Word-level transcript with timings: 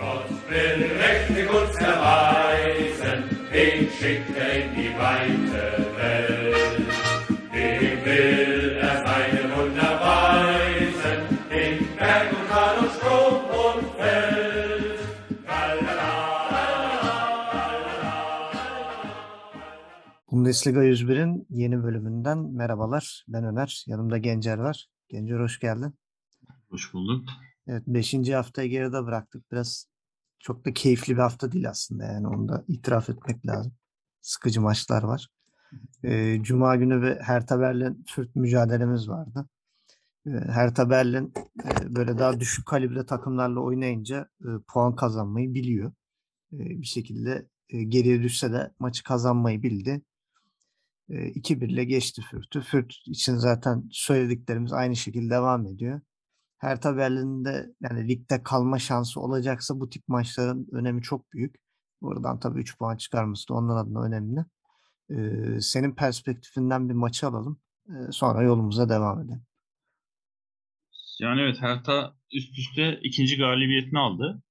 Gott 0.00 0.30
will 0.48 0.80
mächtig 0.98 1.46
uns 1.60 1.76
erweisen, 1.76 3.18
den 3.52 3.90
schickt 3.96 4.34
er 4.36 4.50
in 4.60 4.68
die 4.76 4.92
weite 4.98 5.64
Welt. 5.98 6.88
Dem 7.52 8.04
will 8.06 8.78
er 8.80 8.96
seine 9.06 9.42
Wunder 9.54 9.92
weisen, 10.08 11.20
in 11.50 11.74
Berg 11.98 12.32
und 12.32 12.48
Tal 12.48 12.78
und 12.78 12.90
Strom 12.96 13.36
und 13.64 13.82
Feld. 13.98 15.00
Bundesliga 20.30 20.80
101'in 20.80 21.46
yeni 21.50 21.82
bölümünden 21.82 22.38
merhabalar. 22.38 23.24
Ben 23.28 23.44
Ömer. 23.44 23.84
Yanımda 23.86 24.18
Gencer 24.18 24.58
var. 24.58 24.86
Gencer 25.08 25.40
hoş 25.40 25.58
geldin. 25.60 25.94
Hoş 26.70 26.94
bulduk. 26.94 27.24
Evet 27.66 27.82
5. 27.86 28.14
haftayı 28.30 28.70
geride 28.70 29.04
bıraktık. 29.04 29.52
Biraz 29.52 29.86
çok 30.38 30.64
da 30.66 30.72
keyifli 30.72 31.14
bir 31.14 31.22
hafta 31.22 31.52
değil 31.52 31.68
aslında 31.70 32.04
yani 32.04 32.28
onu 32.28 32.48
da 32.48 32.64
itiraf 32.68 33.10
etmek 33.10 33.46
lazım. 33.46 33.72
Sıkıcı 34.22 34.60
maçlar 34.60 35.02
var. 35.02 35.28
Ee, 36.04 36.38
Cuma 36.42 36.76
günü 36.76 37.02
bir 37.02 37.16
Hertha 37.16 37.60
Berlin 37.60 38.04
Fürt 38.06 38.36
mücadelemiz 38.36 39.08
vardı. 39.08 39.48
Ee, 40.26 40.30
Hertha 40.30 40.90
Berlin 40.90 41.32
e, 41.64 41.94
böyle 41.96 42.18
daha 42.18 42.40
düşük 42.40 42.66
kalibre 42.66 43.06
takımlarla 43.06 43.60
oynayınca 43.60 44.28
e, 44.40 44.48
puan 44.68 44.96
kazanmayı 44.96 45.54
biliyor. 45.54 45.92
E, 46.52 46.58
bir 46.58 46.86
şekilde 46.86 47.48
e, 47.68 47.82
geriye 47.82 48.22
düşse 48.22 48.52
de 48.52 48.70
maçı 48.78 49.04
kazanmayı 49.04 49.62
bildi. 49.62 50.02
E, 51.10 51.14
2-1 51.14 51.66
ile 51.66 51.84
geçti 51.84 52.22
Fürt'ü. 52.30 52.60
Fürt 52.60 52.94
için 53.06 53.36
zaten 53.36 53.88
söylediklerimiz 53.92 54.72
aynı 54.72 54.96
şekilde 54.96 55.30
devam 55.30 55.66
ediyor. 55.66 56.00
Hertha 56.60 56.96
Berlin'de 56.96 57.74
yani 57.80 58.08
ligde 58.08 58.42
kalma 58.42 58.78
şansı 58.78 59.20
olacaksa 59.20 59.80
bu 59.80 59.90
tip 59.90 60.08
maçların 60.08 60.68
önemi 60.72 61.02
çok 61.02 61.32
büyük. 61.32 61.56
Buradan 62.02 62.40
tabii 62.40 62.60
3 62.60 62.78
puan 62.78 62.96
çıkarması 62.96 63.48
da 63.48 63.54
onun 63.54 63.76
adına 63.76 64.02
önemli. 64.02 64.40
Ee, 65.10 65.60
senin 65.60 65.94
perspektifinden 65.94 66.88
bir 66.88 66.94
maçı 66.94 67.26
alalım. 67.26 67.60
Ee, 67.88 68.12
sonra 68.12 68.42
yolumuza 68.42 68.88
devam 68.88 69.20
edelim. 69.20 69.42
Yani 71.20 71.40
evet 71.40 71.56
Hertha 71.60 72.14
üst 72.32 72.58
üste 72.58 73.00
ikinci 73.02 73.36
galibiyetini 73.36 73.98
aldı. 73.98 74.42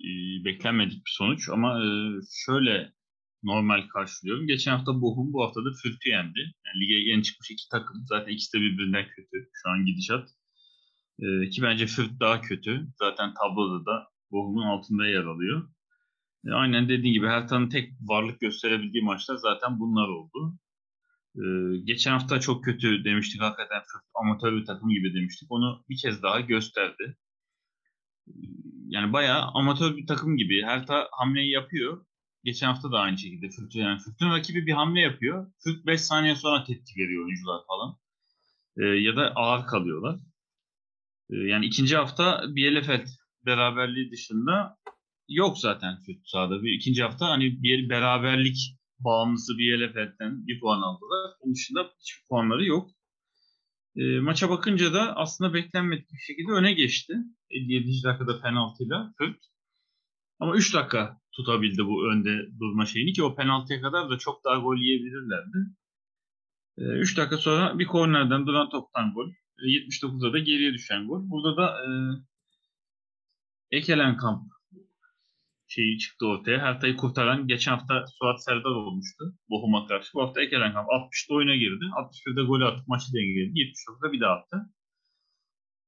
Ee, 0.00 0.44
beklenmedik 0.44 1.06
bir 1.06 1.14
sonuç 1.18 1.48
ama 1.48 1.84
e, 1.84 1.88
şöyle 2.46 2.92
normal 3.42 3.88
karşılıyorum. 3.88 4.46
Geçen 4.46 4.72
hafta 4.72 5.00
Bochum 5.00 5.32
bu 5.32 5.44
hafta 5.44 5.60
da 5.60 5.70
Fürth'ü 5.82 6.10
yendi. 6.10 6.38
Yani 6.38 6.80
lige 6.80 7.10
yeni 7.10 7.22
çıkmış 7.22 7.50
iki 7.50 7.68
takım. 7.70 7.96
Zaten 8.06 8.32
ikisi 8.32 8.52
de 8.52 8.60
birbirinden 8.60 9.06
kötü 9.16 9.50
şu 9.52 9.70
an 9.70 9.84
gidişat. 9.84 10.37
Ee, 11.22 11.48
ki 11.50 11.62
bence 11.62 11.86
Fürth 11.86 12.20
daha 12.20 12.40
kötü. 12.40 12.86
Zaten 12.98 13.34
tabloda 13.34 13.86
da 13.86 14.08
Bochum'un 14.30 14.66
altında 14.66 15.06
yer 15.06 15.24
alıyor. 15.24 15.68
E, 16.46 16.50
aynen 16.50 16.88
dediğin 16.88 17.12
gibi 17.12 17.26
Hertha'nın 17.26 17.68
tek 17.68 17.92
varlık 18.00 18.40
gösterebildiği 18.40 19.04
maçlar 19.04 19.36
zaten 19.36 19.80
bunlar 19.80 20.08
oldu. 20.08 20.58
Ee, 21.36 21.78
geçen 21.84 22.12
hafta 22.12 22.40
çok 22.40 22.64
kötü 22.64 23.04
demiştik 23.04 23.42
hakikaten 23.42 23.80
Fürth 23.80 24.06
amatör 24.14 24.56
bir 24.56 24.64
takım 24.64 24.88
gibi 24.88 25.14
demiştik. 25.14 25.52
Onu 25.52 25.84
bir 25.88 25.96
kez 25.96 26.22
daha 26.22 26.40
gösterdi. 26.40 27.16
Yani 28.86 29.12
bayağı 29.12 29.42
amatör 29.54 29.96
bir 29.96 30.06
takım 30.06 30.36
gibi. 30.36 30.62
Hertha 30.64 31.08
hamleyi 31.12 31.50
yapıyor. 31.50 32.06
Geçen 32.44 32.66
hafta 32.66 32.92
da 32.92 32.98
aynı 32.98 33.18
şekilde 33.18 33.48
Fürth 33.48 33.76
yani 33.76 33.98
Fürth'ün 33.98 34.30
rakibi 34.30 34.66
bir 34.66 34.72
hamle 34.72 35.00
yapıyor. 35.00 35.52
Fürth 35.64 35.86
5 35.86 36.00
saniye 36.00 36.34
sonra 36.34 36.64
tepki 36.64 37.00
veriyor 37.00 37.24
oyuncular 37.24 37.60
falan. 37.66 37.96
Ee, 38.76 38.84
ya 38.84 39.16
da 39.16 39.32
ağır 39.34 39.66
kalıyorlar. 39.66 40.20
Ee, 41.30 41.36
yani 41.36 41.66
ikinci 41.66 41.96
hafta 41.96 42.42
Bielefeld 42.48 43.06
beraberliği 43.46 44.10
dışında 44.10 44.76
yok 45.28 45.58
zaten 45.58 45.98
Fürth 46.06 46.24
sahada. 46.24 46.62
Bir 46.62 46.72
ikinci 46.72 47.02
hafta 47.02 47.28
hani 47.28 47.62
bir 47.62 47.88
beraberlik 47.88 48.56
bağımlısı 48.98 49.58
Bielefeld'den 49.58 50.46
bir 50.46 50.60
puan 50.60 50.80
aldılar. 50.82 51.34
Onun 51.40 51.54
dışında 51.54 51.90
hiçbir 52.00 52.28
puanları 52.28 52.64
yok. 52.64 52.90
E, 53.96 54.20
maça 54.20 54.50
bakınca 54.50 54.94
da 54.94 55.16
aslında 55.16 55.54
beklenmedik 55.54 56.12
bir 56.12 56.18
şekilde 56.18 56.52
öne 56.52 56.72
geçti. 56.72 57.14
57. 57.50 58.02
dakikada 58.04 58.40
penaltıyla 58.40 59.12
Fürth. 59.18 59.44
Ama 60.40 60.56
3 60.56 60.74
dakika 60.74 61.20
tutabildi 61.32 61.86
bu 61.86 62.10
önde 62.10 62.38
durma 62.60 62.86
şeyini 62.86 63.12
ki 63.12 63.22
o 63.22 63.34
penaltıya 63.34 63.80
kadar 63.80 64.10
da 64.10 64.18
çok 64.18 64.44
daha 64.44 64.58
gol 64.58 64.76
yiyebilirlerdi. 64.76 65.58
3 66.78 67.16
dakika 67.16 67.36
sonra 67.36 67.78
bir 67.78 67.86
kornerden 67.86 68.46
duran 68.46 68.70
toptan 68.70 69.14
gol. 69.14 69.30
E, 69.58 69.66
79'da 69.66 70.32
da 70.32 70.38
geriye 70.38 70.72
düşen 70.72 71.06
gol. 71.06 71.30
Burada 71.30 71.56
da 71.56 71.76
e, 71.84 71.88
Ekelenkamp 73.70 74.42
şeyi 75.68 75.98
çıktı 75.98 76.26
ortaya. 76.26 76.58
Hertha'yı 76.58 76.96
kurtaran 76.96 77.46
geçen 77.46 77.72
hafta 77.72 78.04
Suat 78.06 78.44
Serdar 78.44 78.70
olmuştu 78.70 79.24
Bochum'a 79.50 79.86
karşı. 79.86 80.14
Bu 80.14 80.22
hafta 80.22 80.42
Ekelenkamp 80.42 80.88
60'da 80.88 81.34
oyuna 81.34 81.56
girdi. 81.56 81.84
61'de 81.84 82.42
golü 82.42 82.64
atıp 82.64 82.88
maçı 82.88 83.12
dengeledi. 83.14 83.58
79'da 83.58 84.12
bir 84.12 84.20
daha 84.20 84.32
attı. 84.32 84.56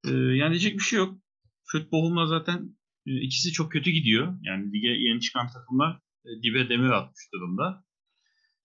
Ee, 0.05 0.11
yani 0.11 0.51
diyecek 0.51 0.75
bir 0.75 0.83
şey 0.83 0.99
yok. 0.99 1.19
Fürth 1.65 1.93
Bochum'la 1.93 2.27
zaten 2.27 2.77
e, 3.07 3.21
ikisi 3.21 3.53
çok 3.53 3.73
kötü 3.73 3.91
gidiyor. 3.91 4.39
Yani 4.43 4.73
lige 4.73 4.89
yeni 4.89 5.21
çıkan 5.21 5.49
takımlar 5.49 5.99
e, 6.25 6.43
dibe 6.43 6.69
demir 6.69 6.91
atmış 6.91 7.33
durumda. 7.35 7.85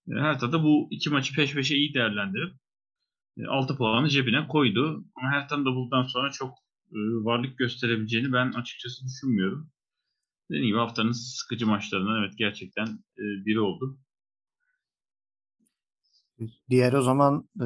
E, 0.08 0.14
Hertha 0.22 0.52
da 0.52 0.64
bu 0.64 0.88
iki 0.92 1.10
maçı 1.10 1.36
peş 1.36 1.54
peşe 1.54 1.76
iyi 1.76 1.94
değerlendirip 1.94 2.54
e, 2.54 2.65
6 3.48 3.78
puanı 3.78 4.10
cebine 4.10 4.48
koydu. 4.48 5.06
Ama 5.16 5.32
Hertha'nın 5.32 5.66
da 5.66 5.76
buradan 5.76 6.04
sonra 6.04 6.32
çok 6.32 6.50
e, 6.92 6.98
varlık 6.98 7.58
gösterebileceğini 7.58 8.34
ben 8.34 8.52
açıkçası 8.52 9.06
düşünmüyorum. 9.06 9.70
Dediğim 10.50 10.68
gibi 10.68 10.78
haftanın 10.78 11.12
sıkıcı 11.12 11.68
maçlarından 11.68 12.24
evet 12.24 12.38
gerçekten 12.38 12.86
e, 13.18 13.24
biri 13.46 13.60
oldu. 13.60 14.00
Diğer 16.70 16.94
o 16.94 17.02
zaman 17.02 17.50
e, 17.62 17.66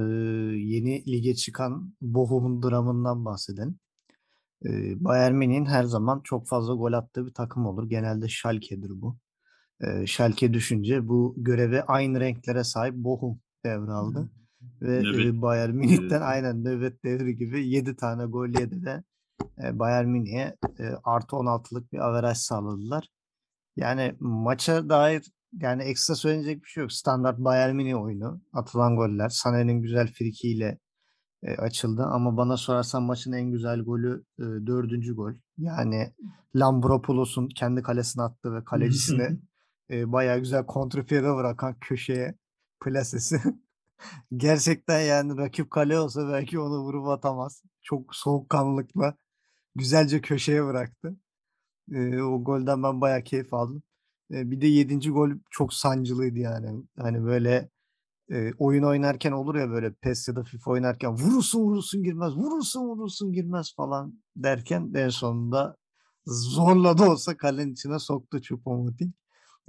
yeni 0.57 1.03
lige 1.07 1.35
çıkan 1.35 1.93
Bochum'un 2.01 2.63
dramından 2.63 3.25
bahsedelim. 3.25 3.79
E, 4.65 4.69
Bayern 5.03 5.35
Münih'in 5.35 5.65
her 5.65 5.83
zaman 5.83 6.21
çok 6.23 6.47
fazla 6.47 6.73
gol 6.73 6.93
attığı 6.93 7.25
bir 7.25 7.33
takım 7.33 7.65
olur. 7.65 7.89
Genelde 7.89 8.27
Schalke'dir 8.27 8.89
bu. 9.01 9.17
E, 9.81 10.07
Schalke 10.07 10.53
düşünce 10.53 11.07
bu 11.07 11.35
göreve 11.37 11.83
aynı 11.83 12.19
renklere 12.19 12.63
sahip 12.63 12.95
Bochum 12.95 13.39
devraldı. 13.65 14.31
Ve 14.81 15.01
Nöbet 15.01 15.41
Bayern 15.41 15.75
Münih'ten 15.75 16.21
aynen 16.21 16.63
nöbet 16.63 17.03
devri 17.03 17.37
gibi 17.37 17.67
7 17.67 17.95
tane 17.95 18.25
gol 18.25 18.47
yedi 18.47 18.85
de 18.85 19.03
Bayern 19.79 20.07
Münih'e 20.07 20.55
artı 21.03 21.35
16'lık 21.35 21.93
bir 21.93 21.99
averaj 21.99 22.37
sağladılar. 22.37 23.09
Yani 23.75 24.15
maça 24.19 24.89
dair 24.89 25.31
yani 25.53 25.83
ekstra 25.83 26.15
söylenecek 26.15 26.63
bir 26.63 26.67
şey 26.67 26.81
yok. 26.81 26.91
Standart 26.91 27.39
Bayern 27.39 27.75
Münih 27.75 28.01
oyunu. 28.01 28.41
Atılan 28.53 28.95
goller. 28.95 29.29
Sané'nin 29.29 29.81
güzel 29.81 30.07
frikiyle 30.13 30.79
e, 31.43 31.55
açıldı. 31.55 32.03
Ama 32.03 32.37
bana 32.37 32.57
sorarsan 32.57 33.03
maçın 33.03 33.31
en 33.31 33.51
güzel 33.51 33.81
golü 33.81 34.23
e, 34.39 34.43
dördüncü 34.43 35.15
gol. 35.15 35.33
Yani 35.57 36.13
Lambropoulos'un 36.55 37.47
kendi 37.47 37.81
kalesine 37.81 38.23
attığı 38.23 38.53
ve 38.53 38.63
kalecisine 38.63 39.37
e, 39.91 40.11
bayağı 40.11 40.39
güzel 40.39 40.65
kontrpiyede 40.65 41.35
bırakan 41.35 41.75
köşeye 41.81 42.35
plasesi. 42.85 43.41
Gerçekten 44.37 44.99
yani 45.01 45.37
rakip 45.37 45.71
kale 45.71 45.99
olsa 45.99 46.29
belki 46.31 46.59
onu 46.59 46.79
vurup 46.83 47.07
atamaz. 47.07 47.63
Çok 47.81 48.15
soğukkanlılıkla 48.15 49.15
güzelce 49.75 50.21
köşeye 50.21 50.65
bıraktı. 50.65 51.15
E, 51.93 52.21
o 52.21 52.43
golden 52.43 52.83
ben 52.83 53.01
bayağı 53.01 53.23
keyif 53.23 53.53
aldım. 53.53 53.83
E, 54.31 54.51
bir 54.51 54.61
de 54.61 54.67
yedinci 54.67 55.11
gol 55.11 55.31
çok 55.51 55.73
sancılıydı 55.73 56.39
yani. 56.39 56.83
Hani 56.99 57.25
böyle 57.25 57.69
e, 58.31 58.53
oyun 58.59 58.83
oynarken 58.83 59.31
olur 59.31 59.55
ya 59.55 59.69
böyle 59.69 59.93
PES 59.93 60.27
ya 60.27 60.35
da 60.35 60.43
FIFA 60.43 60.71
oynarken 60.71 61.11
vurursun 61.13 61.61
vurursun 61.61 62.03
girmez, 62.03 62.35
vurursun 62.37 62.81
vurursun 62.81 63.33
girmez 63.33 63.75
falan 63.75 64.21
derken 64.35 64.91
en 64.95 65.09
sonunda 65.09 65.77
zorla 66.27 66.97
da 66.97 67.11
olsa 67.11 67.37
kalenin 67.37 67.73
içine 67.73 67.99
soktu 67.99 68.37
Choupo-Moting. 68.37 69.11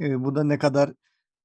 E, 0.00 0.25
bu 0.25 0.34
da 0.34 0.44
ne 0.44 0.58
kadar 0.58 0.94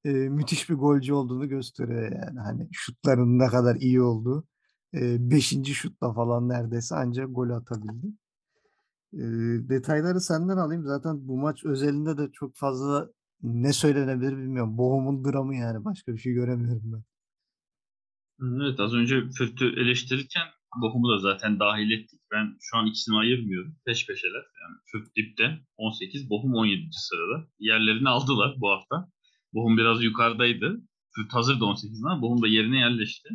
e, 0.06 0.10
müthiş 0.10 0.70
bir 0.70 0.76
golcü 0.76 1.14
olduğunu 1.14 1.50
gösteriyor 1.50 2.12
yani. 2.12 2.40
Hani 2.40 2.70
şutların 2.72 3.40
ne 3.40 3.48
kadar 3.48 3.76
iyi 3.76 4.02
olduğu. 4.02 4.48
E, 4.94 5.32
beşinci 5.32 5.74
şutla 5.74 6.14
falan 6.14 6.50
neredeyse 6.50 6.96
ancak 6.96 7.28
gol 7.36 7.50
atabildi. 7.50 8.08
E, 9.14 9.24
detayları 9.70 10.22
senden 10.22 10.58
alayım. 10.58 10.84
Zaten 10.86 11.28
bu 11.28 11.38
maç 11.38 11.66
özelinde 11.66 12.18
de 12.18 12.32
çok 12.34 12.56
fazla 12.56 13.10
ne 13.42 13.74
söylenebilir 13.74 14.38
bilmiyorum. 14.38 14.78
Bochum'un 14.78 15.26
dramı 15.26 15.56
yani. 15.56 15.86
Başka 15.86 16.14
bir 16.14 16.18
şey 16.18 16.34
göremiyorum 16.34 16.94
ben. 16.94 17.04
Evet 18.62 18.80
az 18.80 18.94
önce 18.94 19.30
Fürth'ü 19.38 19.82
eleştirirken 19.82 20.48
Bochum'u 20.82 21.10
da 21.10 21.20
zaten 21.20 21.60
dahil 21.60 21.92
ettik. 21.92 22.22
Ben 22.32 22.58
şu 22.62 22.78
an 22.78 22.86
ikisini 22.86 23.18
ayırmıyorum. 23.18 23.76
Peş 23.86 24.08
peşeler. 24.08 24.44
Yani 24.62 24.78
Fürth 24.92 25.16
dipte 25.16 25.60
18, 25.78 26.30
Bochum 26.30 26.54
17. 26.54 26.88
sırada. 26.92 27.48
Yerlerini 27.60 28.10
aldılar 28.10 28.56
bu 28.58 28.70
hafta. 28.70 29.15
Bochum 29.56 29.78
biraz 29.78 30.04
yukarıdaydı. 30.04 30.82
Fürth 31.16 31.34
hazırdı 31.34 31.64
18'den 31.64 32.10
ama 32.10 32.22
Bochum 32.22 32.42
da 32.42 32.48
yerine 32.48 32.80
yerleşti. 32.80 33.30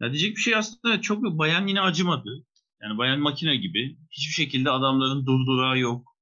Ya 0.00 0.12
diyecek 0.12 0.36
bir 0.36 0.40
şey 0.40 0.56
aslında 0.56 1.00
çok 1.00 1.22
yok. 1.22 1.38
Bayan 1.38 1.66
yine 1.66 1.80
acımadı. 1.80 2.46
Yani 2.82 2.98
Bayan 2.98 3.20
makine 3.20 3.56
gibi. 3.56 3.98
Hiçbir 4.10 4.32
şekilde 4.32 4.70
adamların 4.70 5.26
durdurağı 5.26 5.78
yok. 5.78 6.16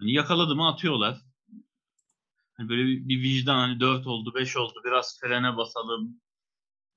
Hani 0.00 0.12
yakaladı 0.12 0.56
mı 0.56 0.68
atıyorlar. 0.68 1.18
Hani 2.56 2.68
böyle 2.68 2.84
bir, 2.86 3.08
bir 3.08 3.22
vicdan 3.22 3.58
hani 3.58 3.80
4 3.80 4.06
oldu 4.06 4.34
5 4.34 4.56
oldu 4.56 4.74
biraz 4.84 5.20
frene 5.20 5.56
basalım. 5.56 6.20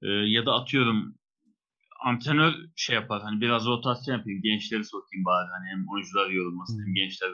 Ee, 0.01 0.07
ya 0.07 0.45
da 0.45 0.53
atıyorum 0.53 1.15
antrenör 2.05 2.53
şey 2.75 2.95
yapar 2.95 3.21
hani 3.21 3.41
biraz 3.41 3.65
rotasyon 3.65 4.17
yapayım 4.17 4.41
gençleri 4.41 4.85
sokayım 4.85 5.25
bari 5.25 5.47
hani 5.57 5.69
hem 5.69 5.89
oyuncular 5.89 6.29
yorulmasın 6.29 6.85
hem 6.85 6.93
gençler 6.95 7.31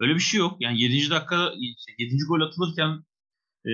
Öyle 0.00 0.14
bir 0.14 0.20
şey 0.20 0.40
yok. 0.40 0.56
Yani 0.60 0.80
7. 0.80 1.10
dakika 1.10 1.52
7. 1.98 2.16
gol 2.28 2.40
atılırken 2.40 3.04
e, 3.66 3.72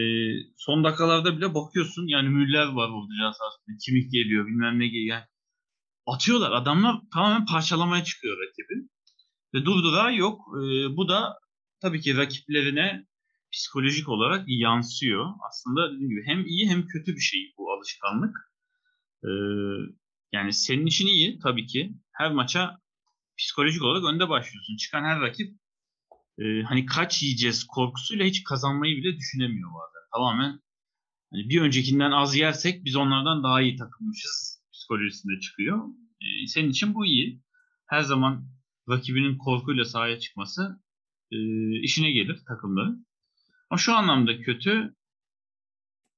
son 0.56 0.84
dakikalarda 0.84 1.36
bile 1.36 1.54
bakıyorsun 1.54 2.06
yani 2.06 2.28
Müller 2.28 2.66
var 2.66 2.88
orada 2.88 3.32
sahasında. 3.32 3.76
Kimik 3.86 4.12
geliyor 4.12 4.46
bilmem 4.46 4.78
ne 4.78 4.86
geliyor. 4.86 5.16
Yani 5.16 5.24
atıyorlar. 6.06 6.52
Adamlar 6.52 6.96
tamamen 7.14 7.46
parçalamaya 7.46 8.04
çıkıyor 8.04 8.36
rakibi. 8.38 8.88
Ve 9.54 9.64
durdurağı 9.64 10.14
yok. 10.14 10.40
E, 10.56 10.96
bu 10.96 11.08
da 11.08 11.38
tabii 11.80 12.00
ki 12.00 12.16
rakiplerine 12.16 13.06
psikolojik 13.52 14.08
olarak 14.08 14.44
yansıyor. 14.46 15.26
Aslında 15.48 15.92
dediğim 15.92 16.08
gibi 16.08 16.26
hem 16.26 16.46
iyi 16.46 16.68
hem 16.68 16.86
kötü 16.86 17.14
bir 17.14 17.20
şey 17.20 17.52
bu 17.58 17.72
alışkanlık. 17.72 18.36
E, 19.24 19.30
yani 20.32 20.52
senin 20.52 20.86
için 20.86 21.06
iyi 21.06 21.38
tabii 21.38 21.66
ki. 21.66 21.92
Her 22.12 22.32
maça 22.32 22.78
psikolojik 23.38 23.82
olarak 23.82 24.04
önde 24.04 24.28
başlıyorsun. 24.28 24.76
Çıkan 24.76 25.04
her 25.04 25.20
rakip 25.20 25.59
e, 26.40 26.62
hani 26.62 26.86
kaç 26.86 27.22
yiyeceğiz 27.22 27.64
korkusuyla 27.64 28.24
hiç 28.24 28.44
kazanmayı 28.44 28.96
bile 28.96 29.16
düşünemiyor 29.16 29.70
bazen. 29.70 30.00
Tamamen 30.14 30.60
hani 31.32 31.48
bir 31.48 31.60
öncekinden 31.60 32.10
az 32.10 32.36
yersek 32.36 32.84
biz 32.84 32.96
onlardan 32.96 33.42
daha 33.42 33.62
iyi 33.62 33.76
takılmışız 33.76 34.62
psikolojisinde 34.72 35.40
çıkıyor. 35.40 35.88
E, 36.20 36.46
senin 36.46 36.70
için 36.70 36.94
bu 36.94 37.06
iyi. 37.06 37.42
Her 37.86 38.00
zaman 38.00 38.46
rakibinin 38.88 39.38
korkuyla 39.38 39.84
sahaya 39.84 40.18
çıkması 40.18 40.80
e, 41.32 41.36
işine 41.80 42.10
gelir 42.12 42.40
takımların. 42.48 43.06
Ama 43.70 43.78
şu 43.78 43.94
anlamda 43.94 44.40
kötü. 44.40 44.94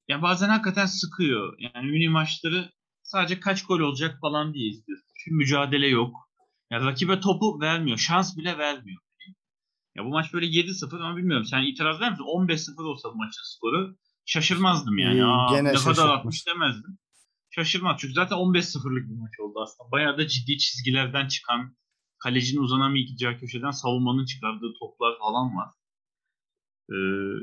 Ya 0.08 0.22
bazen 0.22 0.48
hakikaten 0.48 0.86
sıkıyor. 0.86 1.56
Yani 1.58 1.90
mini 1.90 2.08
maçları 2.08 2.72
sadece 3.02 3.40
kaç 3.40 3.66
gol 3.66 3.80
olacak 3.80 4.18
falan 4.20 4.54
diye 4.54 4.68
istiyorsun. 4.68 5.08
Çünkü 5.18 5.36
mücadele 5.36 5.86
yok. 5.86 6.16
Ya 6.70 6.80
rakibe 6.80 7.20
topu 7.20 7.60
vermiyor. 7.60 7.98
Şans 7.98 8.36
bile 8.36 8.58
vermiyor. 8.58 9.02
Ya 9.96 10.04
bu 10.04 10.08
maç 10.08 10.32
böyle 10.32 10.46
7-0 10.46 11.02
ama 11.02 11.16
bilmiyorum. 11.16 11.46
Sen 11.46 11.62
itiraz 11.62 11.96
eder 11.96 12.10
misin? 12.10 12.24
15-0 12.24 12.82
olsa 12.82 13.08
bu 13.12 13.16
maçın 13.16 13.42
skoru 13.44 13.96
şaşırmazdım 14.26 14.98
yani. 14.98 15.24
Aa, 15.24 15.56
gene 15.56 15.68
ne 15.68 15.74
kadar 15.74 16.08
atmış 16.08 16.46
demezdim. 16.46 16.98
Şaşırmaz. 17.50 17.96
Çünkü 18.00 18.14
zaten 18.14 18.36
15-0'lık 18.36 19.10
bir 19.10 19.16
maç 19.16 19.40
oldu 19.40 19.60
aslında. 19.62 19.90
Bayağı 19.90 20.18
da 20.18 20.28
ciddi 20.28 20.58
çizgilerden 20.58 21.28
çıkan, 21.28 21.76
kalecinin 22.18 22.60
uzanamayacağı 22.62 23.38
köşeden 23.38 23.70
savunmanın 23.70 24.24
çıkardığı 24.24 24.72
toplar 24.80 25.18
falan 25.18 25.56
var. 25.56 25.68
Ee, 26.90 26.96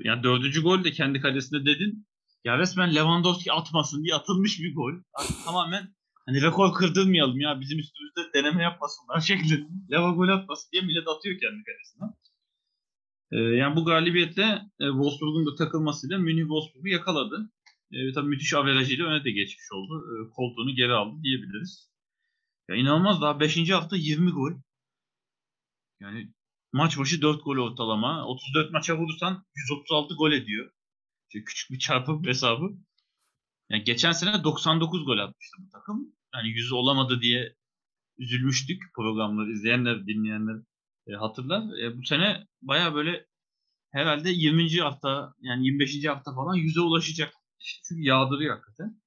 yani 0.04 0.24
dördüncü 0.24 0.63
gol 0.63 0.84
de 0.84 0.92
kendi 0.92 1.19
kalesinde 1.22 1.66
dedin. 1.66 2.07
Ya 2.46 2.57
resmen 2.57 2.96
Lewandowski 2.96 3.51
atmasın 3.51 4.04
diye 4.04 4.16
atılmış 4.16 4.60
bir 4.60 4.75
gol. 4.75 4.94
Artık 5.13 5.46
tamamen 5.46 5.96
hani 6.25 6.42
rekor 6.42 6.74
kırdırmayalım 6.74 7.40
ya 7.40 7.60
bizim 7.60 7.80
üstümüzde 7.80 8.34
deneme 8.34 8.63
yapmasınlar 8.63 9.19
şeklinde. 9.28 9.68
Leva 9.92 10.10
gol 10.12 10.28
atmasın 10.28 10.69
diye 10.72 10.81
millet 10.81 11.07
atıyor 11.07 11.40
kendi 11.40 11.63
kalesine. 11.63 12.10
Ee, 13.31 13.37
yani 13.37 13.75
bu 13.75 13.85
galibiyetle 13.85 14.43
e, 14.79 14.85
Wolfsburg'un 14.85 15.45
da 15.45 15.55
takılmasıyla 15.55 16.17
Münih 16.17 16.41
Wolfsburg'u 16.41 16.87
yakaladı. 16.87 17.51
E, 17.91 18.13
tabii 18.13 18.27
müthiş 18.27 18.53
averajıyla 18.53 19.05
öne 19.05 19.23
de 19.23 19.31
geçmiş 19.31 19.71
oldu. 19.73 20.03
E, 20.11 20.29
koltuğunu 20.29 20.75
geri 20.75 20.93
aldı 20.93 21.23
diyebiliriz. 21.23 21.89
Ya 22.69 22.75
inanılmaz 22.75 23.21
daha 23.21 23.39
5. 23.39 23.69
hafta 23.69 23.95
20 23.95 24.31
gol. 24.31 24.51
Yani 25.99 26.33
maç 26.73 26.97
başı 26.97 27.21
4 27.21 27.43
gol 27.43 27.57
ortalama. 27.57 28.25
34 28.27 28.71
maça 28.71 28.97
vurursan 28.97 29.45
136 29.55 30.13
gol 30.15 30.31
ediyor. 30.31 30.71
İşte 31.29 31.43
küçük 31.43 31.71
bir 31.71 31.79
çarpım 31.79 32.23
hesabı. 32.27 32.69
Yani 33.69 33.83
geçen 33.83 34.11
sene 34.11 34.43
99 34.43 35.05
gol 35.05 35.17
atmıştı 35.17 35.57
bu 35.59 35.69
takım. 35.69 36.15
Yani 36.35 36.49
100 36.49 36.71
olamadı 36.71 37.21
diye 37.21 37.55
üzülmüştük 38.17 38.81
programları 38.95 39.51
izleyenler, 39.51 40.07
dinleyenler 40.07 40.55
e, 41.09 41.15
hatırlar. 41.15 41.79
E, 41.79 41.97
bu 41.97 42.03
sene 42.03 42.47
baya 42.61 42.95
böyle 42.95 43.25
herhalde 43.91 44.29
20. 44.29 44.79
hafta 44.81 45.33
yani 45.41 45.65
25. 45.65 46.06
hafta 46.06 46.35
falan 46.35 46.57
100'e 46.57 46.81
ulaşacak. 46.81 47.33
Çünkü 47.88 48.01
yağdırıyor 48.03 48.56
hakikaten. 48.56 49.01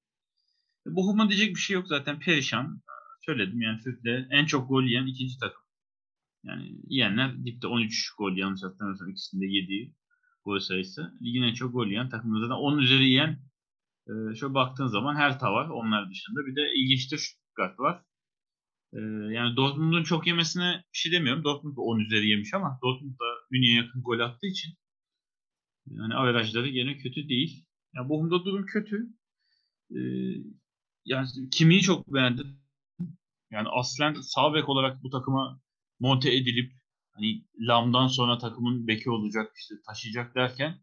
E, 0.87 0.95
Bochum'a 0.95 1.29
diyecek 1.29 1.55
bir 1.55 1.59
şey 1.61 1.73
yok 1.73 1.87
zaten 1.87 2.19
perişan. 2.19 2.81
Söyledim 3.25 3.61
yani 3.61 3.79
Türk'le 3.83 4.27
en 4.31 4.45
çok 4.45 4.69
gol 4.69 4.83
yiyen 4.83 5.07
ikinci 5.07 5.39
takım. 5.39 5.63
Yani 6.43 6.71
yiyenler 6.87 7.45
dipte 7.45 7.67
13 7.67 8.11
gol 8.17 8.37
yanlış 8.37 8.63
hatırlamıyorsam 8.63 9.09
ikisinde 9.09 9.45
7 9.45 9.95
gol 10.45 10.59
sayısı. 10.59 11.13
Ligin 11.21 11.43
en 11.43 11.53
çok 11.53 11.73
gol 11.73 11.87
yiyen 11.87 12.09
takımı 12.09 12.39
zaten 12.39 12.55
10 12.55 12.77
üzeri 12.77 13.03
yiyen 13.03 13.39
e, 14.07 14.35
şöyle 14.35 14.53
baktığın 14.53 14.87
zaman 14.87 15.15
Hertha 15.15 15.53
var 15.53 15.69
onlar 15.69 16.09
dışında. 16.09 16.39
Bir 16.45 16.55
de 16.55 16.73
ilginçtir 16.75 17.17
Stuttgart 17.17 17.79
var. 17.79 18.03
E, 18.93 18.99
yani 19.33 19.55
Dortmund'un 19.55 20.03
çok 20.03 20.27
yemesine 20.27 20.83
bir 20.93 20.97
şey 20.97 21.11
demiyorum. 21.11 21.43
Dortmund 21.43 21.77
da 21.77 21.81
10 21.81 21.99
üzeri 21.99 22.27
yemiş 22.27 22.53
ama 22.53 22.79
Dortmund 22.83 23.13
da 23.13 23.25
Münih'e 23.51 23.75
yakın 23.75 24.01
gol 24.03 24.19
attığı 24.19 24.47
için 24.47 24.73
yani 25.87 26.15
averajları 26.15 26.69
gene 26.69 26.97
kötü 26.97 27.29
değil. 27.29 27.65
Yani 27.95 28.09
Bochum'da 28.09 28.45
durum 28.45 28.65
kötü. 28.65 29.07
E, 29.91 29.99
yani 31.05 31.27
Kimi'yi 31.51 31.81
çok 31.81 32.13
beğendim. 32.13 32.63
Yani 33.51 33.67
aslen 33.69 34.13
sağ 34.13 34.53
bek 34.53 34.69
olarak 34.69 35.03
bu 35.03 35.09
takıma 35.09 35.61
monte 35.99 36.35
edilip 36.35 36.73
hani 37.11 37.45
Lam'dan 37.59 38.07
sonra 38.07 38.37
takımın 38.37 38.87
beki 38.87 39.09
olacak 39.09 39.51
işte 39.57 39.75
taşıyacak 39.87 40.35
derken 40.35 40.79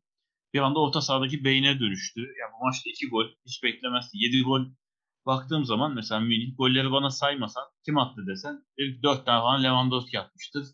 bir 0.54 0.58
anda 0.58 0.80
orta 0.80 1.00
sahadaki 1.00 1.44
beyne 1.44 1.80
dönüştü. 1.80 2.20
Yani 2.20 2.52
bu 2.60 2.64
maçta 2.64 2.90
2 2.90 3.08
gol 3.08 3.26
hiç 3.46 3.62
beklemezsin. 3.62 4.18
7 4.18 4.42
gol 4.42 4.66
baktığım 5.26 5.64
zaman 5.64 5.94
mesela 5.94 6.20
Münih 6.20 6.56
golleri 6.56 6.92
bana 6.92 7.10
saymasan 7.10 7.64
kim 7.84 7.98
attı 7.98 8.26
desen 8.26 8.64
ilk 8.78 9.02
4 9.02 9.26
tane 9.26 9.40
falan 9.40 9.62
Lewandowski 9.62 10.20
atmıştır. 10.20 10.66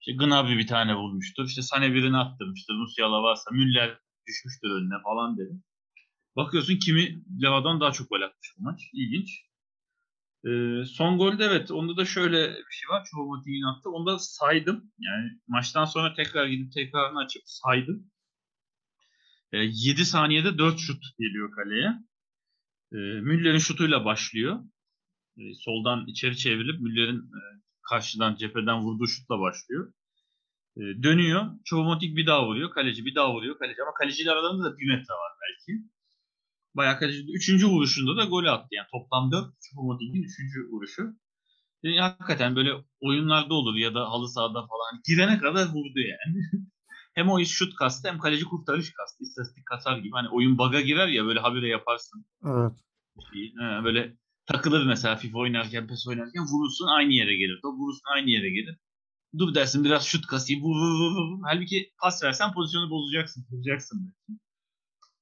İşte 0.00 0.12
Gnabry 0.12 0.58
bir 0.58 0.66
tane 0.66 0.94
vurmuştur. 0.94 1.46
İşte 1.46 1.62
Sane 1.62 1.94
birini 1.94 2.16
attırmıştır. 2.16 2.74
Musiala 2.74 3.22
varsa 3.22 3.50
Müller 3.50 3.98
düşmüştür 4.28 4.70
önüne 4.70 5.02
falan 5.04 5.38
dedi. 5.38 5.62
Bakıyorsun 6.36 6.76
kimi 6.76 7.24
Leva'dan 7.42 7.80
daha 7.80 7.92
çok 7.92 8.08
gol 8.10 8.22
atmış 8.22 8.54
bu 8.58 8.62
maç. 8.62 8.80
İlginç. 8.92 9.48
Ee, 10.46 10.84
son 10.84 11.18
golde 11.18 11.44
evet 11.44 11.70
onda 11.70 11.96
da 11.96 12.04
şöyle 12.04 12.48
bir 12.48 12.74
şey 12.74 12.88
var. 12.88 13.04
Choupo-Moting'in 13.04 13.76
attı. 13.76 13.90
Onu 13.90 14.06
da 14.06 14.18
saydım. 14.18 14.92
Yani 14.98 15.30
maçtan 15.48 15.84
sonra 15.84 16.14
tekrar 16.14 16.46
gidip 16.46 16.72
tekrarını 16.72 17.18
açıp 17.18 17.42
saydım. 17.46 18.10
Ee, 19.52 19.58
7 19.58 20.04
saniyede 20.04 20.58
4 20.58 20.78
şut 20.78 21.02
geliyor 21.18 21.50
kaleye. 21.50 22.07
Ee, 22.92 22.96
Müller'in 22.96 23.58
şutuyla 23.58 24.04
başlıyor. 24.04 24.60
Ee, 25.38 25.54
soldan 25.54 26.06
içeri 26.06 26.36
çevrilip 26.36 26.80
Müller'in 26.80 27.18
e, 27.18 27.40
karşıdan 27.90 28.36
cepheden 28.36 28.80
vurduğu 28.80 29.06
şutla 29.06 29.40
başlıyor. 29.40 29.92
Ee, 30.76 30.80
dönüyor. 31.02 31.42
Choupo-Moting 31.64 32.16
bir 32.16 32.26
daha 32.26 32.46
vuruyor. 32.46 32.70
Kaleci 32.70 33.04
bir 33.04 33.14
daha 33.14 33.34
vuruyor. 33.34 33.58
Kaleci 33.58 33.82
ama 33.82 33.94
kaleciyle 33.94 34.30
aralarında 34.30 34.64
da 34.64 34.78
bir 34.78 34.88
metre 34.88 35.14
var 35.14 35.32
belki. 35.42 35.82
Bayağı 36.74 36.98
kaleci. 36.98 37.32
Üçüncü 37.32 37.66
vuruşunda 37.66 38.16
da 38.16 38.24
gol 38.24 38.44
attı. 38.44 38.68
Yani 38.70 38.86
toplam 38.92 39.32
4 39.32 39.44
Choupo-Moting'in 39.44 40.22
üçüncü 40.22 40.68
vuruşu. 40.70 41.02
Yani 41.82 42.00
hakikaten 42.00 42.56
böyle 42.56 42.70
oyunlarda 43.00 43.54
olur 43.54 43.76
ya 43.76 43.94
da 43.94 44.10
halı 44.10 44.28
sahada 44.28 44.66
falan 44.66 45.02
girene 45.08 45.38
kadar 45.38 45.66
vurdu 45.66 45.98
yani. 46.00 46.42
hem 47.18 47.30
o 47.30 47.40
iş 47.40 47.50
şut 47.50 47.74
kastı 47.74 48.08
hem 48.08 48.18
kaleci 48.18 48.44
kurtarış 48.44 48.92
kastı. 48.92 49.24
İstatistik 49.24 49.66
kasar 49.66 49.98
gibi. 49.98 50.12
Hani 50.12 50.28
oyun 50.28 50.58
baga 50.58 50.80
girer 50.80 51.08
ya 51.08 51.24
böyle 51.24 51.40
habire 51.40 51.68
yaparsın. 51.68 52.26
Evet. 52.44 52.72
Şeyi. 53.32 53.50
He, 53.50 53.84
böyle 53.84 54.16
takılır 54.46 54.86
mesela 54.86 55.16
FIFA 55.16 55.38
oynarken, 55.38 55.86
PES 55.86 56.08
oynarken 56.08 56.42
vurursun 56.42 56.86
aynı 56.86 57.12
yere 57.12 57.36
gelir. 57.36 57.58
Top 57.62 57.78
vurursun 57.78 58.04
aynı 58.14 58.30
yere 58.30 58.50
gelir. 58.50 58.76
Dur 59.38 59.54
dersin 59.54 59.84
biraz 59.84 60.06
şut 60.06 60.26
kasayım. 60.26 60.62
Vur, 60.62 60.76
vur, 60.76 61.00
vur, 61.00 61.12
vur. 61.16 61.40
Halbuki 61.44 61.92
pas 62.02 62.22
versen 62.22 62.52
pozisyonu 62.52 62.90
bozacaksın. 62.90 63.46
Bozacaksın 63.50 64.00
belki. 64.04 64.40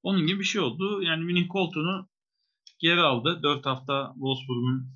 Onun 0.02 0.26
gibi 0.26 0.40
bir 0.40 0.44
şey 0.44 0.60
oldu. 0.60 1.02
Yani 1.02 1.24
Münih 1.24 1.48
koltuğunu 1.48 2.08
geri 2.78 3.00
aldı. 3.00 3.40
4 3.42 3.66
hafta 3.66 4.12
Wolfsburg'un 4.14 4.92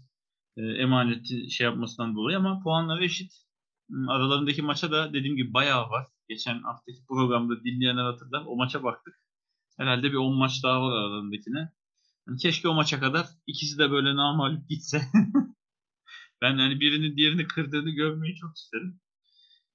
e, 0.57 0.63
emaneti 0.63 1.51
şey 1.51 1.65
yapmasından 1.65 2.17
dolayı 2.17 2.37
ama 2.37 2.61
puanları 2.63 3.05
eşit. 3.05 3.33
Aralarındaki 4.09 4.63
maça 4.63 4.91
da 4.91 5.13
dediğim 5.13 5.37
gibi 5.37 5.55
bayağı 5.55 5.91
var. 5.91 6.07
Geçen 6.31 6.63
haftaki 6.63 7.05
programda 7.09 7.65
dinleyenler 7.65 8.05
hatırlar. 8.05 8.45
O 8.47 8.57
maça 8.57 8.83
baktık. 8.83 9.15
Herhalde 9.79 10.03
bir 10.03 10.17
10 10.17 10.35
maç 10.37 10.63
daha 10.63 10.83
var 10.83 10.93
aralarındakine. 10.93 11.73
Yani 12.29 12.39
keşke 12.39 12.69
o 12.69 12.75
maça 12.75 13.01
kadar 13.01 13.27
ikisi 13.47 13.79
de 13.79 13.91
böyle 13.91 14.17
namalip 14.17 14.69
gitse. 14.69 15.03
ben 16.43 16.59
hani 16.59 16.81
birini 16.81 17.17
diğerini 17.17 17.47
kırdığını 17.47 17.91
görmeyi 17.91 18.37
çok 18.37 18.57
isterim. 18.57 19.01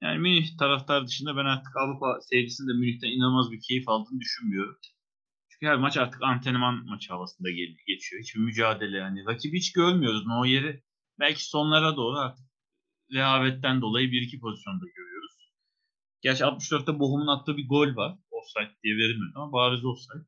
Yani 0.01 0.19
Münih 0.19 0.57
taraftar 0.57 1.07
dışında 1.07 1.37
ben 1.37 1.45
artık 1.45 1.77
Avrupa 1.77 2.19
seyircisinde 2.21 2.73
Münih'ten 2.73 3.07
inanılmaz 3.07 3.51
bir 3.51 3.61
keyif 3.61 3.89
aldığını 3.89 4.19
düşünmüyorum. 4.19 4.77
Çünkü 5.49 5.65
her 5.65 5.77
maç 5.77 5.97
artık 5.97 6.23
antrenman 6.23 6.85
maçı 6.85 7.13
havasında 7.13 7.49
geçiyor. 7.87 8.21
Hiçbir 8.21 8.39
mücadele 8.39 8.97
yani. 8.97 9.25
Rakibi 9.25 9.57
hiç 9.57 9.73
görmüyoruz. 9.73 10.25
O 10.41 10.45
yeri 10.45 10.83
belki 11.19 11.45
sonlara 11.45 11.95
doğru 11.95 12.17
artık 12.17 12.45
rehavetten 13.13 13.81
dolayı 13.81 14.11
bir 14.11 14.21
iki 14.21 14.39
pozisyonda 14.39 14.85
görüyoruz. 14.85 15.04
Gerçi 16.25 16.43
64'te 16.43 16.99
Bohum'un 16.99 17.27
attığı 17.27 17.57
bir 17.57 17.67
gol 17.67 17.95
var. 17.95 18.17
Offside 18.31 18.75
diye 18.83 18.95
verilmedi 18.95 19.31
ama 19.35 19.51
bariz 19.51 19.85
offside. 19.85 20.25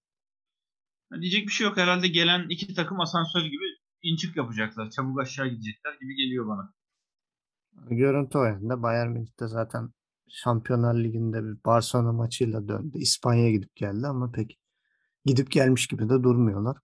Yani 1.12 1.22
diyecek 1.22 1.48
bir 1.48 1.52
şey 1.52 1.68
yok. 1.68 1.78
Herhalde 1.78 2.08
gelen 2.08 2.50
iki 2.50 2.74
takım 2.74 3.00
asansör 3.00 3.42
gibi 3.42 3.64
inçik 4.02 4.38
yapacaklar. 4.38 4.90
Çabuk 4.90 5.22
aşağı 5.22 5.48
gidecekler 5.48 5.94
gibi 6.02 6.16
geliyor 6.16 6.48
bana. 6.48 6.74
Görüntü 7.90 8.38
oyununda 8.38 8.84
Bayern 8.84 9.10
Münih'te 9.10 9.48
zaten 9.48 9.90
Şampiyonlar 10.30 10.96
Ligi'nde 10.96 11.44
bir 11.44 11.64
Barcelona 11.66 12.12
maçıyla 12.12 12.68
döndü. 12.68 12.98
İspanya'ya 12.98 13.52
gidip 13.52 13.76
geldi 13.76 14.08
ama 14.08 14.32
pek 14.32 14.60
gidip 15.26 15.52
gelmiş 15.52 15.88
gibi 15.88 16.10
de 16.10 16.24
durmuyorlar. 16.24 16.78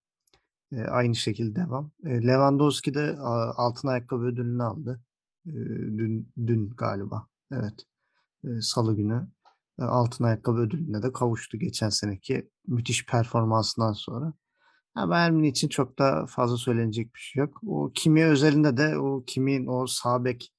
E, 0.72 0.82
aynı 0.82 1.15
şekilde 1.15 1.55
devam. 1.55 1.91
E, 2.05 2.27
Lewandowski 2.27 2.93
de 2.93 3.17
altın 3.58 3.88
ayakkabı 3.88 4.24
ödülünü 4.24 4.63
aldı. 4.63 5.01
E, 5.46 5.53
dün, 5.98 6.34
dün 6.48 6.70
galiba. 6.70 7.27
Evet. 7.51 7.86
E, 8.43 8.62
Salı 8.62 8.95
günü 8.95 9.27
e, 9.79 9.83
altın 9.83 10.23
ayakkabı 10.23 10.59
ödülüne 10.59 11.03
de 11.03 11.12
kavuştu 11.13 11.57
geçen 11.59 11.89
seneki 11.89 12.50
müthiş 12.67 13.05
performansından 13.05 13.93
sonra. 13.93 14.33
Bayern 14.95 15.33
Münih 15.33 15.50
için 15.50 15.67
çok 15.67 16.00
da 16.00 16.25
fazla 16.25 16.57
söylenecek 16.57 17.15
bir 17.15 17.19
şey 17.19 17.39
yok. 17.41 17.62
O 17.67 17.91
Kimi 17.95 18.25
özelinde 18.25 18.77
de 18.77 18.97
o 18.97 19.23
Kimi'nin 19.27 19.67
o 19.67 19.88
sağ 19.88 20.25
bek 20.25 20.53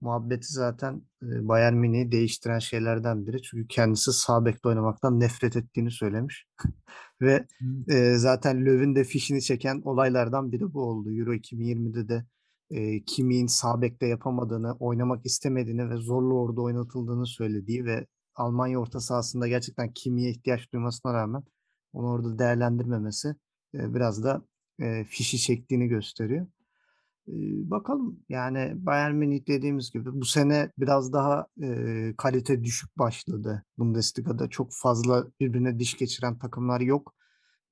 muhabbeti 0.00 0.52
zaten 0.52 1.02
e, 1.22 1.48
Bayern 1.48 1.74
Münih'i 1.74 2.12
değiştiren 2.12 2.58
şeylerden 2.58 3.26
biri. 3.26 3.42
Çünkü 3.42 3.68
kendisi 3.68 4.12
sağ 4.12 4.44
oynamaktan 4.64 5.20
nefret 5.20 5.56
ettiğini 5.56 5.90
söylemiş. 5.90 6.46
Ve 7.20 7.46
e, 7.88 8.14
zaten 8.16 8.66
Löw'ün 8.66 8.94
de 8.94 9.04
fişini 9.04 9.42
çeken 9.42 9.82
olaylardan 9.84 10.52
biri 10.52 10.72
bu 10.74 10.82
oldu. 10.82 11.12
Euro 11.12 11.34
2020'de 11.34 12.08
de 12.08 12.24
e, 12.70 13.04
Kimi'nin 13.04 13.46
sağ 13.46 13.82
bekte 13.82 14.06
yapamadığını, 14.06 14.72
oynamak 14.80 15.26
istemediğini 15.26 15.90
ve 15.90 15.96
zorlu 15.96 16.40
orada 16.40 16.60
oynatıldığını 16.60 17.26
söylediği 17.26 17.84
ve 17.84 18.06
Almanya 18.34 18.78
orta 18.80 19.00
sahasında 19.00 19.48
gerçekten 19.48 19.92
Kimi'ye 19.92 20.30
ihtiyaç 20.30 20.72
duymasına 20.72 21.14
rağmen 21.14 21.42
onu 21.92 22.08
orada 22.08 22.38
değerlendirmemesi 22.38 23.34
e, 23.74 23.94
biraz 23.94 24.24
da 24.24 24.42
e, 24.80 25.04
fişi 25.04 25.38
çektiğini 25.38 25.88
gösteriyor. 25.88 26.46
E, 27.28 27.32
bakalım 27.70 28.20
yani 28.28 28.72
Bayern 28.76 29.14
Münih 29.14 29.46
dediğimiz 29.48 29.90
gibi 29.90 30.20
bu 30.20 30.24
sene 30.24 30.72
biraz 30.78 31.12
daha 31.12 31.46
e, 31.62 32.14
kalite 32.18 32.64
düşük 32.64 32.98
başladı. 32.98 33.64
Bundesliga'da 33.78 34.48
çok 34.48 34.68
fazla 34.72 35.26
birbirine 35.40 35.78
diş 35.78 35.96
geçiren 35.96 36.38
takımlar 36.38 36.80
yok. 36.80 37.14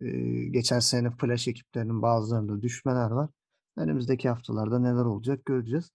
E, 0.01 0.09
geçen 0.51 0.81
sene 0.81 1.11
flash 1.11 1.49
ekiplerinin 1.49 2.03
bazılarında 2.03 2.63
düşmeler 2.63 3.11
var. 3.11 3.31
Önümüzdeki 3.77 4.29
haftalarda 4.29 4.79
neler 4.79 5.05
olacak 5.05 5.45
göreceğiz. 5.47 5.91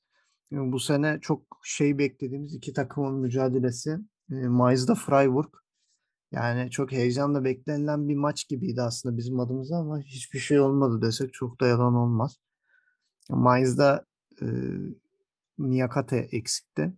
Bu 0.52 0.80
sene 0.80 1.20
çok 1.22 1.42
şey 1.64 1.98
beklediğimiz 1.98 2.56
iki 2.56 2.74
takımın 2.74 3.14
mücadelesi. 3.14 4.00
E, 4.32 4.36
Mainz'da 4.36 4.96
Freiburg 4.96 5.54
yani 6.32 6.72
çok 6.72 6.92
heyecanla 6.92 7.44
beklenilen 7.44 8.10
bir 8.10 8.16
maç 8.16 8.48
gibiydi 8.48 8.82
aslında 8.82 9.18
bizim 9.18 9.40
adımıza 9.40 9.78
ama 9.78 10.00
hiçbir 10.00 10.40
şey 10.40 10.60
olmadı 10.60 11.02
desek 11.02 11.34
çok 11.34 11.62
da 11.62 11.68
yalan 11.68 11.96
olmaz. 11.96 12.40
Mainz'da 13.30 14.06
e, 14.42 14.46
Niyakate 15.60 16.18
eksikti. 16.18 16.94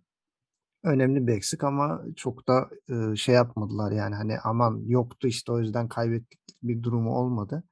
Önemli 0.84 1.26
bir 1.26 1.32
eksik 1.32 1.64
ama 1.64 2.02
çok 2.16 2.48
da 2.48 2.70
e, 2.88 3.16
şey 3.16 3.34
yapmadılar 3.34 3.92
yani 3.92 4.14
hani 4.14 4.38
aman 4.38 4.82
yoktu 4.86 5.28
işte 5.28 5.52
o 5.52 5.60
yüzden 5.60 5.88
kaybettik 5.88 6.40
bir 6.62 6.82
durumu 6.82 7.16
olmadı. 7.16 7.64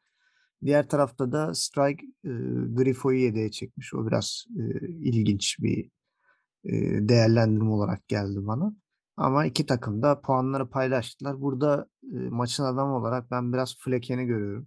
Diğer 0.64 0.88
tarafta 0.88 1.32
da 1.32 1.54
Strike 1.54 2.06
Grifo'yu 2.74 3.18
yedeğe 3.18 3.50
çekmiş. 3.50 3.94
O 3.94 4.06
biraz 4.06 4.44
ilginç 5.00 5.56
bir 5.60 5.90
değerlendirme 7.08 7.70
olarak 7.70 8.08
geldi 8.08 8.46
bana. 8.46 8.72
Ama 9.16 9.46
iki 9.46 9.66
takım 9.66 10.02
da 10.02 10.20
puanları 10.20 10.70
paylaştılar. 10.70 11.40
Burada 11.40 11.86
maçın 12.12 12.64
adamı 12.64 12.96
olarak 12.96 13.30
ben 13.30 13.52
biraz 13.52 13.76
Flecken'i 13.78 14.26
görüyorum. 14.26 14.66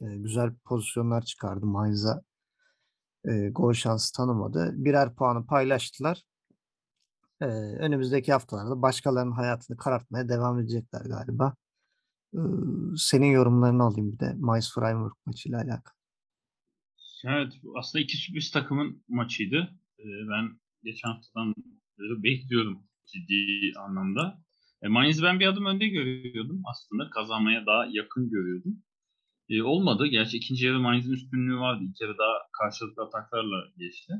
Güzel 0.00 0.54
pozisyonlar 0.64 1.22
çıkardı 1.22 1.66
Mainz'a. 1.66 2.22
Gol 3.50 3.72
şansı 3.72 4.12
tanımadı. 4.12 4.72
Birer 4.74 5.14
puanı 5.14 5.46
paylaştılar. 5.46 6.22
Önümüzdeki 7.40 8.32
haftalarda 8.32 8.82
başkalarının 8.82 9.32
hayatını 9.32 9.76
karartmaya 9.76 10.28
devam 10.28 10.60
edecekler 10.60 11.00
galiba. 11.00 11.54
Senin 12.96 13.30
yorumlarını 13.30 13.82
alayım 13.82 14.12
bir 14.12 14.18
de 14.18 14.34
Mainz 14.38 14.74
Freiburg 14.74 15.12
maçıyla 15.26 15.58
alakalı. 15.58 15.94
Evet 17.24 17.52
aslında 17.76 18.02
iki 18.02 18.16
sürpriz 18.16 18.50
takımın 18.50 19.04
maçıydı. 19.08 19.68
Ben 20.30 20.60
geçen 20.84 21.08
haftadan 21.08 21.54
bekliyorum 21.98 22.82
ciddi 23.06 23.72
anlamda. 23.78 24.42
E, 24.82 24.88
Mainz'i 24.88 25.22
ben 25.22 25.40
bir 25.40 25.46
adım 25.46 25.66
önde 25.66 25.88
görüyordum 25.88 26.62
aslında. 26.64 27.10
Kazanmaya 27.10 27.66
daha 27.66 27.86
yakın 27.86 28.30
görüyordum. 28.30 28.82
E, 29.48 29.62
olmadı. 29.62 30.06
Gerçi 30.06 30.36
ikinci 30.36 30.66
yarı 30.66 30.80
Mainz'in 30.80 31.12
üstünlüğü 31.12 31.56
vardı. 31.56 31.84
İlk 31.84 32.00
yarı 32.00 32.18
daha 32.18 32.38
karşılıklı 32.52 33.02
ataklarla 33.02 33.56
geçti. 33.78 34.12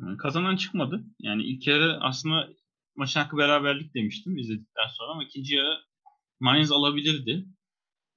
E, 0.00 0.16
kazanan 0.18 0.56
çıkmadı. 0.56 1.04
Yani 1.18 1.42
ilk 1.42 1.66
yarı 1.66 1.98
aslında 2.00 2.48
maçın 2.96 3.20
hakkı 3.20 3.36
beraberlik 3.36 3.94
demiştim 3.94 4.38
izledikten 4.38 4.88
sonra 4.88 5.12
ama 5.12 5.24
ikinci 5.24 5.54
yarı 5.54 5.78
Mainz 6.40 6.72
alabilirdi. 6.72 7.46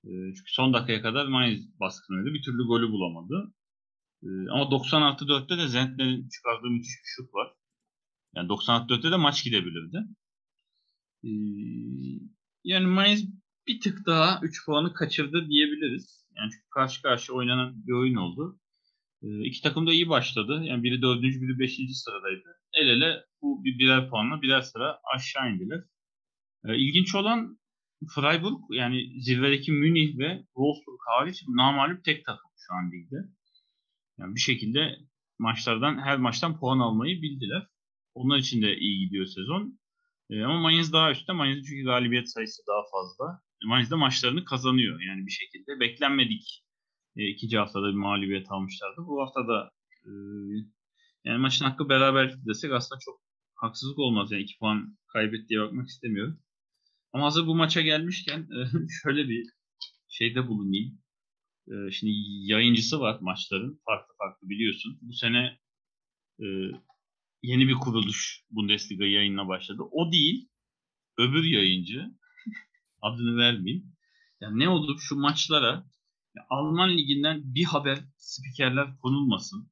E, 0.04 0.12
çünkü 0.36 0.52
son 0.52 0.74
dakikaya 0.74 1.02
kadar 1.02 1.28
Mainz 1.28 1.80
baskınıydı. 1.80 2.34
Bir 2.34 2.44
türlü 2.44 2.64
golü 2.68 2.92
bulamadı. 2.92 3.54
E, 4.24 4.28
ama 4.52 4.72
90 4.72 5.02
artı 5.02 5.26
4'te 5.26 5.58
de 5.58 5.68
Zentner'in 5.68 6.30
çıkardığı 6.30 6.70
müthiş 6.70 6.96
bir 7.04 7.10
şut 7.16 7.34
var. 7.34 7.54
Yani 8.36 8.48
94'te 8.48 9.12
de 9.12 9.16
maç 9.16 9.44
gidebilirdi. 9.44 9.98
Ee, 11.24 11.30
yani 12.64 12.86
Mainz 12.86 13.26
bir 13.68 13.82
tık 13.82 14.06
daha 14.06 14.40
3 14.44 14.66
puanı 14.66 14.94
kaçırdı 14.94 15.48
diyebiliriz. 15.50 16.26
Yani 16.36 16.52
çünkü 16.52 16.70
karşı 16.70 17.02
karşı 17.02 17.34
oynanan 17.34 17.88
bir 17.88 17.94
oyun 17.94 18.16
oldu. 18.16 18.60
Ee, 19.24 19.44
iki 19.46 19.62
takım 19.62 19.88
da 19.88 19.94
iyi 19.94 20.10
başladı. 20.10 20.62
Yani 20.64 20.84
biri 20.84 21.02
dördüncü, 21.02 21.42
biri 21.42 21.60
beşinci 21.60 21.94
sıradaydı. 21.94 22.44
El 22.74 22.88
ele 22.88 23.26
bu 23.42 23.64
bir 23.64 23.80
birer 23.80 24.10
puanla 24.10 24.42
birer 24.42 24.62
sıra 24.62 25.00
aşağı 25.16 25.52
indiler. 25.52 25.84
Ee, 26.66 26.78
ilginç 26.78 27.16
olan 27.16 27.60
Freiburg 28.08 28.60
yani 28.70 29.22
zirvedeki 29.22 29.72
Münih 29.72 30.18
ve 30.18 30.44
Wolfsburg 30.46 31.00
hariç 31.08 31.44
namalip 31.48 32.04
tek 32.04 32.26
takım 32.26 32.52
şu 32.58 32.74
an 32.74 32.92
ligde. 32.92 33.16
Yani 34.18 34.36
bir 34.36 34.40
şekilde 34.40 34.98
maçlardan 35.40 35.98
her 35.98 36.18
maçtan 36.18 36.60
puan 36.60 36.80
almayı 36.80 37.22
bildiler. 37.22 37.68
Onlar 38.14 38.38
için 38.38 38.62
de 38.62 38.78
iyi 38.78 39.06
gidiyor 39.06 39.26
sezon. 39.26 39.80
E, 40.30 40.44
ama 40.44 40.60
Mainz 40.60 40.94
daha 40.94 41.12
üstte. 41.12 41.34
Mainz'in 41.34 41.64
çünkü 41.64 41.84
galibiyet 41.84 42.32
sayısı 42.32 42.64
daha 42.68 42.82
fazla. 42.92 43.42
E, 43.64 43.68
Mainz 43.68 43.92
de 43.92 43.96
maçlarını 43.96 44.46
kazanıyor 44.46 45.02
yani 45.02 45.26
bir 45.26 45.32
şekilde. 45.32 45.80
Beklenmedik 45.80 46.64
e, 47.16 47.28
ikinci 47.28 47.58
haftada 47.58 47.88
bir 47.88 47.98
mağlubiyet 47.98 48.52
almışlardı. 48.52 48.98
Bu 48.98 49.22
hafta 49.22 49.48
da 49.48 49.72
e, 50.06 50.12
yani 51.26 51.38
maçın 51.38 51.66
hakkı 51.66 51.90
beraberlik 51.90 52.48
desek 52.48 52.72
aslında 52.72 53.00
çok 53.06 53.22
haksızlık 53.56 54.00
olmaz. 54.00 54.32
Yani 54.32 54.44
iki 54.44 54.58
puan 54.60 54.98
kaybet 55.08 55.50
diye 55.50 55.60
bakmak 55.62 55.88
istemiyorum. 55.88 56.40
Ama 57.14 57.26
hazır 57.26 57.48
bu 57.48 57.56
maça 57.56 57.82
gelmişken 57.82 58.40
e, 58.40 58.60
şöyle 59.04 59.30
bir 59.30 59.46
şeyde 60.08 60.48
bulunayım. 60.48 61.00
E, 61.68 61.92
şimdi 61.92 62.12
yayıncısı 62.52 63.00
var 63.00 63.18
maçların. 63.22 63.82
Farklı 63.86 64.14
farklı 64.18 64.50
biliyorsun. 64.50 65.00
Bu 65.02 65.14
sene 65.14 65.60
e, 66.40 66.46
yeni 67.44 67.68
bir 67.68 67.76
kuruluş 67.76 68.44
Bundesliga 68.52 69.06
yayınına 69.06 69.48
başladı. 69.48 69.82
O 69.92 70.12
değil, 70.12 70.50
öbür 71.18 71.44
yayıncı, 71.44 72.06
adını 73.02 73.38
vermeyeyim. 73.38 73.96
Yani 74.42 74.60
ne 74.60 74.70
olur 74.70 75.00
şu 75.00 75.16
maçlara 75.16 75.86
Alman 76.50 76.98
liginden 76.98 77.56
bir 77.56 77.64
haber 77.64 78.00
spikerler 78.18 78.98
konulmasın. 78.98 79.72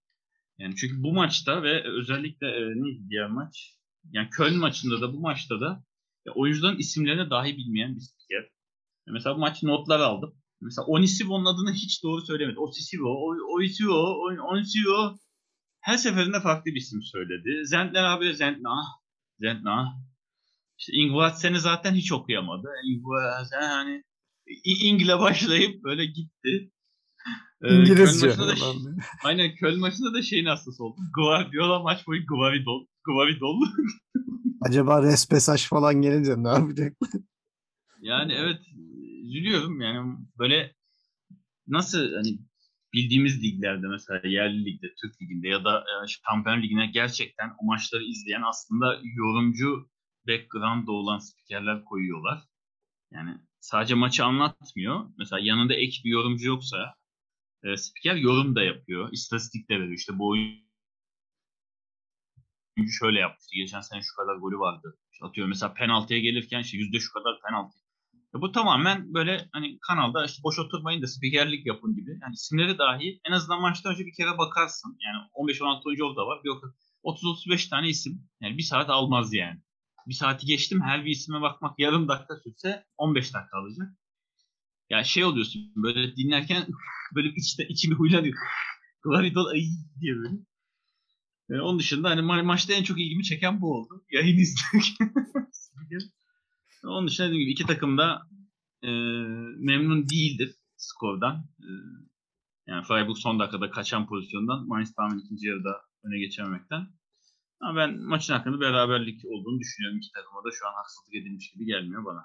Yani 0.57 0.75
çünkü 0.75 1.03
bu 1.03 1.13
maçta 1.13 1.63
ve 1.63 1.83
özellikle 1.83 2.47
e, 2.47 2.61
neydi 2.61 3.09
diğer 3.09 3.29
maç? 3.29 3.77
Yani 4.11 4.29
Köln 4.29 4.55
maçında 4.55 5.01
da 5.01 5.13
bu 5.13 5.19
maçta 5.19 5.59
da 5.61 5.83
ya 6.27 6.33
oyuncuların 6.33 6.77
isimlerini 6.77 7.29
dahi 7.29 7.57
bilmeyen 7.57 7.95
bir 7.95 8.01
spiker. 8.01 8.43
Ya 9.07 9.13
mesela 9.13 9.35
bu 9.35 9.39
maç 9.39 9.63
notlar 9.63 9.99
aldım. 9.99 10.33
Mesela 10.61 10.85
Onisivo'nun 10.85 11.45
adını 11.45 11.73
hiç 11.73 12.03
doğru 12.03 12.21
söylemedi. 12.21 12.59
Osisivo, 12.59 13.35
Oisivo, 13.55 14.01
Onisivo 14.51 15.17
her 15.81 15.97
seferinde 15.97 16.39
farklı 16.41 16.71
bir 16.71 16.79
isim 16.79 17.01
söyledi. 17.01 17.65
Zentner 17.65 18.03
abi 18.03 18.33
Zentna. 18.35 18.83
Zentna. 19.39 19.93
İşte 20.79 20.93
Ingvartsen'i 20.93 21.59
zaten 21.59 21.93
hiç 21.95 22.11
okuyamadı. 22.11 22.67
Ingvartsen 22.85 23.61
hani 23.61 24.03
İngil'e 24.63 25.19
başlayıp 25.19 25.83
böyle 25.83 26.05
gitti. 26.05 26.71
Ee, 27.63 27.75
İngilizce. 27.75 28.29
Köln 28.29 28.39
da, 28.39 28.55
aynen 29.23 29.55
Köln 29.55 29.79
maçında 29.79 30.13
da 30.13 30.21
şeyin 30.21 30.45
hastası 30.45 30.83
oldu. 30.83 30.99
Guardiola 31.15 31.79
maç 31.79 32.07
boyu 32.07 32.25
Guavidol. 33.07 33.59
Guavidol. 33.59 33.61
Acaba 34.61 35.03
respesaj 35.03 35.67
falan 35.67 36.01
gelince 36.01 36.43
ne 36.43 36.49
yapacak? 36.49 36.97
yani 38.01 38.33
evet 38.33 38.59
üzülüyorum 39.23 39.81
yani 39.81 40.17
böyle 40.39 40.75
nasıl 41.67 42.13
hani 42.13 42.39
bildiğimiz 42.93 43.43
liglerde 43.43 43.87
mesela 43.87 44.21
yerli 44.27 44.65
ligde, 44.65 44.87
Türk 45.01 45.21
liginde 45.21 45.47
ya 45.47 45.63
da 45.63 45.79
e, 45.79 46.07
Şampiyon 46.07 46.61
Ligi'ne 46.61 46.87
gerçekten 46.87 47.49
o 47.59 47.65
maçları 47.65 48.03
izleyen 48.03 48.41
aslında 48.41 48.99
yorumcu 49.03 49.89
background'da 50.27 50.91
olan 50.91 51.19
spikerler 51.19 51.85
koyuyorlar. 51.85 52.43
Yani 53.11 53.37
sadece 53.59 53.95
maçı 53.95 54.25
anlatmıyor. 54.25 55.09
Mesela 55.17 55.39
yanında 55.39 55.73
ek 55.73 56.01
bir 56.05 56.09
yorumcu 56.09 56.47
yoksa 56.47 56.93
e, 57.63 57.77
spiker 57.77 58.15
yorum 58.15 58.55
da 58.55 58.63
yapıyor. 58.63 59.09
İstatistik 59.11 59.69
de 59.69 59.79
veriyor. 59.79 59.97
İşte 59.97 60.19
bu 60.19 60.37
oyuncu 62.77 62.93
şöyle 62.93 63.19
yapmıştı. 63.19 63.55
Geçen 63.55 63.81
sene 63.81 64.01
şu 64.01 64.15
kadar 64.15 64.35
golü 64.35 64.59
vardı. 64.59 64.97
İşte 65.11 65.25
atıyor 65.25 65.47
mesela 65.47 65.73
penaltıya 65.73 66.19
gelirken 66.19 66.59
işte 66.59 66.77
yüzde 66.77 66.99
şu 66.99 67.13
kadar 67.13 67.39
penaltı. 67.47 67.77
Ya 68.33 68.41
bu 68.41 68.51
tamamen 68.51 69.13
böyle 69.13 69.49
hani 69.51 69.79
kanalda 69.79 70.25
işte 70.25 70.43
boş 70.43 70.59
oturmayın 70.59 71.01
da 71.01 71.07
spikerlik 71.07 71.65
yapın 71.65 71.95
gibi. 71.95 72.19
Yani 72.21 72.33
isimleri 72.33 72.77
dahi 72.77 73.19
en 73.25 73.31
azından 73.31 73.61
maçtan 73.61 73.93
önce 73.93 74.05
bir 74.05 74.13
kere 74.13 74.37
bakarsın. 74.37 74.97
Yani 75.05 75.49
15-16 75.51 75.81
oyuncu 75.87 76.05
orada 76.05 76.27
var. 76.27 76.39
Bir 76.43 76.49
30-35 77.03 77.69
tane 77.69 77.89
isim. 77.89 78.29
Yani 78.41 78.57
bir 78.57 78.63
saat 78.63 78.89
almaz 78.89 79.33
yani. 79.33 79.61
Bir 80.07 80.13
saati 80.13 80.45
geçtim 80.45 80.81
her 80.81 81.05
bir 81.05 81.11
isime 81.11 81.41
bakmak 81.41 81.79
yarım 81.79 82.07
dakika 82.07 82.35
sürse 82.35 82.85
15 82.97 83.33
dakika 83.33 83.57
alacak. 83.57 83.87
Ya 84.89 85.03
şey 85.03 85.23
oluyorsun 85.25 85.71
böyle 85.75 86.15
dinlerken 86.15 86.67
böyle 87.15 87.29
içte 87.29 87.67
içimi 87.67 87.95
huylanıyor. 87.95 88.37
Claridol 89.03 89.45
ay 89.45 89.61
diye 90.01 90.15
böyle. 90.15 90.46
Yani 91.49 91.61
onun 91.61 91.79
dışında 91.79 92.09
hani 92.09 92.21
ma- 92.21 92.43
maçta 92.43 92.73
en 92.73 92.83
çok 92.83 92.99
ilgimi 92.99 93.23
çeken 93.23 93.61
bu 93.61 93.73
oldu. 93.73 94.05
Yayın 94.11 94.37
izlerken. 94.41 95.11
onun 96.83 97.07
dışında 97.07 97.27
dediğim 97.27 97.41
gibi 97.41 97.51
iki 97.51 97.65
takım 97.65 97.97
da 97.97 98.21
e, 98.83 98.89
memnun 99.57 100.09
değildir 100.09 100.55
skordan. 100.77 101.49
E, 101.59 101.69
yani 102.67 102.83
Freiburg 102.83 103.17
son 103.17 103.39
dakikada 103.39 103.71
kaçan 103.71 104.07
pozisyondan 104.07 104.67
Mainz 104.67 104.93
tamamen 104.93 105.19
ikinci 105.19 105.47
yarıda 105.47 105.81
öne 106.03 106.19
geçememekten. 106.19 106.87
Ama 107.59 107.79
ben 107.79 107.99
maçın 107.99 108.33
hakkında 108.33 108.59
beraberlik 108.59 109.25
olduğunu 109.25 109.59
düşünüyorum. 109.59 109.97
İki 109.97 110.11
takıma 110.11 110.43
da 110.43 110.49
şu 110.51 110.67
an 110.67 110.73
haksızlık 110.73 111.15
edilmiş 111.15 111.51
gibi 111.51 111.65
gelmiyor 111.65 112.05
bana. 112.05 112.23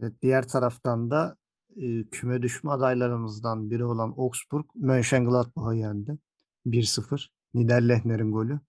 Evet, 0.00 0.22
diğer 0.22 0.48
taraftan 0.48 1.10
da 1.10 1.36
e, 1.76 2.04
küme 2.04 2.42
düşme 2.42 2.70
adaylarımızdan 2.70 3.70
biri 3.70 3.84
olan 3.84 4.14
Augsburg 4.16 4.64
Mönchengladbach'ı 4.74 5.76
yendi. 5.76 6.18
1-0. 6.66 7.28
Niederlechner'in 7.54 8.32
golü. 8.32 8.60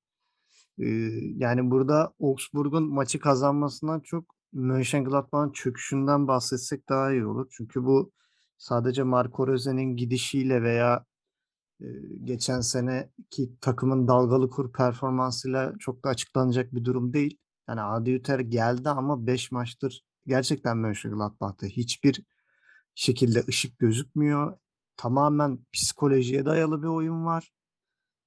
Yani 1.37 1.71
burada 1.71 2.13
Augsburg'un 2.19 2.93
maçı 2.93 3.19
kazanmasından 3.19 3.99
çok 3.99 4.35
Mönchengladbach'ın 4.53 5.51
çöküşünden 5.51 6.27
bahsetsek 6.27 6.89
daha 6.89 7.11
iyi 7.11 7.25
olur. 7.25 7.47
Çünkü 7.51 7.83
bu 7.83 8.11
sadece 8.57 9.03
Marco 9.03 9.47
Rose'nin 9.47 9.95
gidişiyle 9.95 10.63
veya 10.63 11.05
geçen 12.23 12.61
seneki 12.61 13.59
takımın 13.61 14.07
dalgalı 14.07 14.49
kur 14.49 14.71
performansıyla 14.71 15.73
çok 15.79 16.03
da 16.03 16.09
açıklanacak 16.09 16.73
bir 16.73 16.85
durum 16.85 17.13
değil. 17.13 17.37
Yani 17.67 17.81
Adi 17.81 18.13
Hütter 18.13 18.39
geldi 18.39 18.89
ama 18.89 19.27
5 19.27 19.51
maçtır 19.51 20.03
gerçekten 20.27 20.77
Mönchengladbach'ta 20.77 21.67
hiçbir 21.67 22.23
şekilde 22.95 23.43
ışık 23.49 23.79
gözükmüyor. 23.79 24.57
Tamamen 24.97 25.59
psikolojiye 25.73 26.45
dayalı 26.45 26.81
bir 26.83 26.87
oyun 26.87 27.25
var. 27.25 27.51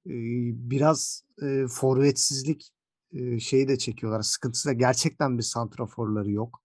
Biraz 0.07 1.25
e, 1.43 1.67
forvetsizlik 1.71 2.71
e, 3.13 3.41
şeyi 3.41 3.69
de 3.69 3.79
çekiyorlar. 3.79 4.23
Sıkıntısı 4.23 4.69
da 4.69 4.73
gerçekten 4.73 5.39
bir 5.39 5.43
santraforları 5.43 6.31
yok. 6.31 6.63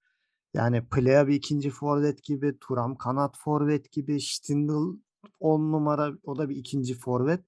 Yani 0.54 0.86
Plea 0.86 1.28
bir 1.28 1.36
ikinci 1.36 1.70
forvet 1.70 2.24
gibi, 2.24 2.58
Turam 2.60 2.96
kanat 2.96 3.38
forvet 3.38 3.92
gibi, 3.92 4.22
Stindl 4.22 4.98
10 5.40 5.72
numara 5.72 6.14
o 6.24 6.38
da 6.38 6.50
bir 6.50 6.56
ikinci 6.56 7.00
forvet. 7.00 7.46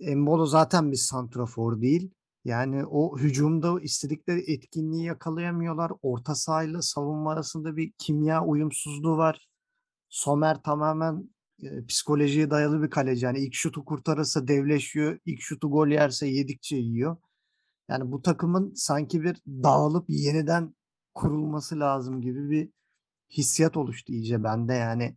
Embolo 0.00 0.46
zaten 0.46 0.92
bir 0.92 0.96
santrafor 0.96 1.80
değil. 1.80 2.10
Yani 2.44 2.86
o 2.86 3.18
hücumda 3.18 3.80
istedikleri 3.80 4.52
etkinliği 4.52 5.04
yakalayamıyorlar. 5.04 5.92
Orta 6.02 6.34
sahayla 6.34 6.82
savunma 6.82 7.32
arasında 7.32 7.76
bir 7.76 7.92
kimya 7.98 8.44
uyumsuzluğu 8.44 9.16
var. 9.16 9.48
Somer 10.08 10.62
tamamen 10.62 11.33
e, 11.62 11.86
psikolojiye 11.86 12.50
dayalı 12.50 12.82
bir 12.82 12.90
kaleci. 12.90 13.24
Yani 13.24 13.38
ilk 13.38 13.54
şutu 13.54 13.84
kurtarırsa 13.84 14.48
devleşiyor. 14.48 15.18
ilk 15.26 15.40
şutu 15.40 15.70
gol 15.70 15.88
yerse 15.88 16.26
yedikçe 16.26 16.76
yiyor. 16.76 17.16
Yani 17.88 18.12
bu 18.12 18.22
takımın 18.22 18.72
sanki 18.74 19.22
bir 19.22 19.36
dağılıp 19.46 20.04
yeniden 20.08 20.74
kurulması 21.14 21.80
lazım 21.80 22.20
gibi 22.22 22.50
bir 22.50 22.70
hissiyat 23.30 23.76
oluştu 23.76 24.12
iyice 24.12 24.44
bende. 24.44 24.74
Yani 24.74 25.16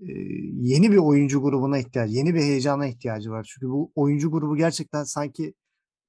e, 0.00 0.12
yeni 0.60 0.92
bir 0.92 0.96
oyuncu 0.96 1.42
grubuna 1.42 1.78
ihtiyacı, 1.78 2.14
yeni 2.14 2.34
bir 2.34 2.40
heyecana 2.40 2.86
ihtiyacı 2.86 3.30
var. 3.30 3.50
Çünkü 3.54 3.68
bu 3.68 3.92
oyuncu 3.94 4.30
grubu 4.30 4.56
gerçekten 4.56 5.04
sanki 5.04 5.54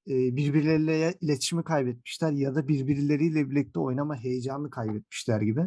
birbirleriyle 0.08 1.14
iletişimi 1.20 1.64
kaybetmişler 1.64 2.32
ya 2.32 2.54
da 2.54 2.68
birbirleriyle 2.68 3.50
birlikte 3.50 3.80
oynama 3.80 4.16
heyecanını 4.16 4.70
kaybetmişler 4.70 5.40
gibi. 5.40 5.60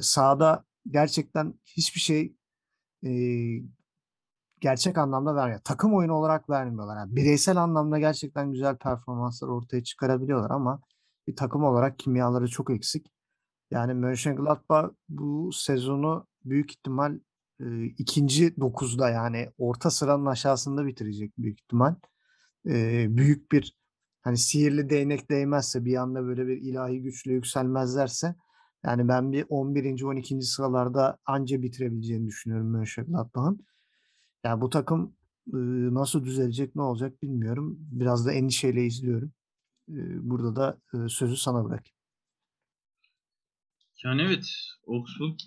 Sahada 0.00 0.64
gerçekten 0.90 1.54
hiçbir 1.64 2.00
şey 2.00 2.34
gerçek 4.60 4.98
anlamda 4.98 5.34
vermiyor. 5.34 5.60
Takım 5.64 5.94
oyunu 5.94 6.12
olarak 6.12 6.50
vermiyorlar. 6.50 6.96
Yani 6.96 7.16
bireysel 7.16 7.56
anlamda 7.56 7.98
gerçekten 7.98 8.52
güzel 8.52 8.76
performanslar 8.76 9.48
ortaya 9.48 9.82
çıkarabiliyorlar 9.82 10.50
ama 10.50 10.80
bir 11.26 11.36
takım 11.36 11.64
olarak 11.64 11.98
kimyaları 11.98 12.48
çok 12.48 12.70
eksik. 12.70 13.06
Yani 13.70 13.94
Mönchengladbach 13.94 14.90
bu 15.08 15.50
sezonu 15.52 16.26
büyük 16.44 16.70
ihtimal 16.70 17.18
ikinci 17.98 18.56
dokuzda 18.56 19.10
yani 19.10 19.50
orta 19.58 19.90
sıranın 19.90 20.26
aşağısında 20.26 20.86
bitirecek 20.86 21.38
büyük 21.38 21.60
ihtimal 21.60 21.94
e, 22.68 23.06
büyük 23.16 23.52
bir 23.52 23.76
hani 24.22 24.38
sihirli 24.38 24.90
değnek 24.90 25.30
değmezse 25.30 25.84
bir 25.84 25.96
anda 25.96 26.24
böyle 26.26 26.46
bir 26.46 26.56
ilahi 26.56 27.02
güçle 27.02 27.32
yükselmezlerse 27.32 28.34
yani 28.86 29.08
ben 29.08 29.32
bir 29.32 29.46
11. 29.48 30.02
12. 30.02 30.42
sıralarda 30.42 31.18
anca 31.26 31.62
bitirebileceğini 31.62 32.26
düşünüyorum 32.26 32.66
Mönchengladbach'ın. 32.66 33.66
Yani 34.44 34.60
bu 34.60 34.70
takım 34.70 35.16
nasıl 35.92 36.24
düzelecek 36.24 36.76
ne 36.76 36.82
olacak 36.82 37.22
bilmiyorum. 37.22 37.76
Biraz 37.78 38.26
da 38.26 38.32
endişeyle 38.32 38.86
izliyorum. 38.86 39.32
Burada 40.20 40.56
da 40.56 40.80
sözü 41.08 41.36
sana 41.36 41.64
bırakayım. 41.64 41.96
Yani 44.04 44.22
evet 44.22 44.46
Augsburg 44.86 45.38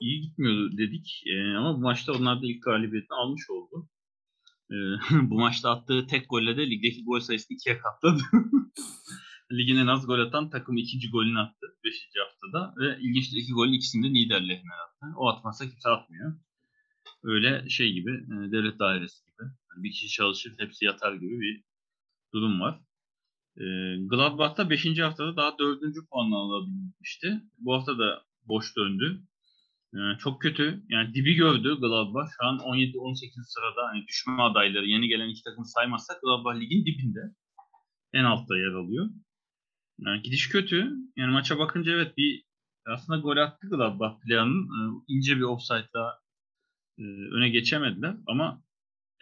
iyi 0.00 0.20
gitmiyordu 0.20 0.78
dedik 0.78 1.24
ama 1.58 1.76
bu 1.76 1.80
maçta 1.80 2.12
onlar 2.12 2.42
da 2.42 2.46
ilk 2.46 2.62
galibiyetini 2.62 3.16
almış 3.16 3.50
oldu. 3.50 3.88
Bu 5.10 5.34
maçta 5.34 5.70
attığı 5.70 6.06
tek 6.06 6.30
golle 6.30 6.56
de 6.56 6.70
ligdeki 6.70 7.04
gol 7.04 7.20
sayısını 7.20 7.56
ikiye 7.56 7.78
katladı. 7.78 8.22
Ligin 9.52 9.76
en 9.76 9.86
az 9.86 10.06
gol 10.06 10.18
atan 10.18 10.50
takım 10.50 10.76
ikinci 10.76 11.10
golünü 11.10 11.38
attı 11.38 11.66
5. 11.84 12.08
haftada 12.24 12.74
ve 12.76 12.98
ilginçtir 13.00 13.36
iki 13.36 13.52
golün 13.52 13.72
ikisini 13.72 14.08
de 14.08 14.12
Niederlechner 14.12 14.78
attı. 14.78 15.06
O 15.16 15.28
atmazsa 15.28 15.68
kimse 15.68 15.88
atmıyor. 15.88 16.40
Öyle 17.22 17.68
şey 17.68 17.92
gibi 17.92 18.10
e, 18.10 18.52
devlet 18.52 18.78
dairesi 18.78 19.24
gibi. 19.24 19.48
Bir 19.76 19.90
kişi 19.90 20.08
çalışır 20.08 20.54
hepsi 20.58 20.84
yatar 20.84 21.14
gibi 21.14 21.40
bir 21.40 21.64
durum 22.34 22.60
var. 22.60 22.80
E, 23.56 23.64
Gladbach'ta 24.06 24.70
5. 24.70 24.98
haftada 24.98 25.36
daha 25.36 25.58
4. 25.58 25.80
puanla 26.10 26.36
alabilmişti. 26.36 27.42
Bu 27.58 27.74
hafta 27.74 27.98
da 27.98 28.22
boş 28.42 28.76
döndü. 28.76 29.22
Yani 29.94 30.18
çok 30.18 30.42
kötü. 30.42 30.82
Yani 30.88 31.14
dibi 31.14 31.34
gördü 31.34 31.76
Gladbach. 31.80 32.28
Şu 32.36 32.46
an 32.46 32.58
17-18 32.58 33.44
sırada 33.44 33.88
hani 33.88 34.06
düşme 34.06 34.42
adayları 34.42 34.86
yeni 34.86 35.08
gelen 35.08 35.28
iki 35.28 35.42
takım 35.42 35.64
saymazsak 35.64 36.22
Gladbach 36.22 36.60
ligin 36.60 36.86
dibinde. 36.86 37.20
En 38.12 38.24
altta 38.24 38.58
yer 38.58 38.72
alıyor. 38.72 39.10
Yani 40.06 40.22
gidiş 40.22 40.48
kötü. 40.48 40.90
Yani 41.16 41.32
maça 41.32 41.58
bakınca 41.58 41.92
evet 41.92 42.16
bir 42.16 42.44
aslında 42.86 43.18
gol 43.18 43.36
attı 43.36 43.68
Gladbach 43.68 44.20
planın. 44.20 44.64
Ee, 44.64 45.04
ince 45.08 45.36
bir 45.36 45.42
offside'la 45.42 46.20
e, 46.98 47.02
öne 47.32 47.48
geçemediler 47.48 48.16
ama 48.26 48.62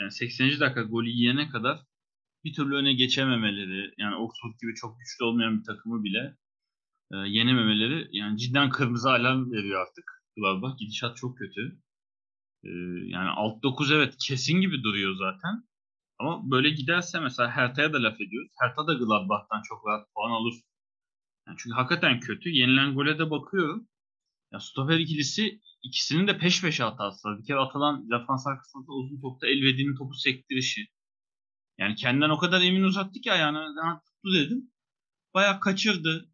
yani 0.00 0.12
80. 0.12 0.60
dakika 0.60 0.82
golü 0.82 1.08
yiyene 1.08 1.48
kadar 1.48 1.80
bir 2.44 2.52
türlü 2.54 2.74
öne 2.74 2.92
geçememeleri 2.94 3.94
yani 3.98 4.16
Oxford 4.16 4.60
gibi 4.62 4.74
çok 4.74 4.98
güçlü 4.98 5.24
olmayan 5.24 5.58
bir 5.58 5.64
takımı 5.64 6.04
bile 6.04 6.36
e, 7.12 7.16
yenememeleri 7.16 8.08
yani 8.12 8.38
cidden 8.38 8.70
kırmızı 8.70 9.10
alarm 9.10 9.52
veriyor 9.52 9.86
artık. 9.86 10.18
Gladbach. 10.36 10.78
Gidişat 10.78 11.16
çok 11.16 11.38
kötü. 11.38 11.78
Ee, 12.64 12.68
yani 13.06 13.28
alt 13.28 13.62
9 13.62 13.92
evet 13.92 14.14
kesin 14.26 14.60
gibi 14.60 14.82
duruyor 14.82 15.16
zaten. 15.16 15.67
Ama 16.18 16.50
böyle 16.50 16.70
giderse 16.70 17.20
mesela 17.20 17.50
Hertha'ya 17.50 17.92
da 17.92 18.02
laf 18.02 18.20
ediyoruz. 18.20 18.52
Hertha 18.60 18.86
da 18.86 18.94
Gladbach'tan 18.94 19.62
çok 19.68 19.86
rahat 19.86 20.14
puan 20.14 20.30
alır. 20.30 20.54
Yani 21.46 21.56
çünkü 21.58 21.74
hakikaten 21.74 22.20
kötü. 22.20 22.50
Yenilen 22.50 22.94
gole 22.94 23.18
de 23.18 23.30
bakıyorum. 23.30 23.88
Ya 24.52 24.60
stoper 24.60 24.98
ikilisi 24.98 25.60
ikisinin 25.82 26.26
de 26.26 26.38
peş 26.38 26.62
peşe 26.62 26.84
hatası 26.84 27.28
var. 27.28 27.38
Bir 27.38 27.44
kere 27.44 27.58
atılan 27.58 28.10
defans 28.10 28.46
arkasında 28.46 28.92
uzun 28.92 29.20
topta 29.20 29.46
Elvedi'nin 29.46 29.96
topu 29.96 30.14
sektirişi. 30.14 30.86
Yani 31.78 31.94
kendinden 31.94 32.30
o 32.30 32.38
kadar 32.38 32.60
emin 32.60 32.82
uzattı 32.82 33.20
ki 33.20 33.32
ayağını 33.32 34.00
tuttu 34.06 34.34
dedim. 34.34 34.70
Bayağı 35.34 35.60
kaçırdı. 35.60 36.32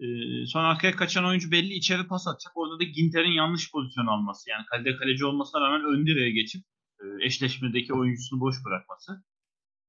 Ee, 0.00 0.46
sonra 0.46 0.68
arkaya 0.68 0.96
kaçan 0.96 1.24
oyuncu 1.24 1.50
belli 1.50 1.74
içeri 1.74 2.06
pas 2.06 2.28
atacak. 2.28 2.52
Orada 2.56 2.80
da 2.80 2.84
Ginter'in 2.84 3.30
yanlış 3.32 3.70
pozisyon 3.72 4.06
alması. 4.06 4.50
Yani 4.50 4.66
kalede 4.66 4.96
kaleci 4.96 5.24
olmasına 5.24 5.60
rağmen 5.60 5.84
ön 5.84 6.06
direğe 6.06 6.30
geçip 6.30 6.64
eşleşmedeki 7.20 7.94
oyuncusunu 7.94 8.40
boş 8.40 8.56
bırakması. 8.64 9.24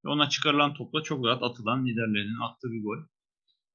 Ve 0.05 0.09
ona 0.09 0.29
çıkarılan 0.29 0.73
topla 0.73 1.03
çok 1.03 1.25
rahat 1.25 1.43
atılan 1.43 1.85
liderlerinin 1.85 2.39
attığı 2.39 2.71
bir 2.71 2.83
gol. 2.83 2.97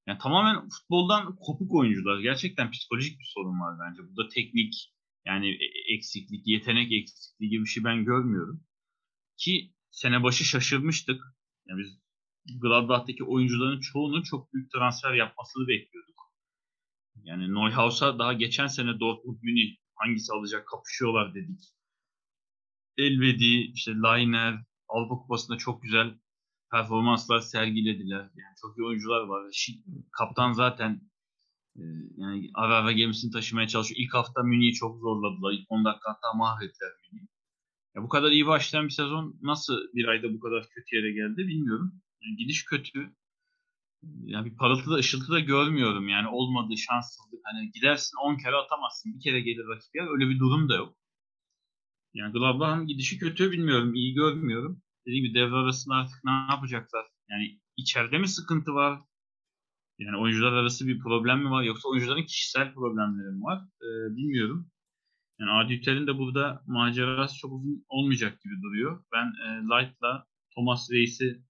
Yani 0.07 0.19
tamamen 0.19 0.69
futboldan 0.69 1.37
kopuk 1.37 1.75
oyuncular. 1.75 2.21
Gerçekten 2.21 2.71
psikolojik 2.71 3.19
bir 3.19 3.31
sorun 3.35 3.61
var 3.61 3.79
bence. 3.81 4.03
Burada 4.03 4.29
teknik 4.29 4.93
yani 5.25 5.49
e, 5.51 5.95
eksiklik, 5.95 6.47
yetenek 6.47 6.93
eksikliği 6.93 7.51
gibi 7.51 7.65
bir 7.65 7.69
şey 7.69 7.85
ben 7.85 8.05
görmüyorum. 8.05 8.65
Ki 9.37 9.73
sene 9.91 10.23
başı 10.23 10.45
şaşırmıştık. 10.45 11.23
Yani 11.67 11.79
biz 11.79 12.03
Gladbach'taki 12.63 13.25
oyuncuların 13.25 13.81
çoğunun 13.81 14.23
çok 14.23 14.53
büyük 14.53 14.73
transfer 14.73 15.15
yapmasını 15.15 15.69
bekliyorduk. 15.69 16.21
Yani 17.25 17.55
Neuhaus'a 17.55 18.19
daha 18.19 18.33
geçen 18.33 18.67
sene 18.67 19.01
Dortmund 19.01 19.39
Münih 19.43 19.77
hangisi 19.95 20.33
alacak 20.33 20.67
kapışıyorlar 20.69 21.35
dedik. 21.35 21.61
Elvedi, 22.99 23.71
işte 23.75 23.93
Lainer, 23.93 24.65
Avrupa 24.89 25.15
Kupası'nda 25.15 25.59
çok 25.59 25.83
güzel 25.83 26.15
performanslar 26.71 27.41
sergilediler. 27.41 28.21
Yani 28.21 28.55
çok 28.61 28.79
iyi 28.79 28.87
oyuncular 28.87 29.21
var. 29.21 29.67
Kaptan 30.13 30.53
zaten 30.53 31.01
e, 31.77 31.83
yani 32.17 32.51
ara 32.55 32.77
ara 32.77 32.93
gemisini 32.93 33.33
taşımaya 33.33 33.69
çalışıyor. 33.69 34.01
İlk 34.01 34.15
hafta 34.15 34.43
Münih'i 34.43 34.73
çok 34.73 34.99
zorladılar. 34.99 35.53
İlk 35.53 35.67
10 35.69 35.85
dakika 35.85 36.11
hatta 36.11 36.37
mahvettiler 36.37 36.91
Münih'i. 37.13 37.29
Ya 37.97 38.03
bu 38.03 38.09
kadar 38.09 38.31
iyi 38.31 38.47
başlayan 38.47 38.85
bir 38.85 38.91
sezon 38.91 39.39
nasıl 39.43 39.75
bir 39.95 40.09
ayda 40.09 40.35
bu 40.35 40.41
kadar 40.41 40.63
kötü 40.75 40.97
yere 40.97 41.13
geldi 41.13 41.49
bilmiyorum. 41.49 41.93
Yani 42.23 42.37
gidiş 42.37 42.65
kötü. 42.65 43.15
Yani 44.25 44.51
bir 44.51 44.57
parıltı 44.57 44.91
da 44.91 44.95
ışıltı 44.95 45.33
da 45.33 45.41
görmüyorum. 45.41 46.09
Yani 46.09 46.29
olmadı 46.29 46.77
şanssızlık. 46.77 47.41
Hani 47.45 47.71
gidersin 47.71 48.17
10 48.23 48.37
kere 48.37 48.57
atamazsın. 48.57 49.15
Bir 49.15 49.21
kere 49.21 49.41
gelir 49.41 49.65
rakip 49.69 49.95
yer. 49.95 50.07
Öyle 50.13 50.29
bir 50.29 50.39
durum 50.39 50.69
da 50.69 50.75
yok. 50.75 50.97
Yani 52.15 52.33
Gladbach'ın 52.33 52.87
gidişi 52.87 53.19
kötü 53.19 53.51
bilmiyorum. 53.53 53.95
iyi 53.95 54.15
görmüyorum. 54.15 54.83
Dediğim 55.07 55.25
gibi 55.25 55.35
devre 55.35 55.55
arasında 55.55 55.95
artık 55.95 56.25
ne 56.25 56.31
yapacaklar? 56.31 57.07
Yani 57.31 57.61
içeride 57.77 58.19
mi 58.19 58.29
sıkıntı 58.29 58.75
var? 58.75 59.01
Yani 59.99 60.17
oyuncular 60.17 60.53
arası 60.53 60.87
bir 60.89 60.99
problem 60.99 61.39
mi 61.39 61.51
var? 61.51 61.63
Yoksa 61.63 61.89
oyuncuların 61.89 62.25
kişisel 62.25 62.75
problemleri 62.75 63.31
mi 63.31 63.43
var? 63.43 63.59
Ee, 63.83 64.17
bilmiyorum. 64.17 64.71
Yani 65.41 65.51
Adi 65.51 66.07
de 66.07 66.19
burada 66.19 66.63
macerası 66.67 67.39
çok 67.39 67.53
uzun 67.53 67.85
olmayacak 67.89 68.41
gibi 68.41 68.63
duruyor. 68.63 69.05
Ben 69.13 69.27
e, 69.27 69.63
Light'la 69.63 70.27
Thomas 70.55 70.91
Reis'i 70.91 71.43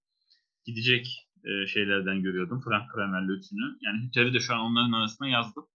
gidecek 0.65 1.29
e, 1.45 1.67
şeylerden 1.67 2.21
görüyordum. 2.23 2.61
Frank 2.61 2.91
Kramer'le 2.91 3.37
üçünü. 3.37 3.77
Yani 3.81 4.07
Hüter'i 4.07 4.33
de 4.33 4.39
şu 4.39 4.53
an 4.53 4.59
onların 4.59 4.91
arasına 4.91 5.27
yazdım. 5.27 5.65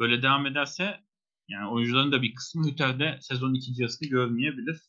Böyle 0.00 0.22
devam 0.22 0.46
ederse 0.46 1.00
yani 1.48 1.70
oyuncuların 1.70 2.12
da 2.12 2.22
bir 2.22 2.34
kısmı 2.34 2.66
Hüter'de 2.66 3.18
sezonun 3.20 3.54
ikinci 3.54 3.82
yarısını 3.82 4.08
görmeyebilir. 4.08 4.80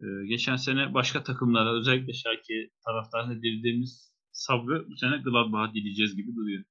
Ee, 0.00 0.26
geçen 0.28 0.56
sene 0.56 0.94
başka 0.94 1.24
takımlara 1.24 1.72
özellikle 1.80 2.12
Schalke 2.12 2.70
taraftarına 2.86 3.42
dilediğimiz 3.42 4.12
sabrı 4.32 4.88
bu 4.88 4.96
sene 4.96 5.16
Gladbach'a 5.16 5.74
dileyeceğiz 5.74 6.16
gibi 6.16 6.36
duruyor. 6.36 6.64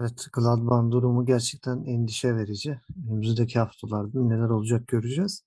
Evet, 0.00 0.26
Gladbach'ın 0.32 0.92
durumu 0.92 1.26
gerçekten 1.26 1.84
endişe 1.84 2.36
verici. 2.36 2.80
Önümüzdeki 3.10 3.58
haftalarda 3.58 4.24
neler 4.24 4.48
olacak 4.48 4.88
göreceğiz. 4.88 5.44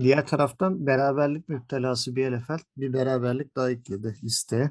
Diğer 0.00 0.26
taraftan 0.26 0.86
beraberlik 0.86 1.48
müptelası 1.48 2.16
Bielefeld 2.16 2.60
bir 2.76 2.92
beraberlik 2.92 3.56
daha 3.56 3.70
ekledi 3.70 4.16
listeye. 4.24 4.70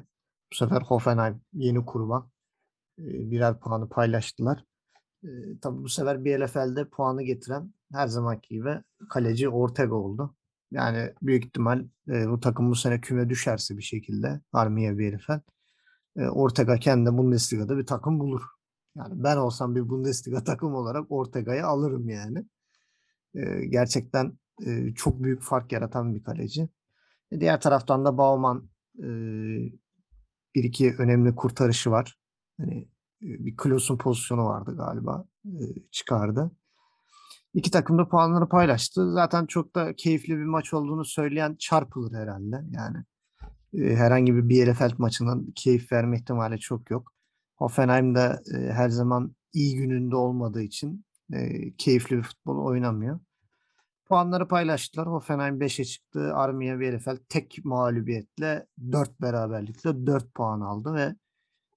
Bu 0.52 0.56
sefer 0.56 0.82
Hoffenheim 0.82 1.40
yeni 1.52 1.86
kurban. 1.86 2.30
Ee, 2.98 3.30
birer 3.30 3.60
puanı 3.60 3.88
paylaştılar. 3.88 4.64
Ee, 5.24 5.28
tabii 5.62 5.82
bu 5.82 5.88
sefer 5.88 6.24
Bielefeld'e 6.24 6.84
puanı 6.84 7.22
getiren 7.22 7.74
her 7.92 8.06
zamanki 8.06 8.48
gibi 8.54 8.82
kaleci 9.08 9.48
Ortega 9.48 9.94
oldu. 9.94 10.34
Yani 10.70 11.12
büyük 11.22 11.44
ihtimal 11.44 11.84
e, 12.08 12.28
bu 12.30 12.40
takım 12.40 12.70
bu 12.70 12.74
sene 12.74 13.00
küme 13.00 13.28
düşerse 13.28 13.76
bir 13.76 13.82
şekilde 13.82 14.40
Armiye 14.52 14.98
Bielefeld 14.98 15.40
e, 16.16 16.28
Ortega 16.28 16.76
kendi 16.76 17.10
Bundesliga'da 17.18 17.78
bir 17.78 17.86
takım 17.86 18.20
bulur. 18.20 18.42
Yani 18.96 19.24
ben 19.24 19.36
olsam 19.36 19.74
bir 19.74 19.88
Bundesliga 19.88 20.44
takım 20.44 20.74
olarak 20.74 21.12
Ortega'yı 21.12 21.66
alırım 21.66 22.08
yani. 22.08 22.44
E, 23.34 23.66
gerçekten 23.66 24.38
e, 24.66 24.94
çok 24.94 25.22
büyük 25.22 25.42
fark 25.42 25.72
yaratan 25.72 26.14
bir 26.14 26.24
kaleci. 26.24 26.68
E, 27.32 27.40
diğer 27.40 27.60
taraftan 27.60 28.04
da 28.04 28.18
Bauman 28.18 28.68
e, 28.98 29.08
bir 30.54 30.64
iki 30.64 30.94
önemli 30.98 31.34
kurtarışı 31.34 31.90
var. 31.90 32.18
Hani 32.58 32.78
e, 32.78 32.88
bir 33.20 33.56
Klos'un 33.56 33.98
pozisyonu 33.98 34.44
vardı 34.44 34.76
galiba. 34.76 35.24
Çıkardı. 35.90 36.50
İki 37.54 37.70
takım 37.70 37.98
da 37.98 38.08
puanları 38.08 38.48
paylaştı. 38.48 39.12
Zaten 39.12 39.46
çok 39.46 39.74
da 39.74 39.94
keyifli 39.96 40.38
bir 40.38 40.44
maç 40.44 40.74
olduğunu 40.74 41.04
söyleyen 41.04 41.56
çarpılır 41.58 42.12
herhalde. 42.12 42.56
Yani 42.70 42.96
herhangi 43.74 44.36
bir 44.36 44.48
Bielefeld 44.48 44.92
maçının 44.98 45.52
keyif 45.56 45.92
verme 45.92 46.16
ihtimali 46.16 46.58
çok 46.58 46.90
yok. 46.90 47.12
Hoffenheim 47.56 48.14
de 48.14 48.42
her 48.52 48.88
zaman 48.88 49.34
iyi 49.52 49.76
gününde 49.76 50.16
olmadığı 50.16 50.62
için 50.62 51.04
keyifli 51.78 52.16
bir 52.16 52.22
futbol 52.22 52.64
oynamıyor. 52.64 53.20
Puanları 54.06 54.48
paylaştılar. 54.48 55.06
Hoffenheim 55.06 55.60
5'e 55.60 55.84
çıktı. 55.84 56.34
Armiya 56.34 56.80
Bielefeld 56.80 57.18
tek 57.28 57.64
mağlubiyetle 57.64 58.66
4 58.92 59.20
beraberlikle 59.20 60.06
4 60.06 60.34
puan 60.34 60.60
aldı 60.60 60.94
ve 60.94 61.14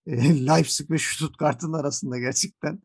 e, 0.08 0.12
Leipzig 0.48 0.92
ve 0.92 0.98
Stuttgart'ın 0.98 1.74
arasında 1.74 2.20
gerçekten 2.20 2.82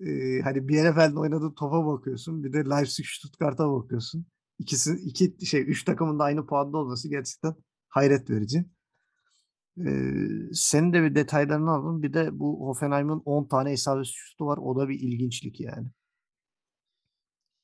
e, 0.00 0.40
hani 0.44 0.68
Bielefeld'in 0.68 1.16
oynadığı 1.16 1.54
topa 1.54 1.86
bakıyorsun. 1.86 2.44
Bir 2.44 2.52
de 2.52 2.58
Leipzig 2.58 3.06
Stuttgart'a 3.06 3.72
bakıyorsun. 3.72 4.26
İkisi 4.58 4.94
iki 5.04 5.46
şey 5.46 5.60
üç 5.60 5.84
takımın 5.84 6.18
da 6.18 6.24
aynı 6.24 6.46
puanda 6.46 6.78
olması 6.78 7.08
gerçekten 7.08 7.54
hayret 7.88 8.30
verici. 8.30 8.64
Ee, 9.78 10.52
senin 10.52 10.92
de 10.92 11.02
bir 11.02 11.14
detaylarını 11.14 11.70
aldım. 11.70 12.02
Bir 12.02 12.12
de 12.12 12.38
bu 12.38 12.68
Hoffenheim'in 12.68 13.22
10 13.24 13.48
tane 13.48 13.72
isabet 13.72 14.06
şutu 14.06 14.46
var. 14.46 14.58
O 14.58 14.76
da 14.76 14.88
bir 14.88 15.00
ilginçlik 15.00 15.60
yani. 15.60 15.88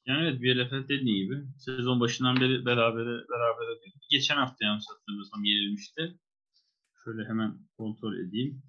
Yani 0.06 0.28
evet 0.28 0.42
Bielefeld 0.42 0.88
dediği 0.88 1.24
gibi 1.24 1.44
sezon 1.58 2.00
başından 2.00 2.36
beri 2.36 2.66
berabere 2.66 3.24
berabere 3.28 3.80
Geçen 4.10 4.36
hafta 4.36 4.64
yanlış 4.64 4.84
hatırlamıyorsam 4.90 5.44
yenilmişti. 5.44 6.18
Şöyle 7.04 7.28
hemen 7.28 7.58
kontrol 7.78 8.16
edeyim. 8.18 8.62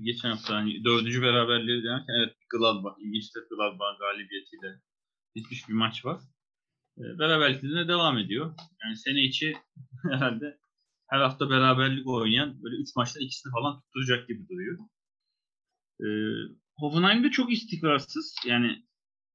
Geçen 0.00 0.30
hafta 0.30 0.54
hani 0.54 0.84
dördüncü 0.84 1.22
beraberliği 1.22 1.84
derken 1.84 2.14
evet 2.18 2.36
Gladbach, 2.50 2.98
İngilizce 3.00 3.40
Gladbach 3.50 3.98
galibiyetiyle 3.98 4.80
bitmiş 5.34 5.68
bir 5.68 5.74
maç 5.74 6.04
var. 6.04 6.20
E, 6.98 7.02
beraberliklerine 7.18 7.88
devam 7.88 8.18
ediyor. 8.18 8.54
Yani 8.84 8.96
sene 8.96 9.22
içi 9.22 9.54
herhalde 10.02 10.58
her 11.10 11.20
hafta 11.20 11.50
beraberlik 11.50 12.06
oynayan 12.06 12.62
böyle 12.62 12.76
3 12.76 12.96
maçta 12.96 13.20
ikisini 13.20 13.52
falan 13.52 13.80
tutturacak 13.80 14.28
gibi 14.28 14.48
duruyor. 14.48 14.78
E, 16.00 16.06
Hoffenheim 16.76 17.24
de 17.24 17.30
çok 17.30 17.52
istikrarsız. 17.52 18.34
Yani 18.46 18.84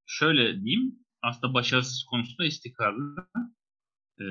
şöyle 0.06 0.62
diyeyim 0.62 1.00
aslında 1.22 1.54
başarısız 1.54 2.06
konusunda 2.10 2.46
istikrarlı. 2.46 3.28
Ee, 4.22 4.26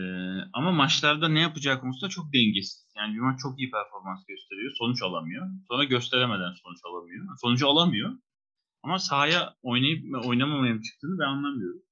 ama 0.52 0.72
maçlarda 0.72 1.28
ne 1.28 1.40
yapacağı 1.40 1.80
konusunda 1.80 2.10
çok 2.10 2.32
dengesiz. 2.32 2.86
Yani 2.96 3.20
maç 3.20 3.40
çok 3.40 3.58
iyi 3.58 3.70
performans 3.70 4.26
gösteriyor. 4.26 4.72
Sonuç 4.78 5.02
alamıyor. 5.02 5.46
Sonra 5.68 5.84
gösteremeden 5.84 6.52
sonuç 6.62 6.78
alamıyor. 6.84 7.26
Sonucu 7.40 7.68
alamıyor. 7.68 8.12
Ama 8.82 8.98
sahaya 8.98 9.54
oynayıp 9.62 10.26
oynamamaya 10.26 10.74
mı 10.74 10.82
çıktığını 10.82 11.18
ben 11.18 11.24
anlamıyorum. 11.24 11.82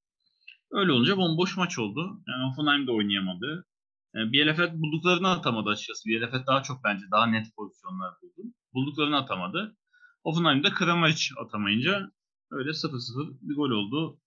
Öyle 0.70 0.92
olunca 0.92 1.16
bomboş 1.16 1.56
maç 1.56 1.78
oldu. 1.78 2.22
Yani 2.28 2.50
Hoffenheim 2.50 2.86
de 2.86 2.90
oynayamadı. 2.90 3.66
Yani 4.14 4.32
Bielefeld 4.32 4.72
bulduklarını 4.74 5.28
atamadı 5.28 5.70
açıkçası. 5.70 6.08
Bielefeld 6.08 6.46
daha 6.46 6.62
çok 6.62 6.84
bence 6.84 7.04
daha 7.10 7.26
net 7.26 7.46
pozisyonlar 7.56 8.14
buldu. 8.22 8.52
Bulduklarını 8.74 9.16
atamadı. 9.16 9.76
Hoffenheim 10.24 10.64
de 10.64 10.70
Kramaric 10.70 11.24
atamayınca 11.44 12.10
öyle 12.50 12.70
0-0 12.70 13.38
bir 13.40 13.54
gol 13.54 13.70
oldu. 13.70 14.20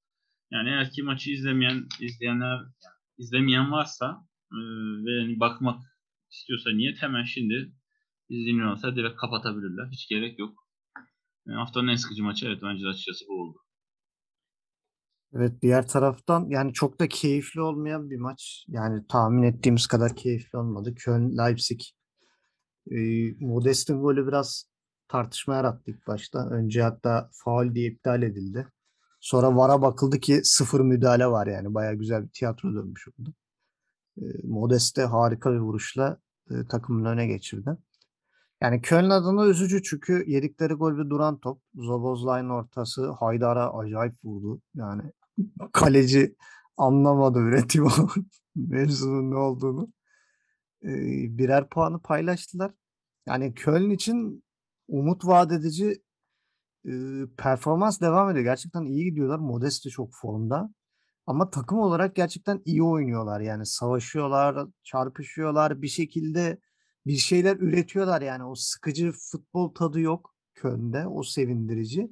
Yani 0.52 0.70
eğer 0.70 0.92
ki 0.92 1.04
maçı 1.04 1.32
izlemeyen 1.32 1.88
izleyenler 2.00 2.58
yani 2.58 2.99
izlemeyen 3.20 3.72
varsa 3.72 4.28
e, 4.52 4.58
ve 5.06 5.22
hani 5.22 5.40
bakmak 5.40 5.84
istiyorsa 6.32 6.70
niyet 6.70 7.02
hemen 7.02 7.24
şimdi 7.24 7.74
izleniyorsa 8.30 8.96
direkt 8.96 9.16
kapatabilirler. 9.16 9.88
Hiç 9.92 10.10
gerek 10.10 10.40
yok. 10.40 10.68
Yani 11.48 11.58
haftanın 11.58 11.88
en 11.88 11.96
sıkıcı 11.96 12.24
maçı 12.24 12.48
evet 12.48 12.60
bence 12.64 12.88
açıkçası 12.88 13.26
bu 13.30 13.34
oldu. 13.34 13.58
Evet 15.34 15.62
diğer 15.62 15.88
taraftan 15.88 16.46
yani 16.50 16.74
çok 16.74 17.00
da 17.00 17.08
keyifli 17.08 17.62
olmayan 17.62 18.10
bir 18.10 18.18
maç. 18.18 18.66
Yani 18.68 19.08
tahmin 19.08 19.44
ettiğimiz 19.44 19.88
kadar 19.88 20.16
keyifli 20.16 20.58
olmadı. 20.58 20.96
Köln 20.96 21.38
Leipzig 21.38 21.82
e, 22.92 22.98
Modest'in 23.40 24.02
golü 24.02 24.28
biraz 24.28 24.66
tartışma 25.08 25.56
yarattı 25.56 25.92
ilk 25.92 26.08
başta. 26.08 26.50
Önce 26.50 26.82
hatta 26.82 27.30
faul 27.34 27.76
diye 27.76 27.92
iptal 27.92 28.24
edildi. 28.24 28.68
Sonra 29.20 29.56
VAR'a 29.56 29.82
bakıldı 29.82 30.20
ki 30.20 30.42
sıfır 30.44 30.80
müdahale 30.80 31.28
var 31.28 31.48
yani. 31.48 31.74
Baya 31.74 31.94
güzel 31.94 32.24
bir 32.24 32.30
tiyatro 32.30 32.74
dönmüş 32.74 33.08
oldu. 33.08 33.34
E, 34.18 34.24
Modeste 34.44 35.04
harika 35.04 35.54
bir 35.54 35.60
vuruşla 35.60 36.18
e, 36.52 36.68
takımın 36.68 37.06
öne 37.06 37.28
geçirdi. 37.28 37.78
Yani 38.62 38.82
Köln 38.82 39.10
adına 39.10 39.46
üzücü 39.48 39.84
çünkü 39.84 40.24
yedikleri 40.28 40.74
gol 40.74 40.98
bir 40.98 41.10
duran 41.10 41.40
top. 41.40 41.62
Zobozlay'ın 41.76 42.50
ortası 42.50 43.12
Haydar'a 43.12 43.78
acayip 43.78 44.16
vurdu. 44.24 44.62
Yani 44.76 45.02
kaleci 45.74 46.36
anlamadı 46.78 47.40
üretimi 47.40 47.90
mevzunun 48.56 49.32
ne 49.32 49.36
olduğunu. 49.38 49.88
E, 50.84 50.90
birer 51.38 51.70
puanı 51.70 52.00
paylaştılar. 52.00 52.72
Yani 53.28 53.54
Köln 53.54 53.90
için 53.90 54.44
umut 54.88 55.26
vaat 55.26 55.52
edici 55.52 56.02
e, 56.86 56.92
performans 57.38 58.02
devam 58.02 58.30
ediyor. 58.30 58.44
Gerçekten 58.44 58.84
iyi 58.84 59.06
gidiyorlar. 59.06 59.40
Modeste 59.40 59.90
çok 59.90 60.10
formda. 60.14 60.70
Ama 61.28 61.50
takım 61.50 61.80
olarak 61.80 62.16
gerçekten 62.16 62.62
iyi 62.66 62.84
oynuyorlar. 62.84 63.42
Yani 63.42 63.66
savaşıyorlar, 63.66 64.68
çarpışıyorlar. 64.84 65.82
Bir 65.82 65.88
şekilde 65.88 66.60
bir 67.06 67.18
şeyler 67.18 67.58
üretiyorlar. 67.58 68.22
Yani 68.22 68.44
o 68.44 68.56
sıkıcı 68.56 69.12
futbol 69.12 69.74
tadı 69.74 70.00
yok 70.00 70.36
Köln'de. 70.56 71.08
O 71.08 71.24
sevindirici. 71.24 72.12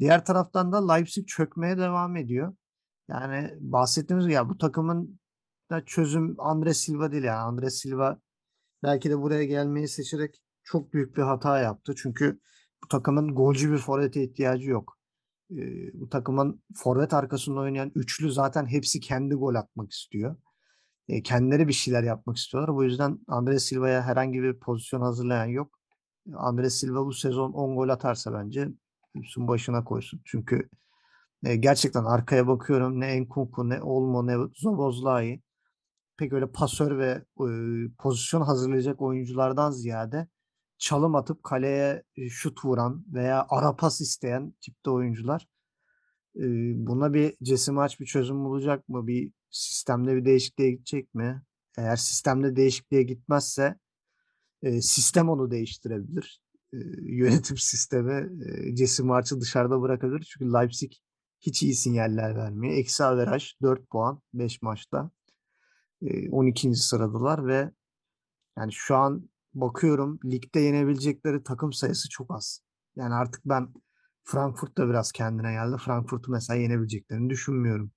Diğer 0.00 0.24
taraftan 0.24 0.72
da 0.72 0.92
Leipzig 0.92 1.28
çökmeye 1.28 1.78
devam 1.78 2.16
ediyor. 2.16 2.54
Yani 3.08 3.54
bahsettiğimiz 3.60 4.26
ya 4.26 4.48
bu 4.48 4.58
takımın 4.58 5.20
da 5.70 5.84
çözüm 5.84 6.36
Andre 6.38 6.74
Silva 6.74 7.12
değil 7.12 7.24
yani. 7.24 7.38
Andre 7.38 7.70
Silva 7.70 8.20
belki 8.82 9.10
de 9.10 9.18
buraya 9.18 9.44
gelmeyi 9.44 9.88
seçerek 9.88 10.42
çok 10.64 10.92
büyük 10.92 11.16
bir 11.16 11.22
hata 11.22 11.58
yaptı. 11.58 11.94
Çünkü 11.96 12.40
bu 12.84 12.88
takımın 12.88 13.34
golcü 13.34 13.72
bir 13.72 13.78
forvete 13.78 14.24
ihtiyacı 14.24 14.70
yok. 14.70 14.98
Ee, 15.50 16.00
bu 16.00 16.08
takımın 16.08 16.62
forvet 16.74 17.14
arkasında 17.14 17.60
oynayan 17.60 17.92
üçlü 17.94 18.32
zaten 18.32 18.66
hepsi 18.66 19.00
kendi 19.00 19.34
gol 19.34 19.54
atmak 19.54 19.92
istiyor. 19.92 20.36
E, 21.08 21.22
kendileri 21.22 21.68
bir 21.68 21.72
şeyler 21.72 22.02
yapmak 22.02 22.36
istiyorlar. 22.36 22.74
Bu 22.74 22.84
yüzden 22.84 23.18
Andre 23.28 23.58
Silva'ya 23.58 24.02
herhangi 24.02 24.42
bir 24.42 24.60
pozisyon 24.60 25.00
hazırlayan 25.00 25.46
yok. 25.46 25.78
Andre 26.34 26.70
Silva 26.70 27.06
bu 27.06 27.12
sezon 27.12 27.52
10 27.52 27.76
gol 27.76 27.88
atarsa 27.88 28.32
bence 28.34 28.68
üstün 29.14 29.48
başına 29.48 29.84
koysun. 29.84 30.20
Çünkü 30.24 30.68
e, 31.44 31.56
gerçekten 31.56 32.04
arkaya 32.04 32.46
bakıyorum 32.46 33.00
ne 33.00 33.06
Enkunku 33.06 33.68
ne 33.68 33.82
Olmo 33.82 34.26
ne 34.26 34.36
Zobozlai 34.54 35.42
pek 36.16 36.32
öyle 36.32 36.46
pasör 36.46 36.98
ve 36.98 37.24
e, 37.40 37.46
pozisyon 37.98 38.42
hazırlayacak 38.42 39.02
oyunculardan 39.02 39.70
ziyade 39.70 40.28
çalım 40.80 41.14
atıp 41.14 41.44
kaleye 41.44 42.02
şut 42.28 42.64
vuran 42.64 43.04
veya 43.08 43.46
ara 43.50 43.76
pas 43.76 44.00
isteyen 44.00 44.54
tipte 44.60 44.90
oyuncular. 44.90 45.48
E, 46.36 46.42
buna 46.86 47.14
bir 47.14 47.36
Jesse 47.40 47.72
Maç 47.72 48.00
bir 48.00 48.06
çözüm 48.06 48.44
bulacak 48.44 48.88
mı? 48.88 49.06
Bir 49.06 49.32
sistemde 49.50 50.16
bir 50.16 50.24
değişikliğe 50.24 50.70
gidecek 50.70 51.14
mi? 51.14 51.42
Eğer 51.78 51.96
sistemde 51.96 52.56
değişikliğe 52.56 53.02
gitmezse 53.02 53.78
e, 54.62 54.80
sistem 54.80 55.28
onu 55.28 55.50
değiştirebilir. 55.50 56.42
E, 56.72 56.78
yönetim 57.02 57.56
sistemi 57.58 58.44
e, 58.46 58.76
Jesse 58.76 59.02
March'ı 59.02 59.40
dışarıda 59.40 59.80
bırakabilir. 59.80 60.28
Çünkü 60.32 60.52
Leipzig 60.52 60.92
hiç 61.40 61.62
iyi 61.62 61.74
sinyaller 61.74 62.36
vermiyor. 62.36 62.74
Eksi 62.74 63.04
averaj 63.04 63.54
4 63.62 63.90
puan 63.90 64.20
5 64.34 64.62
maçta. 64.62 65.10
12. 66.30 66.74
sıradılar 66.74 67.46
ve 67.46 67.70
yani 68.58 68.72
şu 68.72 68.96
an 68.96 69.30
bakıyorum 69.54 70.20
ligde 70.24 70.60
yenebilecekleri 70.60 71.42
takım 71.42 71.72
sayısı 71.72 72.08
çok 72.08 72.34
az. 72.34 72.60
Yani 72.96 73.14
artık 73.14 73.40
ben 73.44 73.68
Frankfurt 74.24 74.78
da 74.78 74.88
biraz 74.88 75.12
kendine 75.12 75.52
geldi. 75.52 75.76
Frankfurt'u 75.84 76.32
mesela 76.32 76.60
yenebileceklerini 76.60 77.30
düşünmüyorum. 77.30 77.92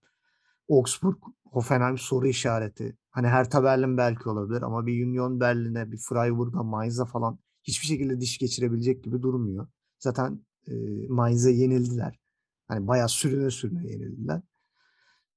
Augsburg, 0.70 1.18
Hoffenheim 1.44 1.98
soru 1.98 2.28
işareti. 2.28 2.98
Hani 3.10 3.28
Hertha 3.28 3.64
Berlin 3.64 3.98
belki 3.98 4.30
olabilir 4.30 4.62
ama 4.62 4.86
bir 4.86 5.06
Union 5.06 5.40
Berlin'e, 5.40 5.92
bir 5.92 5.98
Freiburg'a, 5.98 6.64
Mainz'a 6.64 7.06
falan 7.06 7.40
hiçbir 7.64 7.88
şekilde 7.88 8.22
diş 8.22 8.38
geçirebilecek 8.38 9.04
gibi 9.04 9.22
durmuyor. 9.22 9.68
Zaten 10.00 10.46
e, 10.68 10.74
Mainz'e 11.10 11.52
yenildiler. 11.52 12.20
Hani 12.68 12.88
bayağı 12.88 13.10
sürüne 13.10 13.52
sürüne 13.52 13.88
yenildiler. 13.88 14.42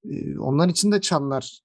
E, 0.05 0.39
onlar 0.39 0.69
için 0.69 0.93
de 0.93 1.01
çanlar 1.01 1.61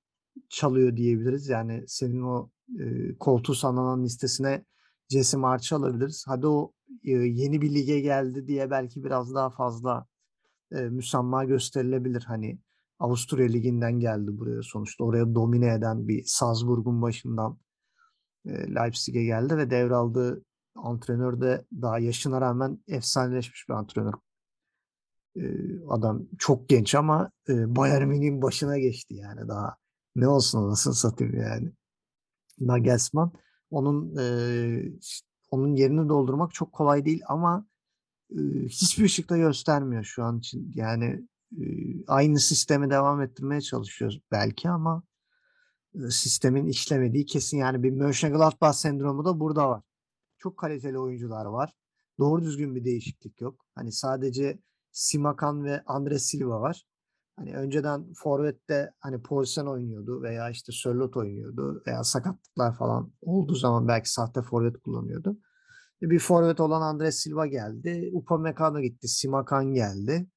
çalıyor 0.49 0.97
diyebiliriz. 0.97 1.49
Yani 1.49 1.83
senin 1.87 2.21
o 2.21 2.49
e, 2.79 3.15
koltuğu 3.19 3.55
sanılan 3.55 4.03
listesine 4.03 4.65
Jesse 5.09 5.37
March'ı 5.37 5.75
alabiliriz. 5.75 6.23
Hadi 6.27 6.47
o 6.47 6.73
e, 7.03 7.11
yeni 7.11 7.61
bir 7.61 7.73
lige 7.73 7.99
geldi 7.99 8.47
diye 8.47 8.71
belki 8.71 9.03
biraz 9.03 9.35
daha 9.35 9.49
fazla 9.49 10.05
e, 10.71 10.81
müsamma 10.81 11.43
gösterilebilir. 11.43 12.23
Hani 12.27 12.59
Avusturya 12.99 13.47
Ligi'nden 13.47 13.99
geldi 13.99 14.37
buraya 14.37 14.61
sonuçta. 14.61 15.03
Oraya 15.03 15.35
domine 15.35 15.73
eden 15.73 16.07
bir 16.07 16.23
Salzburg'un 16.25 17.01
başından 17.01 17.57
e, 18.45 18.51
Leipzig'e 18.75 19.23
geldi 19.23 19.57
ve 19.57 19.69
devraldığı 19.69 20.45
antrenör 20.75 21.41
de 21.41 21.65
daha 21.81 21.99
yaşına 21.99 22.41
rağmen 22.41 22.79
efsaneleşmiş 22.87 23.69
bir 23.69 23.73
antrenör. 23.73 24.13
E, 25.35 25.43
adam 25.89 26.23
çok 26.37 26.69
genç 26.69 26.95
ama 26.95 27.31
e, 27.49 27.75
Bayern 27.75 28.07
Münih'in 28.07 28.41
başına 28.41 28.77
geçti 28.77 29.13
yani 29.15 29.47
daha 29.47 29.75
ne 30.15 30.27
olsun 30.27 30.69
nasıl 30.69 30.93
satayım 30.93 31.35
yani. 31.35 31.71
Nagelsmann 32.67 33.31
onun 33.71 34.15
e, 34.17 34.25
onun 35.51 35.75
yerini 35.75 36.09
doldurmak 36.09 36.53
çok 36.53 36.73
kolay 36.73 37.05
değil 37.05 37.21
ama 37.27 37.65
e, 38.31 38.39
hiçbir 38.65 39.05
ışıkta 39.05 39.37
göstermiyor 39.37 40.03
şu 40.03 40.23
an 40.23 40.39
için. 40.39 40.71
Yani 40.75 41.27
e, 41.59 41.63
aynı 42.07 42.39
sistemi 42.39 42.89
devam 42.89 43.21
ettirmeye 43.21 43.61
çalışıyoruz 43.61 44.21
belki 44.31 44.69
ama 44.69 45.03
e, 45.95 45.99
sistemin 46.09 46.65
işlemediği 46.65 47.25
kesin. 47.25 47.57
Yani 47.57 47.83
bir 47.83 47.91
Mönchengladbach 47.91 48.75
sendromu 48.75 49.25
da 49.25 49.39
burada 49.39 49.69
var. 49.69 49.83
Çok 50.37 50.57
kaliteli 50.57 50.99
oyuncular 50.99 51.45
var. 51.45 51.73
Doğru 52.19 52.41
düzgün 52.41 52.75
bir 52.75 52.85
değişiklik 52.85 53.41
yok. 53.41 53.65
Hani 53.75 53.91
sadece 53.91 54.59
Simakan 54.91 55.63
ve 55.63 55.81
Andre 55.85 56.19
Silva 56.19 56.61
var. 56.61 56.85
Hani 57.35 57.55
önceden 57.55 58.13
forvette 58.15 58.93
hani 58.99 59.21
Paulsen 59.21 59.65
oynuyordu 59.65 60.21
veya 60.21 60.49
işte 60.49 60.71
Sörlot 60.71 61.17
oynuyordu 61.17 61.83
veya 61.87 62.03
sakatlıklar 62.03 62.75
falan 62.75 63.13
olduğu 63.21 63.55
zaman 63.55 63.87
belki 63.87 64.11
sahte 64.11 64.41
forvet 64.41 64.77
kullanıyordu. 64.77 65.37
E, 66.01 66.09
bir 66.09 66.19
forvet 66.19 66.59
olan 66.59 66.81
Andres 66.81 67.15
Silva 67.15 67.47
geldi. 67.47 68.09
Upamecano 68.13 68.79
gitti. 68.81 69.07
Simakan 69.07 69.73
geldi. 69.73 70.27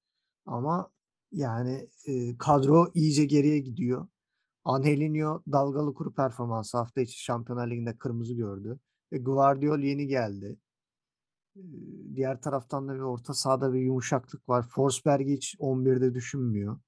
Ama 0.46 0.90
yani 1.32 1.88
e, 2.06 2.36
kadro 2.38 2.90
iyice 2.94 3.24
geriye 3.24 3.58
gidiyor. 3.58 4.08
Angelinho 4.64 5.42
dalgalı 5.52 5.94
kuru 5.94 6.14
performansı 6.14 6.78
hafta 6.78 7.00
içi 7.00 7.22
Şampiyonlar 7.24 7.70
Ligi'nde 7.70 7.98
kırmızı 7.98 8.34
gördü. 8.34 8.78
E, 9.12 9.18
Guardiol 9.18 9.78
yeni 9.78 10.06
geldi. 10.06 10.58
Diğer 12.14 12.40
taraftan 12.40 12.88
da 12.88 12.94
bir 12.94 13.00
orta 13.00 13.34
sahada 13.34 13.72
bir 13.72 13.80
yumuşaklık 13.80 14.48
var. 14.48 14.66
Forsberg 14.68 15.28
hiç 15.28 15.56
11'de 15.58 16.14
düşünmüyor. 16.14 16.78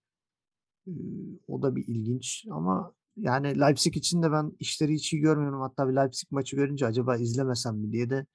O 1.48 1.62
da 1.62 1.76
bir 1.76 1.88
ilginç 1.88 2.44
ama 2.50 2.92
yani 3.16 3.60
Leipzig 3.60 3.96
için 3.96 4.22
de 4.22 4.32
ben 4.32 4.52
işleri 4.58 4.94
hiç 4.94 5.12
iyi 5.12 5.20
görmüyorum. 5.20 5.60
Hatta 5.60 5.88
bir 5.88 5.96
Leipzig 5.96 6.32
maçı 6.32 6.56
görünce 6.56 6.86
acaba 6.86 7.16
izlemesem 7.16 7.76
mi 7.76 7.92
diye 7.92 8.10
de 8.10 8.26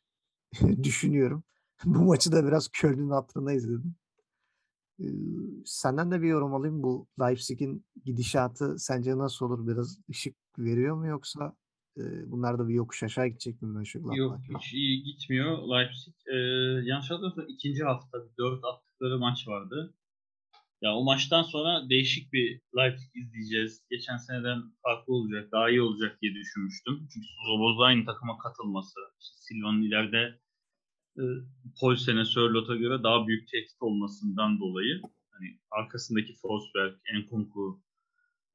düşünüyorum. 0.83 1.43
Bu 1.85 1.99
maçı 1.99 2.31
da 2.31 2.45
biraz 2.45 2.67
Köln'ün 2.67 3.09
hatırına 3.09 3.53
izledim. 3.53 3.95
Senden 5.65 6.11
de 6.11 6.21
bir 6.21 6.27
yorum 6.27 6.53
alayım. 6.53 6.83
Bu 6.83 7.07
Leipzig'in 7.19 7.85
gidişatı 8.05 8.79
sence 8.79 9.17
nasıl 9.17 9.45
olur? 9.45 9.67
Biraz 9.67 9.97
ışık 10.09 10.35
veriyor 10.57 10.95
mu 10.95 11.07
yoksa 11.07 11.55
bunlar 12.27 12.59
da 12.59 12.67
bir 12.67 12.73
yokuş 12.73 13.03
aşağı 13.03 13.27
gidecek 13.27 13.61
mi 13.61 13.67
Mönchengladbach? 13.67 14.17
Yok 14.17 14.39
hiç 14.57 14.73
iyi 14.73 15.03
gitmiyor 15.03 15.57
Leipzig. 15.57 16.13
Ee, 16.33 16.35
yanlış 16.89 17.09
hatırlamıyorsam 17.09 17.45
ikinci 17.49 17.83
hafta 17.83 18.17
4 18.37 18.65
attıkları 18.65 19.19
maç 19.19 19.47
vardı. 19.47 19.93
Ya 20.81 20.95
o 20.95 21.03
maçtan 21.03 21.43
sonra 21.43 21.89
değişik 21.89 22.33
bir 22.33 22.61
Leipzig 22.77 23.15
izleyeceğiz. 23.15 23.83
Geçen 23.89 24.17
seneden 24.17 24.61
farklı 24.83 25.13
olacak, 25.13 25.51
daha 25.51 25.69
iyi 25.69 25.81
olacak 25.81 26.17
diye 26.21 26.33
düşünmüştüm. 26.33 27.07
Çünkü 27.13 27.27
Zoboz'da 27.47 27.83
aynı 27.83 28.05
takıma 28.05 28.37
katılması, 28.37 28.99
işte 29.21 29.35
Silva'nın 29.37 29.81
ileride 29.81 30.39
e, 31.17 31.23
Polsen'e, 31.79 32.25
Sörlot'a 32.25 32.75
göre 32.75 33.03
daha 33.03 33.27
büyük 33.27 33.47
tehdit 33.47 33.81
olmasından 33.81 34.59
dolayı 34.59 35.01
hani 35.31 35.59
arkasındaki 35.71 36.33
Forsberg, 36.41 36.93
Enkunku, 37.13 37.83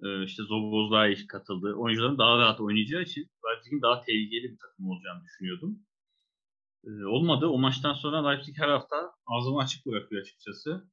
e, 0.03 0.25
işte 0.25 0.43
Zobozlay 0.43 1.27
katıldı. 1.27 1.75
Oyuncuların 1.75 2.19
daha 2.19 2.39
rahat 2.39 2.61
oynayacağı 2.61 3.03
için 3.03 3.31
Leipzig'in 3.47 3.83
daha 3.83 4.01
tehlikeli 4.01 4.53
bir 4.53 4.59
takım 4.59 4.91
olacağını 4.91 5.25
düşünüyordum. 5.25 5.79
Olmadı. 6.87 7.47
O 7.47 7.59
maçtan 7.59 7.95
sonra 7.95 8.29
Leipzig 8.29 8.59
her 8.59 8.69
hafta 8.69 8.97
ağzımı 9.27 9.59
açık 9.59 9.87
bırakıyor 9.87 10.23
açıkçası. 10.23 10.91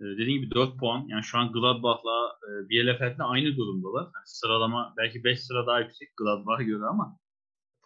Dediğim 0.00 0.42
gibi 0.42 0.54
4 0.54 0.78
puan. 0.78 1.06
Yani 1.08 1.22
şu 1.24 1.38
an 1.38 1.52
Gladbach'la 1.52 2.38
e, 2.48 2.68
Bielefeld'le 2.68 3.20
aynı 3.20 3.56
durumdalar. 3.56 4.02
Yani 4.02 4.26
sıralama 4.26 4.94
belki 4.96 5.24
5 5.24 5.40
sıra 5.40 5.66
daha 5.66 5.80
yüksek 5.80 6.16
Gladbach'a 6.16 6.62
göre 6.62 6.84
ama 6.84 7.18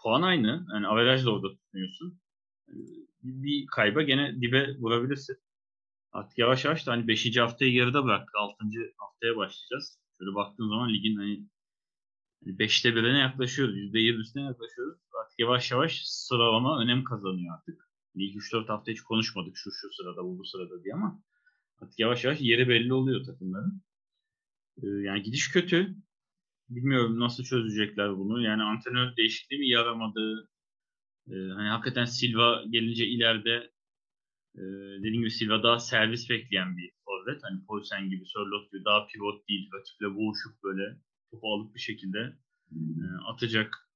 puan 0.02 0.22
aynı. 0.22 0.66
Yani 0.72 0.86
averaj 0.86 1.26
da 1.26 1.30
orada 1.30 1.48
tutuyorsun 1.48 2.22
bir 3.22 3.66
kayba 3.66 4.02
gene 4.02 4.40
dibe 4.40 4.76
vurabilirsin. 4.78 5.36
Artık 6.12 6.38
yavaş 6.38 6.64
yavaş 6.64 6.86
da 6.86 6.92
hani 6.92 7.08
5. 7.08 7.36
haftayı 7.36 7.72
yarıda 7.72 8.04
bıraktık. 8.04 8.34
6. 8.34 8.56
haftaya 8.98 9.36
başlayacağız. 9.36 10.01
Şöyle 10.22 10.34
baktığın 10.34 10.68
zaman 10.68 10.94
ligin 10.94 11.16
hani 11.16 11.46
5'te 12.46 12.88
hani 12.88 12.96
birine 12.96 13.18
yaklaşıyoruz. 13.18 13.76
%20'sine 13.76 14.42
yaklaşıyoruz. 14.42 14.98
Artık 15.22 15.38
yavaş 15.38 15.70
yavaş 15.70 16.02
sıralama 16.04 16.82
önem 16.82 17.04
kazanıyor 17.04 17.54
artık. 17.54 17.88
Yani 18.14 18.24
ilk 18.26 18.36
3-4 18.36 18.68
hafta 18.68 18.92
hiç 18.92 19.00
konuşmadık 19.00 19.56
şu 19.56 19.70
şu 19.72 19.88
sırada 19.92 20.24
bu 20.24 20.38
bu 20.38 20.44
sırada 20.44 20.84
diye 20.84 20.94
ama 20.94 21.22
artık 21.78 21.98
yavaş 21.98 22.24
yavaş 22.24 22.40
yeri 22.40 22.68
belli 22.68 22.92
oluyor 22.92 23.24
takımların. 23.24 23.82
Ee, 24.82 24.86
yani 24.86 25.22
gidiş 25.22 25.52
kötü. 25.52 25.96
Bilmiyorum 26.68 27.20
nasıl 27.20 27.44
çözecekler 27.44 28.18
bunu. 28.18 28.42
Yani 28.42 28.62
antrenör 28.62 29.16
değişikliği 29.16 29.58
mi 29.58 29.68
yaramadı? 29.68 30.48
Ee, 31.28 31.32
hani 31.32 31.68
hakikaten 31.68 32.04
Silva 32.04 32.64
gelince 32.70 33.06
ileride 33.06 33.70
e, 34.54 34.62
dediğim 34.98 35.20
gibi 35.20 35.30
Silva 35.30 35.62
daha 35.62 35.78
servis 35.78 36.30
bekleyen 36.30 36.76
bir 36.76 36.90
forvet. 37.22 37.40
Hani 37.42 37.64
Poulsen 37.64 38.10
gibi, 38.10 38.26
Sörloth 38.26 38.72
gibi 38.72 38.84
daha 38.84 39.06
pivot 39.06 39.48
değil. 39.48 39.70
Rakiple 39.74 40.14
boğuşup 40.14 40.62
böyle 40.64 40.98
topu 41.30 41.54
alıp 41.54 41.74
bir 41.74 41.80
şekilde 41.80 42.38
e, 42.70 42.76
atacak 43.26 43.88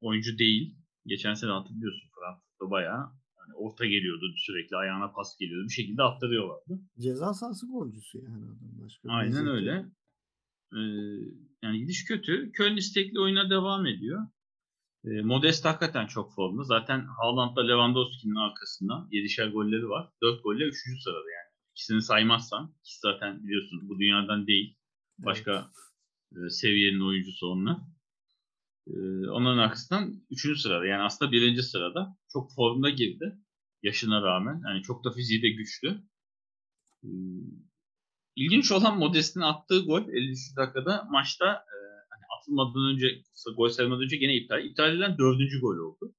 oyuncu 0.00 0.38
değil. 0.38 0.76
Geçen 1.06 1.34
sene 1.34 1.50
hatırlıyorsun 1.50 2.10
Frankfurt'ta 2.14 2.70
bayağı 2.70 3.12
hani 3.36 3.54
orta 3.54 3.86
geliyordu 3.86 4.34
sürekli 4.36 4.76
ayağına 4.76 5.12
pas 5.12 5.36
geliyordu. 5.38 5.64
Bir 5.68 5.72
şekilde 5.72 6.02
attırıyorlardı. 6.02 6.80
Ceza 6.98 7.34
sahası 7.34 7.66
golcüsü 7.66 8.18
yani 8.18 8.44
adam. 8.44 8.84
Başka 8.84 9.08
Aynen 9.08 9.46
öyle. 9.46 9.86
Ee, 10.72 10.78
yani 11.62 11.78
gidiş 11.78 12.04
kötü. 12.04 12.52
Köln 12.52 12.76
istekli 12.76 13.20
oyuna 13.20 13.50
devam 13.50 13.86
ediyor. 13.86 14.26
Ee, 15.04 15.22
Modest 15.22 15.64
hakikaten 15.64 16.06
çok 16.06 16.34
formda. 16.34 16.62
Zaten 16.64 17.06
Haaland'la 17.06 17.66
Lewandowski'nin 17.66 18.34
arkasında 18.34 19.08
7'şer 19.12 19.50
golleri 19.50 19.88
var. 19.88 20.08
4 20.22 20.44
golle 20.44 20.64
3. 20.64 20.74
sırada 21.04 21.30
yani. 21.30 21.41
İkisini 21.72 22.02
saymazsan, 22.02 22.74
ikisi 22.80 23.00
zaten 23.00 23.44
biliyorsun 23.44 23.88
bu 23.88 23.98
dünyadan 23.98 24.46
değil. 24.46 24.76
Başka 25.18 25.70
e, 26.32 26.50
seviyenin 26.50 27.00
oyuncusu 27.00 27.46
onlar. 27.46 27.76
Ee, 28.86 29.30
onların 29.30 29.58
arkasından 29.58 30.22
3. 30.30 30.60
sırada. 30.60 30.86
Yani 30.86 31.02
aslında 31.02 31.32
1. 31.32 31.62
sırada. 31.62 32.16
Çok 32.32 32.54
formda 32.54 32.90
girdi. 32.90 33.38
Yaşına 33.82 34.22
rağmen. 34.22 34.62
Yani 34.68 34.82
çok 34.82 35.04
da 35.04 35.10
fiziği 35.12 35.42
de 35.42 35.48
güçlü. 35.48 36.02
Ee, 37.04 37.08
İlginç 38.36 38.72
olan 38.72 38.98
Modest'in 38.98 39.40
attığı 39.40 39.84
gol 39.84 40.08
53 40.08 40.56
dakikada 40.56 41.08
maçta 41.10 41.46
e, 41.46 41.76
hani 42.10 42.22
atılmadan 42.38 42.94
önce 42.94 43.22
gol 43.56 43.68
sayılmadan 43.68 44.04
önce 44.04 44.16
gene 44.16 44.36
iptal. 44.36 44.64
İptal 44.64 44.90
edilen 44.90 45.18
dördüncü 45.18 45.60
gol 45.60 45.76
oldu. 45.76 46.14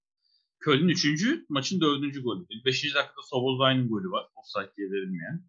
Köln'ün 0.64 0.88
üçüncü, 0.88 1.46
maçın 1.50 1.82
dördüncü 1.82 2.24
golü. 2.24 2.46
Beşinci 2.66 2.94
dakikada 2.94 3.22
Soboslai'nin 3.30 3.90
golü 3.90 4.12
var. 4.12 4.26
Offside 4.36 4.74
diye 4.78 4.92
verilmeyen. 4.92 5.44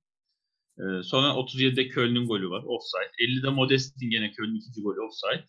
E, 0.78 1.02
sonra 1.02 1.28
37'de 1.28 1.88
Köln'ün 1.88 2.26
golü 2.26 2.50
var. 2.50 2.62
Offside. 2.66 3.12
50'de 3.18 3.50
Modest'in 3.50 4.10
gene 4.10 4.32
Köln'ün 4.32 4.60
ikinci 4.60 4.82
golü 4.82 5.00
offside. 5.00 5.44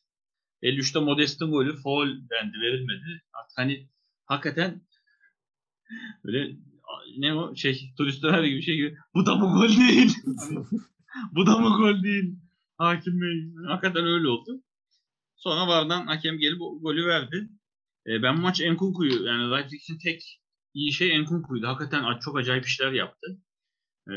53'te 0.63 0.99
Modest'in 0.99 1.51
golü 1.51 1.75
foul 1.75 2.07
dendi 2.07 2.57
verilmedi. 2.61 3.23
Hani 3.55 3.89
hakikaten 4.25 4.81
böyle 6.25 6.55
ne 7.17 7.33
o 7.33 7.55
şey 7.55 7.93
turistler 7.97 8.43
gibi 8.43 8.61
şey 8.61 8.75
gibi 8.75 8.97
bu 9.15 9.25
da 9.25 9.35
mı 9.35 9.45
gol 9.45 9.77
değil? 9.77 10.15
bu 11.31 11.45
da 11.45 11.57
mı 11.57 11.77
gol 11.77 12.03
değil? 12.03 12.35
Hakim 12.77 13.21
Bey. 13.21 13.65
Hakikaten 13.67 14.05
öyle 14.05 14.27
oldu. 14.27 14.63
Sonra 15.35 15.67
vardan 15.67 16.07
hakem 16.07 16.37
gelip 16.37 16.59
golü 16.59 17.05
verdi. 17.05 17.49
E, 18.07 18.23
ben 18.23 18.37
bu 18.37 18.41
maç 18.41 18.61
Enkunku'yu 18.61 19.25
yani 19.25 19.51
Leipzig 19.51 19.81
için 19.81 19.97
tek 19.97 20.41
iyi 20.73 20.93
şey 20.93 21.15
Enkunku'ydu. 21.15 21.67
Hakikaten 21.67 22.19
çok 22.19 22.37
acayip 22.37 22.65
işler 22.65 22.91
yaptı. 22.91 23.27
E, 24.07 24.13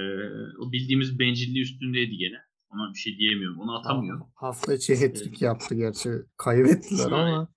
o 0.59 0.73
bildiğimiz 0.73 1.19
bencilliği 1.19 1.63
üstündeydi 1.63 2.17
gene. 2.17 2.39
Ona 2.71 2.95
bir 2.95 2.99
şey 2.99 3.19
diyemiyorum. 3.19 3.61
Onu 3.61 3.79
atamıyor. 3.79 4.21
Hafta 4.35 4.75
içi 4.75 4.97
hat-trick 4.97 5.45
yaptı 5.45 5.75
gerçi. 5.75 6.11
Kaybettiler 6.37 7.11
ama 7.13 7.49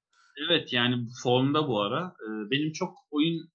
Evet 0.48 0.74
yani 0.74 1.08
formda 1.24 1.68
bu 1.68 1.82
ara. 1.82 2.16
E, 2.26 2.52
benim 2.52 2.74
çok 2.74 2.98
oyun 3.12 3.52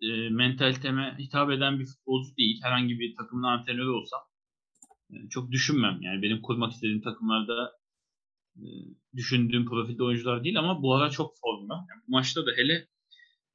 e, 0.00 0.30
mentaliteme 0.30 1.16
hitap 1.18 1.50
eden 1.50 1.78
bir 1.78 1.86
futbolcu 1.86 2.36
değil. 2.36 2.60
Herhangi 2.62 2.98
bir 2.98 3.16
takımın 3.16 3.42
antrenörü 3.42 3.90
olsam 3.90 4.20
e, 5.10 5.28
çok 5.28 5.50
düşünmem. 5.50 5.98
Yani 6.02 6.22
benim 6.22 6.42
kurmak 6.42 6.72
istediğim 6.72 7.02
takımlarda 7.02 7.64
e, 7.64 7.81
düşündüğüm 9.16 9.66
profilde 9.66 10.02
oyuncular 10.04 10.44
değil 10.44 10.58
ama 10.58 10.82
bu 10.82 10.94
ara 10.94 11.10
çok 11.10 11.34
formda. 11.40 11.74
Yani 11.74 12.02
bu 12.08 12.12
maçta 12.12 12.46
da 12.46 12.50
hele 12.56 12.88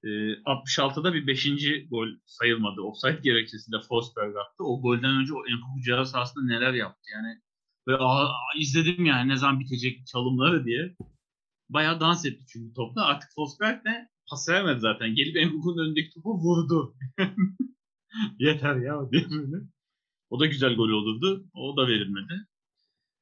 e, 0.03 0.07
66'da 0.07 1.13
bir 1.13 1.27
5. 1.27 1.47
gol 1.89 2.07
sayılmadı. 2.25 2.81
Offside 2.81 3.19
gerekçesiyle 3.23 3.77
Forsberg 3.89 4.35
attı. 4.35 4.63
O 4.63 4.81
golden 4.81 5.21
önce 5.21 5.33
o 5.33 5.47
Enkuku 5.47 5.81
ceza 5.85 6.05
sahasında 6.05 6.45
neler 6.45 6.73
yaptı. 6.73 7.09
Yani 7.13 7.41
böyle 7.87 8.03
izledim 8.59 9.05
yani 9.05 9.29
ne 9.29 9.37
zaman 9.37 9.59
bitecek 9.59 10.07
çalımları 10.07 10.65
diye. 10.65 10.95
Bayağı 11.69 11.99
dans 11.99 12.25
etti 12.25 12.45
çünkü 12.47 12.73
topla. 12.73 13.05
Artık 13.05 13.29
Forsberg 13.35 13.85
de 13.85 14.09
pas 14.29 14.49
vermedi 14.49 14.79
zaten. 14.79 15.15
Gelip 15.15 15.37
Enkuku'nun 15.37 15.85
önündeki 15.85 16.13
topu 16.13 16.29
vurdu. 16.29 16.95
Yeter 18.39 18.75
ya 18.75 19.11
diye. 19.11 19.27
O 20.29 20.39
da 20.39 20.45
güzel 20.45 20.75
gol 20.75 20.89
olurdu. 20.89 21.45
O 21.53 21.77
da 21.77 21.87
verilmedi. 21.87 22.47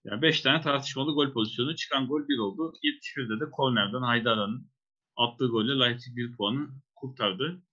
Yani 0.06 0.22
5 0.22 0.42
tane 0.42 0.62
tartışmalı 0.62 1.14
gol 1.14 1.34
pozisyonu. 1.34 1.76
Çıkan 1.76 2.08
gol 2.08 2.28
1 2.28 2.38
oldu. 2.38 2.74
71'de 2.84 3.40
de 3.40 3.50
kornerden 3.52 4.02
Haydara'nın 4.02 4.72
attığı 5.16 5.48
golle 5.48 5.80
Leipzig 5.80 6.18
1 6.18 6.36
puanı 6.38 6.70
kurtardı. 6.96 7.64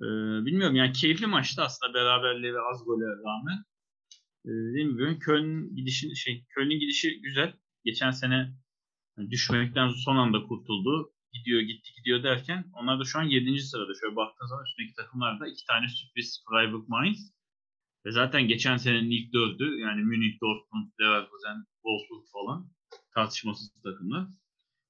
Ee, 0.00 0.06
bilmiyorum 0.46 0.76
yani 0.76 0.92
keyifli 0.92 1.26
maçtı 1.26 1.62
aslında 1.62 1.94
beraberliğe 1.94 2.54
ve 2.54 2.60
az 2.60 2.84
gole 2.84 3.04
rağmen. 3.04 3.64
Ee, 4.44 4.48
dediğim 4.48 4.92
gibi 4.92 5.18
Köln 5.18 5.76
gidişi 5.76 6.16
şey 6.16 6.44
Köln'ün 6.48 6.80
gidişi 6.80 7.20
güzel. 7.20 7.54
Geçen 7.84 8.10
sene 8.10 8.52
düşmekten 9.30 9.88
son 9.88 10.16
anda 10.16 10.42
kurtuldu. 10.42 11.12
Gidiyor 11.32 11.60
gitti 11.60 11.90
gidiyor 11.96 12.22
derken 12.22 12.64
onlar 12.72 13.00
da 13.00 13.04
şu 13.04 13.18
an 13.18 13.22
7. 13.22 13.60
sırada. 13.60 13.92
Şöyle 14.00 14.16
baktığınız 14.16 14.48
zaman 14.48 14.64
üstteki 14.64 14.94
takımlarda 14.94 15.46
iki 15.46 15.66
tane 15.66 15.88
sürpriz 15.88 16.44
Freiburg 16.48 16.88
Mainz 16.88 17.32
ve 18.06 18.12
zaten 18.12 18.48
geçen 18.48 18.76
senenin 18.76 19.10
ilk 19.10 19.32
dördü 19.32 19.78
yani 19.78 20.02
Münih, 20.02 20.40
Dortmund, 20.40 20.90
Leverkusen, 21.00 21.64
Wolfsburg 21.74 22.24
falan 22.32 22.70
tartışmasız 23.14 23.72
takımlar. 23.84 24.28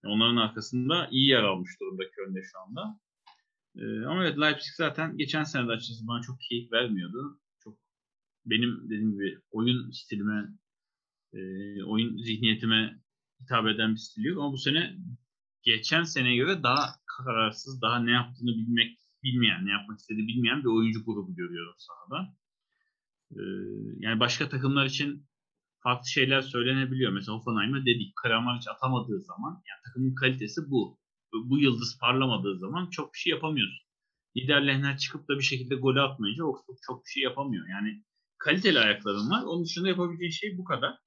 Yani 0.04 0.14
onların 0.14 0.36
arkasında 0.36 1.08
iyi 1.10 1.28
yer 1.28 1.42
almış 1.42 1.70
durumda 1.80 2.02
Köln'de 2.10 2.40
şu 2.42 2.58
anda. 2.58 3.00
Ee, 3.76 4.06
ama 4.06 4.24
evet 4.24 4.38
Leipzig 4.38 4.74
zaten 4.76 5.16
geçen 5.16 5.44
sene 5.44 5.68
de 5.68 5.72
açıkçası 5.72 6.06
bana 6.06 6.22
çok 6.22 6.40
keyif 6.40 6.72
vermiyordu. 6.72 7.40
Çok 7.64 7.78
benim 8.46 8.84
dediğim 8.84 9.12
gibi 9.12 9.38
oyun 9.50 9.90
stilime, 9.90 10.48
e, 11.32 11.38
oyun 11.84 12.16
zihniyetime 12.16 13.00
hitap 13.40 13.66
eden 13.66 13.92
bir 13.92 13.98
stil 13.98 14.24
yok. 14.24 14.38
Ama 14.38 14.52
bu 14.52 14.58
sene 14.58 14.96
geçen 15.62 16.02
seneye 16.02 16.36
göre 16.36 16.62
daha 16.62 16.86
kararsız, 17.06 17.82
daha 17.82 17.98
ne 17.98 18.10
yaptığını 18.10 18.50
bilmek 18.50 18.98
bilmeyen, 19.22 19.66
ne 19.66 19.70
yapmak 19.70 19.98
istediğini 19.98 20.28
bilmeyen 20.28 20.60
bir 20.60 20.68
oyuncu 20.68 21.04
grubu 21.04 21.34
görüyorum 21.34 21.74
sahada. 21.78 22.36
Ee, 23.32 23.42
yani 23.98 24.20
başka 24.20 24.48
takımlar 24.48 24.86
için 24.86 25.26
farklı 25.82 26.08
şeyler 26.08 26.40
söylenebiliyor. 26.40 27.12
Mesela 27.12 27.38
Hoffenheim'e 27.38 27.80
dedik 27.80 28.16
Kramaric 28.16 28.70
atamadığı 28.70 29.20
zaman 29.20 29.52
yani 29.52 29.80
takımın 29.86 30.14
kalitesi 30.14 30.60
bu. 30.70 30.98
Bu 31.32 31.58
yıldız 31.58 31.98
parlamadığı 32.00 32.58
zaman 32.58 32.90
çok 32.90 33.14
bir 33.14 33.18
şey 33.18 33.30
yapamıyorsun. 33.30 33.78
Lider 34.36 34.66
Lehner 34.66 34.98
çıkıp 34.98 35.28
da 35.28 35.38
bir 35.38 35.42
şekilde 35.42 35.74
golü 35.74 36.00
atmayınca 36.00 36.44
Augsburg 36.44 36.76
çok 36.86 37.04
bir 37.04 37.10
şey 37.10 37.22
yapamıyor. 37.22 37.68
Yani 37.68 38.04
kaliteli 38.38 38.78
ayakların 38.78 39.30
var. 39.30 39.42
Onun 39.42 39.64
dışında 39.64 39.88
yapabileceğin 39.88 40.30
şey 40.30 40.58
bu 40.58 40.64
kadar. 40.64 40.98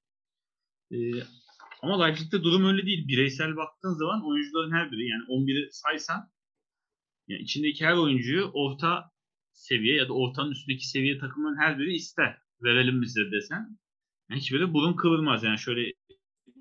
Ee, 0.91 0.97
ama 1.81 2.03
Leipzig'te 2.03 2.43
durum 2.43 2.65
öyle 2.65 2.85
değil. 2.85 3.07
Bireysel 3.07 3.55
baktığın 3.55 3.93
zaman 3.93 4.27
oyuncuların 4.27 4.71
her 4.71 4.91
biri 4.91 5.07
yani 5.07 5.23
11'i 5.23 5.69
saysan 5.71 6.29
yani 7.27 7.41
içindeki 7.41 7.85
her 7.85 7.93
oyuncuyu 7.93 8.51
orta 8.53 9.11
seviye 9.55 9.95
ya 9.95 10.07
da 10.07 10.13
ortanın 10.13 10.51
üstündeki 10.51 10.89
seviye 10.89 11.17
takımların 11.17 11.57
her 11.57 11.79
biri 11.79 11.93
ister. 11.93 12.37
Verelim 12.63 13.01
bize 13.01 13.31
desen. 13.31 13.77
Yani 14.29 14.39
hiçbiri 14.39 14.73
burun 14.73 14.95
kıvırmaz. 14.95 15.43
Yani 15.43 15.59
şöyle 15.59 15.91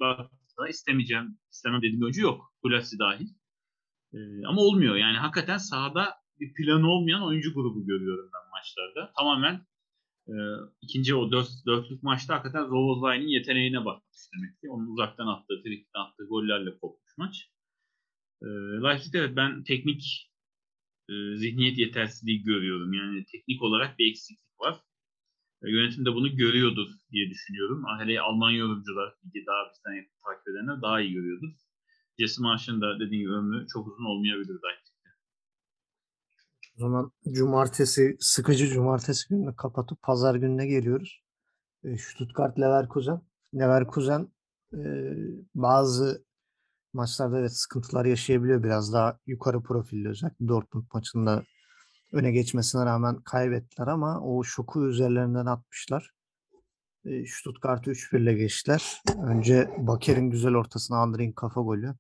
baktığında 0.00 0.68
istemeyeceğim, 0.68 1.38
istemem 1.52 1.82
dediğim 1.82 2.02
oyuncu 2.02 2.22
yok. 2.22 2.52
Kulasi 2.62 2.98
dahil. 2.98 3.28
Ee, 4.14 4.46
ama 4.46 4.60
olmuyor. 4.60 4.96
Yani 4.96 5.16
hakikaten 5.16 5.56
sahada 5.56 6.14
bir 6.40 6.54
planı 6.54 6.88
olmayan 6.88 7.22
oyuncu 7.22 7.54
grubu 7.54 7.86
görüyorum 7.86 8.30
ben 8.34 8.50
maçlarda. 8.50 9.12
Tamamen 9.16 9.66
e, 10.28 10.34
ikinci 10.82 11.14
o 11.14 11.32
dört, 11.32 11.48
dörtlük 11.66 12.02
maçta 12.02 12.34
hakikaten 12.34 12.66
Zolozlay'ın 12.66 13.28
yeteneğine 13.28 13.84
bakmış 13.84 14.18
demek 14.36 14.60
ki. 14.60 14.70
Onun 14.70 14.86
uzaktan 14.86 15.26
attığı, 15.26 15.62
frikten 15.62 16.00
attığı 16.00 16.24
gollerle 16.24 16.78
kopmuş 16.78 17.12
maç. 17.16 17.50
E, 18.42 18.46
Leipzig 18.84 19.14
evet 19.14 19.36
ben 19.36 19.64
teknik 19.64 20.30
e, 21.08 21.36
zihniyet 21.36 21.78
yetersizliği 21.78 22.42
görüyorum. 22.42 22.92
Yani 22.92 23.24
teknik 23.32 23.62
olarak 23.62 23.98
bir 23.98 24.10
eksiklik 24.10 24.60
var. 24.60 24.80
E, 25.62 25.70
yönetim 25.70 26.04
de 26.06 26.12
bunu 26.14 26.36
görüyordur 26.36 26.88
diye 27.12 27.30
düşünüyorum. 27.30 27.84
Hele 28.00 28.20
Alman 28.20 28.50
yorumcular, 28.50 29.14
daha 29.24 29.70
bizden 29.70 30.06
takip 30.26 30.48
edenler 30.48 30.82
daha 30.82 31.00
iyi 31.00 31.12
görüyordur. 31.12 31.48
Jesse 32.18 32.42
Marsh'ın 32.42 32.80
da 32.80 32.94
dediğim 33.00 33.22
gibi 33.22 33.32
ömrü 33.32 33.66
çok 33.66 33.86
uzun 33.86 34.04
olmayabilir 34.04 34.54
Leipzig'te. 34.54 35.10
O 36.76 36.80
zaman 36.80 37.12
cumartesi, 37.32 38.16
sıkıcı 38.20 38.66
cumartesi 38.66 39.28
gününü 39.28 39.56
kapatıp 39.56 40.02
pazar 40.02 40.34
gününe 40.34 40.66
geliyoruz. 40.66 41.22
E, 41.84 41.96
Stuttgart 41.96 42.58
Leverkusen. 42.60 43.20
Leverkusen 43.54 44.28
e, 44.72 44.80
bazı 45.54 46.24
maçlarda 46.94 47.38
evet 47.38 47.52
sıkıntılar 47.52 48.04
yaşayabiliyor. 48.04 48.62
Biraz 48.62 48.92
daha 48.92 49.18
yukarı 49.26 49.62
profilli 49.62 50.08
özellikle 50.08 50.48
Dortmund 50.48 50.84
maçında 50.94 51.44
öne 52.12 52.32
geçmesine 52.32 52.84
rağmen 52.84 53.20
kaybettiler 53.20 53.86
ama 53.86 54.20
o 54.20 54.44
şoku 54.44 54.86
üzerlerinden 54.86 55.46
atmışlar. 55.46 56.10
E, 57.04 57.26
Stuttgart'ı 57.26 57.90
3-1 57.90 58.18
ile 58.18 58.34
geçtiler. 58.34 59.02
Önce 59.22 59.70
Baker'in 59.78 60.30
güzel 60.30 60.54
ortasına 60.54 60.98
Andri'nin 60.98 61.32
kafa 61.32 61.60
golü. 61.60 61.94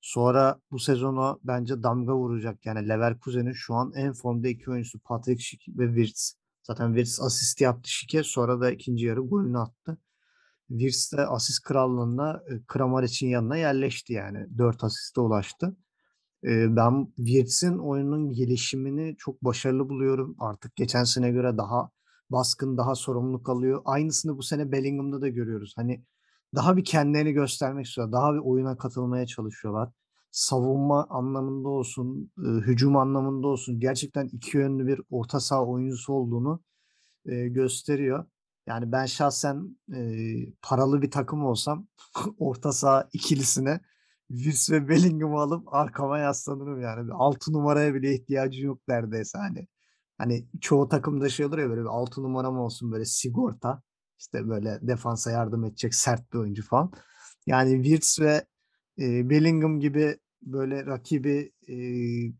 Sonra 0.00 0.60
bu 0.70 0.78
sezona 0.78 1.38
bence 1.44 1.82
damga 1.82 2.16
vuracak. 2.16 2.66
Yani 2.66 2.88
Leverkusen'in 2.88 3.52
şu 3.52 3.74
an 3.74 3.92
en 3.94 4.12
formda 4.12 4.48
iki 4.48 4.70
oyuncusu 4.70 4.98
Patrick 4.98 5.42
Schick 5.42 5.68
ve 5.68 5.86
Wirtz. 5.86 6.34
Zaten 6.62 6.94
Wirtz 6.94 7.20
asist 7.20 7.60
yaptı 7.60 7.90
Schick'e 7.90 8.22
sonra 8.22 8.60
da 8.60 8.70
ikinci 8.70 9.06
yarı 9.06 9.20
golünü 9.20 9.58
attı. 9.58 9.98
Wirtz 10.68 11.12
de 11.12 11.26
asist 11.26 11.62
krallığına 11.62 12.42
e, 12.50 12.64
Kramaric'in 12.66 13.28
yanına 13.28 13.56
yerleşti 13.56 14.12
yani. 14.12 14.58
Dört 14.58 14.84
asiste 14.84 15.20
ulaştı. 15.20 15.76
E, 16.44 16.76
ben 16.76 17.12
Wirtz'in 17.16 17.78
oyunun 17.78 18.32
gelişimini 18.32 19.16
çok 19.18 19.44
başarılı 19.44 19.88
buluyorum. 19.88 20.36
Artık 20.38 20.76
geçen 20.76 21.04
sene 21.04 21.30
göre 21.30 21.58
daha 21.58 21.90
baskın, 22.30 22.76
daha 22.76 22.94
sorumluluk 22.94 23.48
alıyor. 23.48 23.82
Aynısını 23.84 24.38
bu 24.38 24.42
sene 24.42 24.72
Bellingham'da 24.72 25.20
da 25.20 25.28
görüyoruz. 25.28 25.72
Hani 25.76 26.04
daha 26.54 26.76
bir 26.76 26.84
kendilerini 26.84 27.32
göstermek 27.32 27.86
istiyorlar. 27.86 28.12
Daha 28.12 28.34
bir 28.34 28.38
oyuna 28.38 28.78
katılmaya 28.78 29.26
çalışıyorlar. 29.26 29.90
Savunma 30.30 31.06
anlamında 31.10 31.68
olsun, 31.68 32.32
e, 32.38 32.48
hücum 32.48 32.96
anlamında 32.96 33.46
olsun 33.46 33.80
gerçekten 33.80 34.28
iki 34.32 34.56
yönlü 34.56 34.86
bir 34.86 35.00
orta 35.10 35.40
saha 35.40 35.66
oyuncusu 35.66 36.12
olduğunu 36.12 36.62
gösteriyor. 37.26 38.24
Yani 38.68 38.92
ben 38.92 39.06
şahsen 39.06 39.76
e, 39.94 40.00
paralı 40.62 41.02
bir 41.02 41.10
takım 41.10 41.44
olsam 41.44 41.86
orta 42.38 42.72
saha 42.72 43.08
ikilisine 43.12 43.80
Virs 44.30 44.70
ve 44.70 44.88
Bellingham'ı 44.88 45.40
alıp 45.40 45.74
arkama 45.74 46.18
yaslanırım 46.18 46.80
yani. 46.80 47.12
6 47.12 47.52
numaraya 47.52 47.94
bile 47.94 48.14
ihtiyacı 48.14 48.64
yok 48.64 48.80
neredeyse 48.88 49.38
hani. 49.38 49.68
Hani 50.18 50.46
çoğu 50.60 50.88
takımda 50.88 51.28
şey 51.28 51.46
olur 51.46 51.58
ya 51.58 51.68
böyle 51.70 51.80
bir 51.80 51.86
6 51.86 52.22
numaram 52.22 52.58
olsun 52.58 52.92
böyle 52.92 53.04
sigorta. 53.04 53.82
İşte 54.18 54.48
böyle 54.48 54.78
defansa 54.82 55.30
yardım 55.30 55.64
edecek 55.64 55.94
sert 55.94 56.32
bir 56.32 56.38
oyuncu 56.38 56.62
falan. 56.62 56.92
Yani 57.46 57.84
Wirtz 57.84 58.20
ve 58.20 58.46
e, 58.98 59.30
Bellingham 59.30 59.80
gibi 59.80 60.18
böyle 60.42 60.86
rakibi 60.86 61.52
e, 61.68 61.74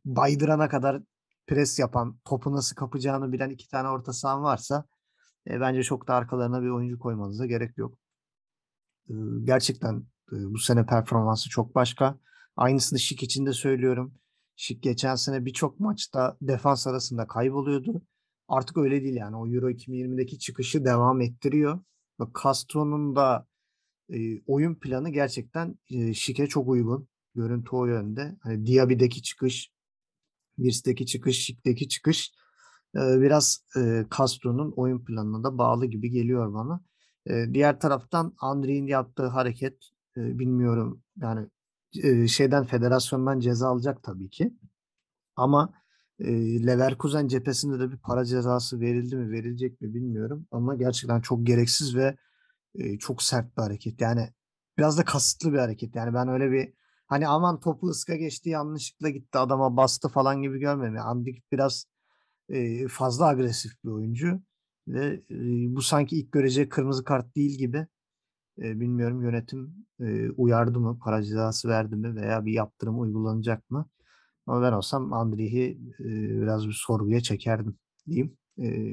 baydırana 0.05 0.69
kadar 0.69 1.03
pres 1.47 1.79
yapan, 1.79 2.19
topu 2.25 2.53
nasıl 2.53 2.77
kapacağını 2.77 3.33
bilen 3.33 3.51
iki 3.51 3.69
tane 3.69 3.89
orta 3.89 4.13
sahan 4.13 4.43
varsa 4.43 4.85
e, 5.49 5.61
bence 5.61 5.83
çok 5.83 6.09
da 6.09 6.15
arkalarına 6.15 6.63
bir 6.63 6.69
oyuncu 6.69 6.99
koymanıza 6.99 7.47
gerek 7.47 7.79
yok. 7.79 7.99
E, 9.09 9.15
gerçekten 9.45 9.97
e, 10.33 10.37
bu 10.37 10.59
sene 10.59 10.87
performansı 10.87 11.51
çok 11.51 11.75
başka. 11.75 12.19
Aynısını 12.57 12.99
Şik 12.99 13.23
için 13.23 13.47
de 13.47 13.53
söylüyorum. 13.53 14.15
Şik 14.57 14.83
geçen 14.83 15.15
sene 15.15 15.45
birçok 15.45 15.81
maçta 15.81 16.37
defans 16.43 16.87
arasında 16.87 17.27
kayboluyordu. 17.27 18.03
Artık 18.49 18.77
öyle 18.77 19.03
değil 19.03 19.15
yani. 19.15 19.37
O 19.37 19.47
Euro 19.47 19.71
2020'deki 19.71 20.39
çıkışı 20.39 20.85
devam 20.85 21.21
ettiriyor. 21.21 21.81
Ve 22.21 22.25
Castro'nun 22.43 23.17
da 23.17 23.47
e, 24.13 24.41
oyun 24.47 24.75
planı 24.75 25.11
gerçekten 25.11 25.79
e, 25.91 26.15
Şik'e 26.15 26.47
çok 26.47 26.69
uygun. 26.69 27.09
Görüntü 27.35 27.71
o 27.73 27.87
yönde. 27.87 28.37
Hani 28.41 28.67
Diaby'deki 28.67 29.23
çıkış, 29.23 29.71
Virs'teki 30.59 31.07
çıkış, 31.07 31.45
Şik'teki 31.45 31.89
çıkış 31.89 32.33
biraz 32.95 33.65
Castro'nun 34.19 34.73
oyun 34.77 35.05
planına 35.05 35.45
da 35.45 35.59
bağlı 35.59 35.87
gibi 35.87 36.11
geliyor 36.11 36.55
bana. 36.55 36.81
Diğer 37.53 37.81
taraftan 37.81 38.35
Andri'nin 38.41 38.87
yaptığı 38.87 39.27
hareket 39.27 39.85
bilmiyorum 40.17 41.03
yani 41.17 41.49
şeyden 42.29 42.65
federasyondan 42.65 43.41
ceza 43.41 43.69
alacak 43.69 44.03
tabii 44.03 44.31
ki. 44.31 44.55
Ama 45.37 45.73
Leverkusen 46.67 47.29
cephesinde 47.29 47.81
de 47.81 47.93
bir 47.93 47.97
para 47.99 48.25
cezası 48.25 48.81
verildi 48.81 49.17
mi 49.17 49.31
verilecek 49.31 49.81
mi 49.81 49.95
bilmiyorum. 49.95 50.47
Ama 50.51 50.75
gerçekten 50.75 51.21
çok 51.21 51.47
gereksiz 51.47 51.97
ve 51.97 52.17
çok 52.99 53.23
sert 53.23 53.57
bir 53.57 53.63
hareket. 53.63 54.01
Yani 54.01 54.29
biraz 54.79 54.99
da 54.99 55.05
kasıtlı 55.05 55.53
bir 55.53 55.59
hareket. 55.59 55.97
Yani 55.97 56.15
ben 56.15 56.29
öyle 56.29 56.53
bir 56.53 56.73
hani 57.07 57.29
aman 57.29 57.61
topu 57.61 57.89
ıska 57.89 58.17
geçti 58.17 58.49
yanlışlıkla 58.49 59.09
gitti 59.09 59.39
adama 59.39 59.77
bastı 59.77 60.09
falan 60.09 60.43
gibi 60.43 60.59
görmedim. 60.59 60.95
Yani 60.95 61.43
biraz 61.53 61.85
fazla 62.91 63.27
agresif 63.27 63.73
bir 63.85 63.91
oyuncu 63.91 64.43
ve 64.89 65.23
bu 65.77 65.83
sanki 65.83 66.17
ilk 66.17 66.33
göreceği 66.33 66.69
kırmızı 66.69 67.05
kart 67.05 67.37
değil 67.37 67.59
gibi. 67.59 67.87
Bilmiyorum 68.59 69.23
yönetim 69.23 69.75
uyardı 70.37 70.81
mı, 70.81 70.99
para 71.05 71.23
cezası 71.23 71.69
verdi 71.69 71.97
mi 71.97 72.17
veya 72.17 72.47
bir 72.47 72.53
yaptırım 72.53 73.01
uygulanacak 73.01 73.71
mı? 73.71 73.89
Ama 74.47 74.63
ben 74.63 74.73
olsam 74.73 75.13
Andri'yi 75.13 75.71
e, 76.01 76.05
biraz 76.43 76.69
bir 76.69 76.73
sorguya 76.73 77.21
çekerdim 77.21 77.79
diyeyim. 78.07 78.37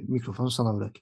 Mikrofonu 0.08 0.52
sana 0.52 0.76
bırak. 0.78 0.96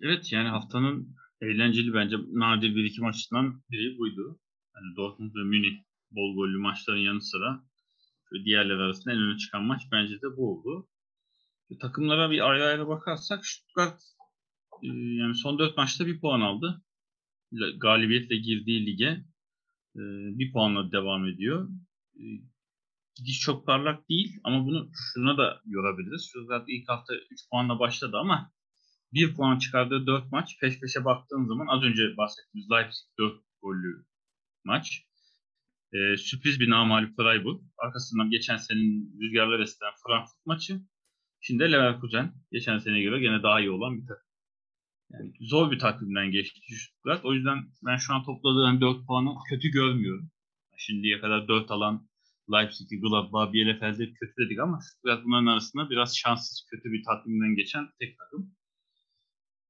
Evet 0.00 0.32
yani 0.32 0.48
haftanın 0.48 1.16
eğlenceli 1.40 1.94
bence 1.94 2.16
nadir 2.16 2.74
bir 2.74 2.84
iki 2.84 3.00
maçından 3.00 3.62
biri 3.70 3.98
buydu. 3.98 4.40
Yani 4.76 4.96
Dortmund 4.96 5.34
ve 5.34 5.44
Münih 5.44 5.84
bol 6.10 6.36
gollü 6.36 6.58
maçların 6.58 6.98
yanı 6.98 7.22
sıra 7.22 7.64
diğerleri 8.44 8.82
arasında 8.82 9.14
en 9.14 9.20
öne 9.20 9.38
çıkan 9.38 9.62
maç 9.64 9.82
bence 9.92 10.14
de 10.14 10.36
bu 10.36 10.52
oldu. 10.52 10.88
Takımlara 11.80 12.30
bir 12.30 12.50
ayrı 12.50 12.64
ayrı 12.64 12.88
bakarsak 12.88 13.46
Stuttgart 13.46 14.02
e, 14.82 14.88
yani 15.20 15.34
son 15.34 15.58
dört 15.58 15.76
maçta 15.76 16.06
bir 16.06 16.20
puan 16.20 16.40
aldı. 16.40 16.82
Galibiyetle 17.76 18.36
girdiği 18.36 18.86
lige 18.86 19.24
e, 19.96 20.02
bir 20.38 20.52
puanla 20.52 20.92
devam 20.92 21.26
ediyor. 21.26 21.68
E, 22.16 22.22
gidiş 23.14 23.40
çok 23.40 23.66
parlak 23.66 24.08
değil 24.08 24.40
ama 24.44 24.66
bunu 24.66 24.90
şuna 24.94 25.38
da 25.38 25.60
yorabiliriz. 25.66 26.22
Stuttgart 26.22 26.64
ilk 26.68 26.88
hafta 26.88 27.14
3 27.14 27.50
puanla 27.50 27.78
başladı 27.78 28.16
ama 28.16 28.52
1 29.12 29.34
puan 29.34 29.58
çıkardığı 29.58 30.06
4 30.06 30.32
maç 30.32 30.60
peş 30.60 30.80
peşe 30.80 31.04
baktığın 31.04 31.46
zaman 31.46 31.66
az 31.66 31.82
önce 31.82 32.16
bahsettiğimiz 32.16 32.70
Leipzig 32.70 33.06
4 33.18 33.42
gollü 33.62 34.04
maç. 34.64 35.06
Ee, 35.94 36.16
sürpriz 36.16 36.60
bir 36.60 36.70
namalip 36.70 37.16
Freiburg. 37.16 37.60
Arkasından 37.78 38.30
geçen 38.30 38.56
senenin 38.56 39.20
rüzgarla 39.20 39.58
beslenen 39.58 39.92
Frankfurt 40.06 40.46
maçı. 40.46 40.80
Şimdi 41.40 41.64
de 41.64 41.72
Leverkusen. 41.72 42.34
Geçen 42.52 42.78
seneye 42.78 43.02
göre 43.02 43.20
gene 43.20 43.42
daha 43.42 43.60
iyi 43.60 43.70
olan 43.70 44.02
bir 44.02 44.06
takım. 44.06 44.24
Yani 45.12 45.32
zor 45.40 45.70
bir 45.70 45.78
takvimden 45.78 46.30
geçti 46.30 46.60
Stuttgart. 46.76 47.24
O 47.24 47.34
yüzden 47.34 47.58
ben 47.86 47.96
şu 47.96 48.14
an 48.14 48.24
topladığı 48.24 48.80
4 48.80 49.06
puanı 49.06 49.34
kötü 49.48 49.68
görmüyorum. 49.68 50.30
Şimdiye 50.76 51.20
kadar 51.20 51.48
4 51.48 51.70
alan 51.70 52.08
Leipzig'i, 52.52 53.00
Gladbach, 53.00 53.52
Bielefeld'i 53.52 54.14
kötü 54.14 54.32
dedik 54.38 54.58
ama 54.60 54.80
Stuttgart 54.80 55.24
bunların 55.24 55.46
arasında 55.46 55.90
biraz 55.90 56.16
şanssız 56.16 56.66
kötü 56.70 56.92
bir 56.92 57.02
takvimden 57.04 57.54
geçen 57.56 57.88
tek 58.00 58.18
takım. 58.18 58.54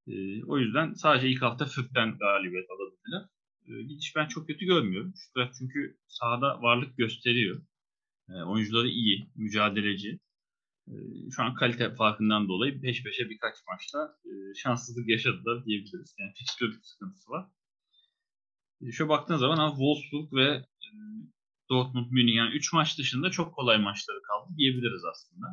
Ee, 0.07 0.43
o 0.43 0.57
yüzden 0.59 0.93
sadece 0.93 1.29
ilk 1.29 1.41
hafta 1.41 1.65
Fürk'ten 1.65 2.17
galibiyet 2.17 2.69
alabildiler. 2.69 3.29
Ee, 3.67 3.83
gidiş 3.83 4.15
ben 4.15 4.27
çok 4.27 4.47
kötü 4.47 4.65
görmüyorum. 4.65 5.13
Stuttgart 5.15 5.55
çünkü 5.59 5.97
sahada 6.07 6.61
varlık 6.61 6.97
gösteriyor. 6.97 7.61
Ee, 8.29 8.33
oyuncuları 8.33 8.87
iyi, 8.87 9.29
mücadeleci. 9.35 10.19
Ee, 10.87 10.93
şu 11.31 11.43
an 11.43 11.55
kalite 11.55 11.95
farkından 11.95 12.47
dolayı 12.47 12.81
peş 12.81 13.03
peşe 13.03 13.29
birkaç 13.29 13.55
maçta 13.67 14.17
e, 14.25 14.31
şanssızlık 14.55 15.09
yaşadılar 15.09 15.65
diyebiliriz. 15.65 16.15
Yani 16.19 16.33
fikstür 16.37 16.79
sıkıntısı 16.83 17.31
var. 17.31 17.47
Şöyle 18.91 19.09
baktığın 19.09 19.37
zaman 19.37 19.57
ha, 19.57 19.69
Wolfsburg 19.69 20.33
ve 20.33 20.45
e, 20.85 20.89
Dortmund, 21.69 22.11
Münih 22.11 22.35
yani 22.35 22.55
3 22.55 22.73
maç 22.73 22.97
dışında 22.99 23.31
çok 23.31 23.55
kolay 23.55 23.77
maçları 23.77 24.21
kaldı 24.21 24.53
diyebiliriz 24.57 25.05
aslında. 25.05 25.47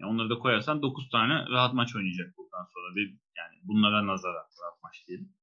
Yani 0.00 0.10
onları 0.12 0.30
da 0.30 0.38
koyarsan 0.38 0.82
9 0.82 1.08
tane 1.10 1.34
rahat 1.50 1.74
maç 1.74 1.96
oynayacak 1.96 2.36
buradan 2.36 2.64
sonra. 2.74 2.96
Bir, 2.96 3.08
yani 3.36 3.56
bunlara 3.62 4.06
nazaran 4.06 4.46
rahat 4.62 4.82
maç 4.82 5.04
diyelim. 5.08 5.35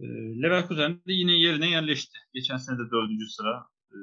E, 0.00 0.06
Leverkusen 0.42 0.94
de 1.06 1.12
yine 1.12 1.32
yerine 1.32 1.70
yerleşti. 1.70 2.18
Geçen 2.34 2.56
sene 2.56 2.78
de 2.78 2.90
4. 2.90 3.10
sıra. 3.30 3.66
E, 3.90 3.98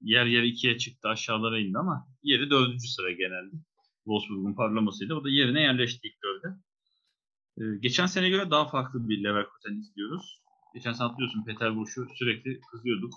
yer 0.00 0.26
yer 0.26 0.42
ikiye 0.42 0.78
çıktı 0.78 1.08
aşağılara 1.08 1.58
indi 1.58 1.78
ama 1.78 2.08
yeri 2.22 2.50
4. 2.50 2.82
sıra 2.82 3.10
genelde. 3.10 3.56
Wolfsburg'un 4.04 4.54
parlamasıydı. 4.54 5.14
O 5.14 5.24
da 5.24 5.28
yerine 5.28 5.60
yerleşti 5.60 6.08
ilk 6.08 6.22
dörde. 6.22 6.56
E, 7.58 7.78
geçen 7.78 8.06
sene 8.06 8.30
göre 8.30 8.50
daha 8.50 8.68
farklı 8.68 9.08
bir 9.08 9.24
Leverkusen 9.24 9.78
izliyoruz. 9.80 10.42
Geçen 10.74 10.92
sene 10.92 11.08
hatırlıyorsun 11.08 11.44
Peter 11.44 11.76
Bush'u 11.76 12.06
sürekli 12.18 12.60
kızıyorduk. 12.60 13.14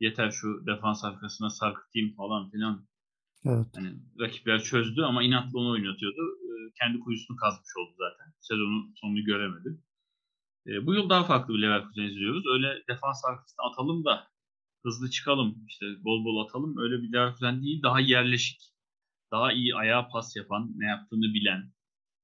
Yeter 0.00 0.30
şu 0.30 0.66
defans 0.66 1.04
arkasına 1.04 1.50
sarkıtayım 1.50 2.14
falan 2.16 2.50
filan 2.50 2.86
Evet. 3.44 3.66
Yani 3.76 3.92
rakipler 4.20 4.62
çözdü 4.62 5.02
ama 5.02 5.22
inatla 5.22 5.58
onu 5.58 5.70
oynatıyordu. 5.70 6.22
E, 6.44 6.50
kendi 6.78 7.00
kuyusunu 7.00 7.36
kazmış 7.36 7.70
oldu 7.78 7.94
zaten. 7.98 8.32
Sezonun 8.40 8.94
sonunu 9.00 9.24
göremedi. 9.24 9.78
E, 10.66 10.86
bu 10.86 10.94
yıl 10.94 11.08
daha 11.08 11.24
farklı 11.24 11.54
bir 11.54 11.62
Leverkusen 11.62 12.02
izliyoruz. 12.02 12.44
Öyle 12.46 12.82
defans 12.88 13.24
arkasına 13.24 13.66
atalım 13.70 14.04
da 14.04 14.28
hızlı 14.84 15.10
çıkalım, 15.10 15.64
işte 15.68 15.86
bol 16.04 16.24
bol 16.24 16.46
atalım. 16.46 16.78
Öyle 16.78 17.02
bir 17.02 17.12
Leverkusen 17.12 17.62
değil, 17.62 17.82
daha 17.82 18.00
yerleşik. 18.00 18.60
Daha 19.32 19.52
iyi 19.52 19.74
ayağa 19.74 20.08
pas 20.08 20.36
yapan, 20.36 20.72
ne 20.76 20.86
yaptığını 20.86 21.34
bilen, 21.34 21.72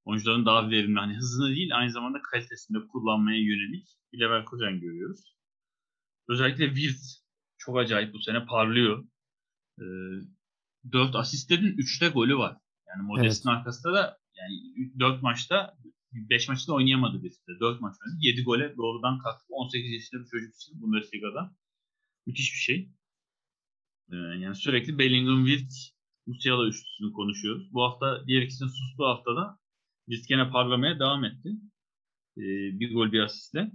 oyuncuların 0.05 0.45
daha 0.45 0.69
verimli, 0.69 0.99
hani 0.99 1.15
hızını 1.15 1.49
değil 1.49 1.77
aynı 1.77 1.91
zamanda 1.91 2.21
kalitesinde 2.21 2.87
kullanmaya 2.87 3.37
yönelik 3.37 3.87
bir 4.13 4.19
Leverkusen 4.19 4.79
görüyoruz. 4.79 5.35
Özellikle 6.29 6.75
Wirtz 6.75 7.23
çok 7.57 7.77
acayip 7.77 8.13
bu 8.13 8.19
sene 8.19 8.45
parlıyor. 8.45 9.05
Ee, 9.79 9.83
4 10.91 11.15
asistlerin 11.15 11.77
3'te 11.77 12.09
golü 12.09 12.37
var. 12.37 12.57
Yani 12.87 13.03
Modest'in 13.07 13.49
evet. 13.49 13.57
arkasında 13.57 13.93
da 13.93 14.17
yani 14.35 14.99
4 14.99 15.21
maçta 15.21 15.77
5 16.15 16.49
maçta 16.49 16.73
oynayamadı 16.73 17.23
birisi 17.23 17.47
de. 17.47 17.59
4 17.59 17.81
maç 17.81 17.95
oynadı. 18.05 18.17
7 18.21 18.43
gole 18.43 18.77
doğrudan 18.77 19.19
kalktı. 19.19 19.45
18 19.49 19.91
yaşında 19.91 20.21
bir 20.21 20.27
çocuk 20.27 20.55
için 20.55 20.81
Bundesliga'da. 20.81 21.55
Müthiş 22.25 22.53
bir 22.53 22.59
şey. 22.59 22.89
Ee, 24.11 24.15
yani 24.15 24.55
sürekli 24.55 24.99
Bellingham, 24.99 25.45
Wirtz, 25.45 25.93
Musiala 26.27 26.67
üçlüsünü 26.67 27.13
konuşuyoruz. 27.13 27.73
Bu 27.73 27.83
hafta 27.83 28.27
diğer 28.27 28.41
ikisinin 28.41 28.69
sustuğu 28.69 29.05
haftada 29.05 29.59
Wirtz 30.09 30.27
gene 30.27 30.49
parlamaya 30.49 30.99
devam 30.99 31.25
etti. 31.25 31.49
Ee, 32.37 32.79
bir 32.79 32.93
gol 32.93 33.11
bir 33.11 33.19
asistle. 33.19 33.71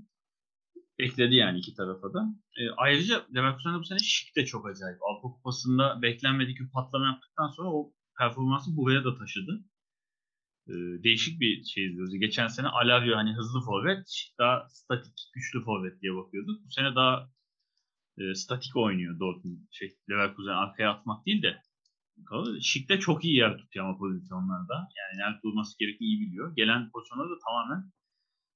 Ekledi 0.98 1.34
yani 1.34 1.58
iki 1.58 1.74
tarafa 1.74 2.14
da. 2.14 2.34
Ee, 2.58 2.70
ayrıca 2.76 3.26
Leverkusen'de 3.34 3.78
bu 3.78 3.84
sene 3.84 3.98
Şik 3.98 4.36
de 4.36 4.46
çok 4.46 4.66
acayip. 4.66 4.98
Avrupa 5.02 5.28
Kupası'nda 5.28 6.02
beklenmedik 6.02 6.60
bir 6.60 6.70
patlama 6.70 7.06
yaptıktan 7.06 7.48
sonra 7.48 7.68
o 7.68 7.92
performansı 8.18 8.76
buraya 8.76 9.04
da 9.04 9.18
taşıdı. 9.18 9.64
Ee, 10.68 11.02
değişik 11.02 11.40
bir 11.40 11.64
şey 11.64 11.86
izliyoruz. 11.86 12.14
Geçen 12.14 12.46
sene 12.48 12.68
Alavio 12.68 13.16
hani 13.16 13.32
hızlı 13.32 13.60
forvet, 13.60 14.30
daha 14.38 14.68
statik, 14.68 15.14
güçlü 15.34 15.64
forvet 15.64 16.02
diye 16.02 16.14
bakıyorduk. 16.14 16.64
Bu 16.66 16.70
sene 16.70 16.94
daha 16.94 17.30
e, 18.18 18.34
statik 18.34 18.76
oynuyor 18.76 19.20
Dortmund. 19.20 19.58
Şey, 19.70 19.88
Leverkusen 20.10 20.52
arkaya 20.52 20.90
atmak 20.90 21.26
değil 21.26 21.42
de 21.42 21.62
Şik 22.60 22.88
de 22.88 22.98
çok 22.98 23.24
iyi 23.24 23.36
yer 23.36 23.58
tutuyor 23.58 23.86
ama 23.86 23.98
pozisyonlarda. 23.98 24.74
Yani 24.74 25.18
nerede 25.18 25.42
durması 25.42 25.78
gerektiğini 25.78 26.08
iyi 26.08 26.20
biliyor. 26.20 26.56
Gelen 26.56 26.90
pozisyonları 26.90 27.30
da 27.30 27.38
tamamen 27.46 27.92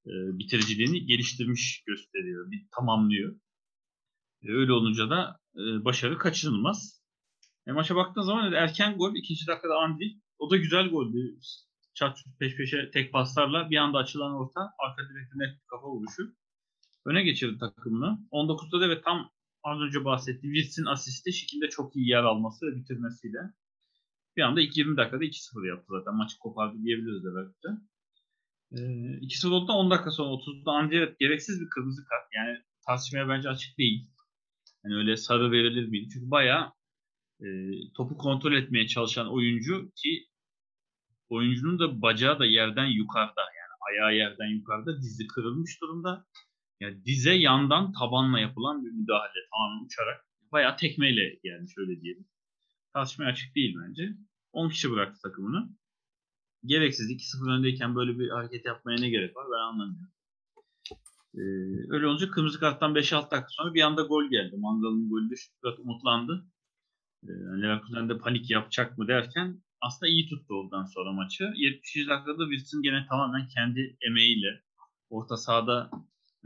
e, 0.07 0.39
bitiriciliğini 0.39 1.07
geliştirmiş 1.07 1.83
gösteriyor. 1.87 2.51
Bir 2.51 2.67
tamamlıyor. 2.77 3.37
E, 4.43 4.53
öyle 4.53 4.73
olunca 4.73 5.11
da 5.11 5.41
e, 5.57 5.85
başarı 5.85 6.19
kaçınılmaz. 6.19 7.03
E, 7.67 7.73
maça 7.73 7.97
baktığın 7.97 8.23
zaman 8.23 8.53
erken 8.53 8.97
gol. 8.97 9.15
ikinci 9.15 9.47
dakikada 9.47 9.75
Andri. 9.79 10.21
O 10.39 10.51
da 10.51 10.57
güzel 10.57 10.89
goldü. 10.89 11.39
Çat 11.95 12.19
peş 12.39 12.57
peşe 12.57 12.91
tek 12.91 13.13
paslarla 13.13 13.71
bir 13.71 13.77
anda 13.77 13.99
açılan 13.99 14.35
orta. 14.35 14.61
Arka 14.79 15.03
direkte 15.09 15.39
net 15.39 15.67
kafa 15.67 15.87
vuruşu. 15.89 16.35
Öne 17.05 17.23
geçirdi 17.23 17.59
takımını. 17.59 18.19
19'da 18.33 18.81
da 18.81 18.89
ve 18.89 19.03
tam 19.03 19.31
az 19.63 19.81
önce 19.81 20.05
bahsettiğim 20.05 20.55
Wirtz'in 20.55 20.85
asisti 20.85 21.33
şekilde 21.33 21.69
çok 21.69 21.97
iyi 21.97 22.09
yer 22.09 22.25
alması 22.25 22.67
ve 22.67 22.77
bitirmesiyle 22.77 23.39
bir 24.37 24.43
anda 24.43 24.61
ilk 24.61 24.77
20 24.77 24.97
dakikada 24.97 25.25
2-0 25.25 25.69
yaptı 25.69 25.87
zaten. 25.89 26.15
Maçı 26.15 26.39
kopardı 26.39 26.83
diyebiliriz 26.85 27.25
de 27.25 27.29
belki 27.37 27.63
de. 27.63 27.69
Ee, 28.73 29.27
2-0 29.27 29.51
oldu 29.51 29.73
10 29.73 29.91
dakika 29.91 30.11
sonra 30.11 30.29
30'da 30.29 30.73
Andrevet 30.73 31.19
gereksiz 31.19 31.61
bir 31.61 31.71
kırmızı 31.71 32.05
kart. 32.05 32.29
Yani 32.35 32.59
tartışmaya 32.87 33.29
bence 33.29 33.49
açık 33.49 33.79
değil. 33.79 34.09
Yani 34.85 34.97
öyle 34.97 35.17
sarı 35.17 35.53
verilir 35.53 35.89
miydi? 35.89 36.09
Çünkü 36.13 36.31
bayağı 36.31 36.73
e, 37.41 37.47
topu 37.97 38.19
kontrol 38.19 38.53
etmeye 38.53 38.87
çalışan 38.87 39.33
oyuncu 39.33 39.91
ki 39.97 40.27
oyuncunun 41.33 41.79
da 41.79 42.03
bacağı 42.03 42.39
da 42.39 42.45
yerden 42.45 42.87
yukarıda. 42.87 43.41
Yani 43.41 43.73
ayağı 43.89 44.15
yerden 44.17 44.47
yukarıda. 44.47 45.03
Dizi 45.03 45.27
kırılmış 45.27 45.81
durumda. 45.81 46.27
Yani 46.81 47.05
dize 47.05 47.35
yandan 47.35 47.93
tabanla 47.93 48.41
yapılan 48.41 48.85
bir 48.85 48.91
müdahale. 48.91 49.49
Tamamen 49.51 49.85
uçarak. 49.85 50.27
Bayağı 50.53 50.77
tekmeyle 50.77 51.39
gelmiş 51.45 51.73
öyle 51.79 52.01
diyelim. 52.01 52.27
Tartışmaya 52.93 53.31
açık 53.31 53.55
değil 53.57 53.77
bence. 53.87 54.09
10 54.53 54.69
kişi 54.69 54.91
bıraktı 54.91 55.21
takımını. 55.23 55.69
Gereksiz 56.65 57.11
2-0 57.11 57.59
öndeyken 57.59 57.97
böyle 57.97 58.19
bir 58.19 58.31
hareket 58.31 58.67
yapmaya 58.67 59.01
ne 59.01 59.11
gerek 59.11 59.37
var 59.37 59.47
ben 59.53 59.59
anlamıyorum. 59.59 60.13
Ee, 61.35 61.41
öyle 61.91 62.07
olunca 62.07 62.31
kırmızı 62.31 62.61
karttan 62.61 62.95
5-6 62.95 63.31
dakika 63.31 63.47
sonra 63.49 63.75
bir 63.75 63.83
anda 63.83 64.03
gol 64.03 64.31
geldi. 64.31 64.57
Mangal'ın 64.57 65.11
golü 65.11 65.37
Stuttgart 65.37 65.79
umutlandı. 65.79 66.47
Ee, 67.25 67.29
Leverkusen 67.63 68.09
de 68.09 68.19
panik 68.19 68.51
yapacak 68.51 68.99
mı 68.99 69.09
derken 69.09 69.63
aslında 69.83 70.11
iyi 70.11 70.29
tuttu 70.29 70.55
oradan 70.55 70.85
sonra 70.85 71.13
maçı. 71.13 71.53
70. 71.57 72.09
dakikada 72.09 72.45
Wilson 72.51 72.83
gene 72.83 73.07
tamamen 73.09 73.49
kendi 73.49 73.97
emeğiyle 74.01 74.63
orta 75.11 75.37
sahada 75.37 75.91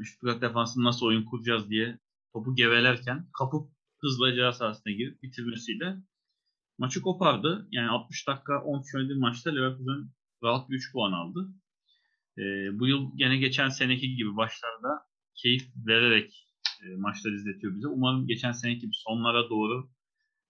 Stuttgart 0.04 0.42
defansını 0.42 0.84
nasıl 0.84 1.06
oyun 1.06 1.24
kuracağız 1.24 1.70
diye 1.70 1.98
topu 2.32 2.54
gevelerken 2.54 3.28
kapıp 3.38 3.70
hızla 3.98 4.34
ceza 4.34 4.52
sahasına 4.52 4.92
girip 4.92 5.22
bitirmesiyle 5.22 5.96
maçı 6.78 7.02
kopardı. 7.02 7.68
Yani 7.70 7.88
60 7.88 8.28
dakika 8.28 8.62
10 8.62 8.82
kişi 8.82 9.14
maçta 9.18 9.50
Leverkusen 9.50 10.10
rahat 10.42 10.70
bir 10.70 10.76
3 10.76 10.92
puan 10.92 11.12
aldı. 11.12 11.48
E, 12.38 12.42
bu 12.78 12.86
yıl 12.86 13.10
gene 13.16 13.36
geçen 13.36 13.68
seneki 13.68 14.16
gibi 14.16 14.36
başlarda 14.36 14.88
keyif 15.34 15.62
vererek 15.86 16.48
e, 16.82 16.96
maçlar 16.96 17.32
izletiyor 17.32 17.74
bize. 17.74 17.88
Umarım 17.88 18.26
geçen 18.26 18.52
seneki 18.52 18.80
gibi 18.80 18.94
sonlara 18.94 19.50
doğru 19.50 19.90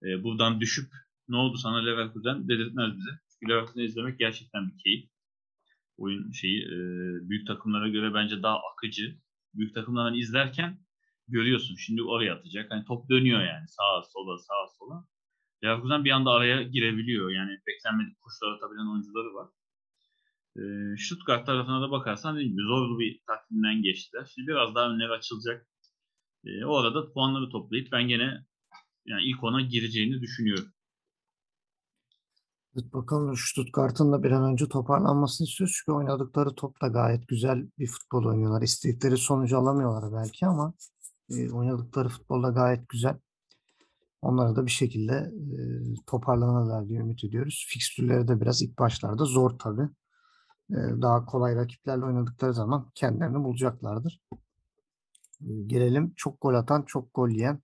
e, 0.03 0.23
buradan 0.23 0.61
düşüp 0.61 0.93
ne 1.29 1.37
oldu 1.37 1.57
sana 1.57 1.85
Leverkusen 1.85 2.49
dedirtmez 2.49 2.97
bize. 2.97 3.11
Çünkü 3.31 3.53
Leverkusen 3.53 3.83
izlemek 3.83 4.19
gerçekten 4.19 4.71
bir 4.71 4.79
keyif. 4.85 5.11
Oyun 5.99 6.33
şeyi 6.33 6.63
e, 6.65 6.79
büyük 7.29 7.47
takımlara 7.47 7.89
göre 7.89 8.15
bence 8.15 8.43
daha 8.43 8.59
akıcı. 8.73 9.19
Büyük 9.55 9.75
takımlardan 9.75 10.19
izlerken 10.19 10.81
görüyorsun. 11.29 11.77
Şimdi 11.77 12.03
oraya 12.03 12.35
atacak. 12.35 12.71
Hani 12.71 12.85
top 12.85 13.11
dönüyor 13.11 13.41
yani 13.41 13.69
sağa 13.69 14.03
sola 14.13 14.39
sağa 14.39 14.67
sola. 14.79 15.07
Leverkusen 15.65 16.05
bir 16.05 16.11
anda 16.11 16.31
araya 16.31 16.63
girebiliyor. 16.63 17.31
Yani 17.31 17.59
beklenmedik 17.67 18.21
kuşlar 18.21 18.53
atabilen 18.53 18.93
oyuncuları 18.93 19.35
var. 19.35 19.49
E, 20.57 20.63
Stuttgart 20.97 21.47
tarafına 21.47 21.83
da 21.83 21.91
bakarsan? 21.91 22.35
Zorlu 22.69 22.99
bir 22.99 23.21
takvimden 23.27 23.83
geçtiler. 23.83 24.31
Şimdi 24.35 24.49
biraz 24.49 24.75
daha 24.75 24.91
önleri 24.91 25.13
açılacak. 25.13 25.67
E, 26.45 26.65
o 26.65 26.77
arada 26.77 27.13
puanları 27.13 27.51
toplayıp 27.51 27.93
ben 27.93 28.09
gene 28.09 28.47
yani 29.07 29.23
ilk 29.25 29.45
ona 29.45 29.61
gireceğini 29.61 30.21
düşünüyorum. 30.21 30.73
Bakalım 32.77 33.37
Stuttgart'ın 33.37 34.13
da 34.13 34.23
bir 34.23 34.31
an 34.31 34.53
önce 34.53 34.69
toparlanmasını 34.69 35.47
istiyoruz. 35.47 35.75
Çünkü 35.79 35.97
oynadıkları 35.97 36.55
topla 36.55 36.89
gayet 36.89 37.29
güzel 37.29 37.69
bir 37.79 37.87
futbol 37.87 38.25
oynuyorlar. 38.25 38.63
İstedikleri 38.63 39.17
sonucu 39.17 39.59
alamıyorlar 39.59 40.23
belki 40.23 40.47
ama 40.47 40.75
e, 41.31 41.51
oynadıkları 41.51 42.09
futbolda 42.09 42.49
gayet 42.49 42.89
güzel. 42.89 43.19
Onlara 44.23 44.57
da 44.57 44.67
bir 44.67 44.71
şekilde 44.71 45.15
e, 45.15 45.59
toparlanırlar 46.07 46.89
diye 46.89 47.01
ümit 47.01 47.25
ediyoruz. 47.25 47.67
Fikstürleri 47.69 48.29
de 48.29 48.41
biraz 48.41 48.63
ilk 48.63 48.79
başlarda 48.79 49.25
zor 49.25 49.51
tabii. 49.59 49.89
E, 50.71 50.77
daha 50.77 51.25
kolay 51.25 51.57
rakiplerle 51.57 52.05
oynadıkları 52.05 52.55
zaman 52.55 52.91
kendilerini 52.95 53.45
bulacaklardır. 53.45 54.21
E, 55.41 55.63
gelelim 55.67 56.13
çok 56.17 56.41
gol 56.41 56.55
atan, 56.55 56.83
çok 56.83 57.15
gol 57.15 57.29
yiyen 57.29 57.61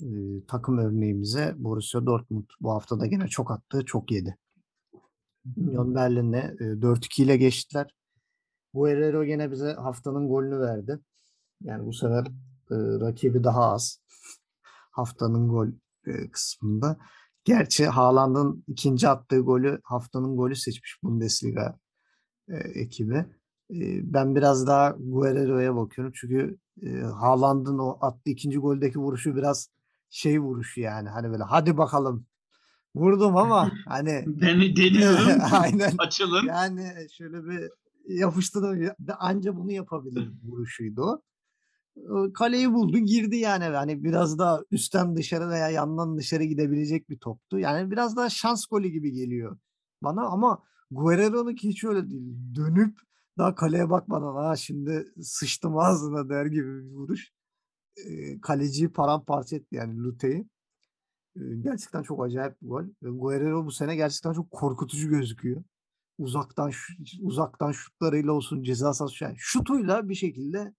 e, 0.00 0.06
takım 0.48 0.78
örneğimize 0.78 1.54
Borussia 1.56 2.06
Dortmund. 2.06 2.44
Bu 2.60 2.70
hafta 2.70 3.00
da 3.00 3.06
gene 3.06 3.28
çok 3.28 3.50
attı, 3.50 3.84
çok 3.84 4.10
yedi. 4.10 4.36
Union 5.56 5.94
Berlin'le 5.94 6.56
e, 6.60 6.80
4-2 6.80 7.22
ile 7.22 7.36
geçtiler. 7.36 7.94
Bu 8.74 8.88
Herrero 8.88 9.24
gene 9.24 9.50
bize 9.50 9.72
haftanın 9.72 10.28
golünü 10.28 10.60
verdi. 10.60 10.98
Yani 11.60 11.86
bu 11.86 11.92
sefer 11.92 12.26
e, 12.70 12.76
rakibi 13.00 13.44
daha 13.44 13.72
az 13.72 13.98
haftanın 14.90 15.48
gol 15.48 15.68
e, 16.06 16.30
kısmında. 16.30 16.98
Gerçi 17.44 17.86
Haaland'ın 17.86 18.64
ikinci 18.66 19.08
attığı 19.08 19.40
golü 19.40 19.80
haftanın 19.84 20.36
golü 20.36 20.56
seçmiş 20.56 20.98
Bundesliga 21.02 21.78
e, 22.48 22.56
ekibi. 22.56 23.16
E, 23.70 24.12
ben 24.14 24.34
biraz 24.36 24.66
daha 24.66 24.96
Guerrero'ya 24.98 25.76
bakıyorum. 25.76 26.12
Çünkü 26.16 26.58
e, 26.82 26.88
Haaland'ın 27.00 27.78
o 27.78 27.98
attığı 28.00 28.30
ikinci 28.30 28.58
goldeki 28.58 28.98
vuruşu 28.98 29.36
biraz 29.36 29.68
şey 30.12 30.40
vuruşu 30.40 30.80
yani. 30.80 31.08
Hani 31.08 31.30
böyle 31.30 31.42
hadi 31.42 31.76
bakalım 31.76 32.26
vurdum 32.94 33.36
ama 33.36 33.72
hani 33.88 34.24
Den 34.26 34.76
deniyorum. 34.76 35.40
aynen. 35.52 35.94
Açılın. 35.98 36.46
Yani 36.46 36.92
şöyle 37.12 37.44
bir 37.44 37.70
yapıştırdım. 38.08 38.94
Anca 39.18 39.56
bunu 39.56 39.72
yapabilir 39.72 40.30
vuruşuydu 40.44 41.02
o 41.02 41.22
kaleyi 42.34 42.72
buldu 42.72 42.98
girdi 42.98 43.36
yani. 43.36 43.64
Hani 43.64 44.04
biraz 44.04 44.38
daha 44.38 44.60
üstten 44.70 45.16
dışarı 45.16 45.48
veya 45.48 45.68
yandan 45.68 46.16
dışarı 46.18 46.44
gidebilecek 46.44 47.10
bir 47.10 47.18
toptu. 47.18 47.58
Yani 47.58 47.90
biraz 47.90 48.16
daha 48.16 48.28
şans 48.28 48.66
golü 48.66 48.88
gibi 48.88 49.12
geliyor 49.12 49.58
bana 50.02 50.22
ama 50.26 50.62
Guerrero'nunki 50.90 51.68
hiç 51.68 51.84
öyle 51.84 52.10
değil. 52.10 52.22
Dönüp 52.54 52.98
daha 53.38 53.54
kaleye 53.54 53.90
bakmadan 53.90 54.34
ha 54.34 54.56
şimdi 54.56 55.12
sıçtım 55.22 55.78
ağzına 55.78 56.28
der 56.28 56.46
gibi 56.46 56.84
bir 56.84 56.90
vuruş. 56.90 57.32
E, 57.96 58.40
kaleciyi 58.40 58.92
paramparça 58.92 59.56
etti 59.56 59.76
yani 59.76 60.02
Lute'yi. 60.02 60.46
Gerçekten 61.60 62.02
çok 62.02 62.24
acayip 62.24 62.62
bir 62.62 62.68
gol. 62.68 62.84
Ve 63.02 63.10
Guerrero 63.10 63.66
bu 63.66 63.72
sene 63.72 63.96
gerçekten 63.96 64.32
çok 64.32 64.50
korkutucu 64.50 65.08
gözüküyor. 65.08 65.62
Uzaktan 66.18 66.72
uzaktan 67.20 67.72
şutlarıyla 67.72 68.32
olsun 68.32 68.62
ceza 68.62 68.94
sahası 68.94 69.34
şutuyla 69.36 70.08
bir 70.08 70.14
şekilde 70.14 70.74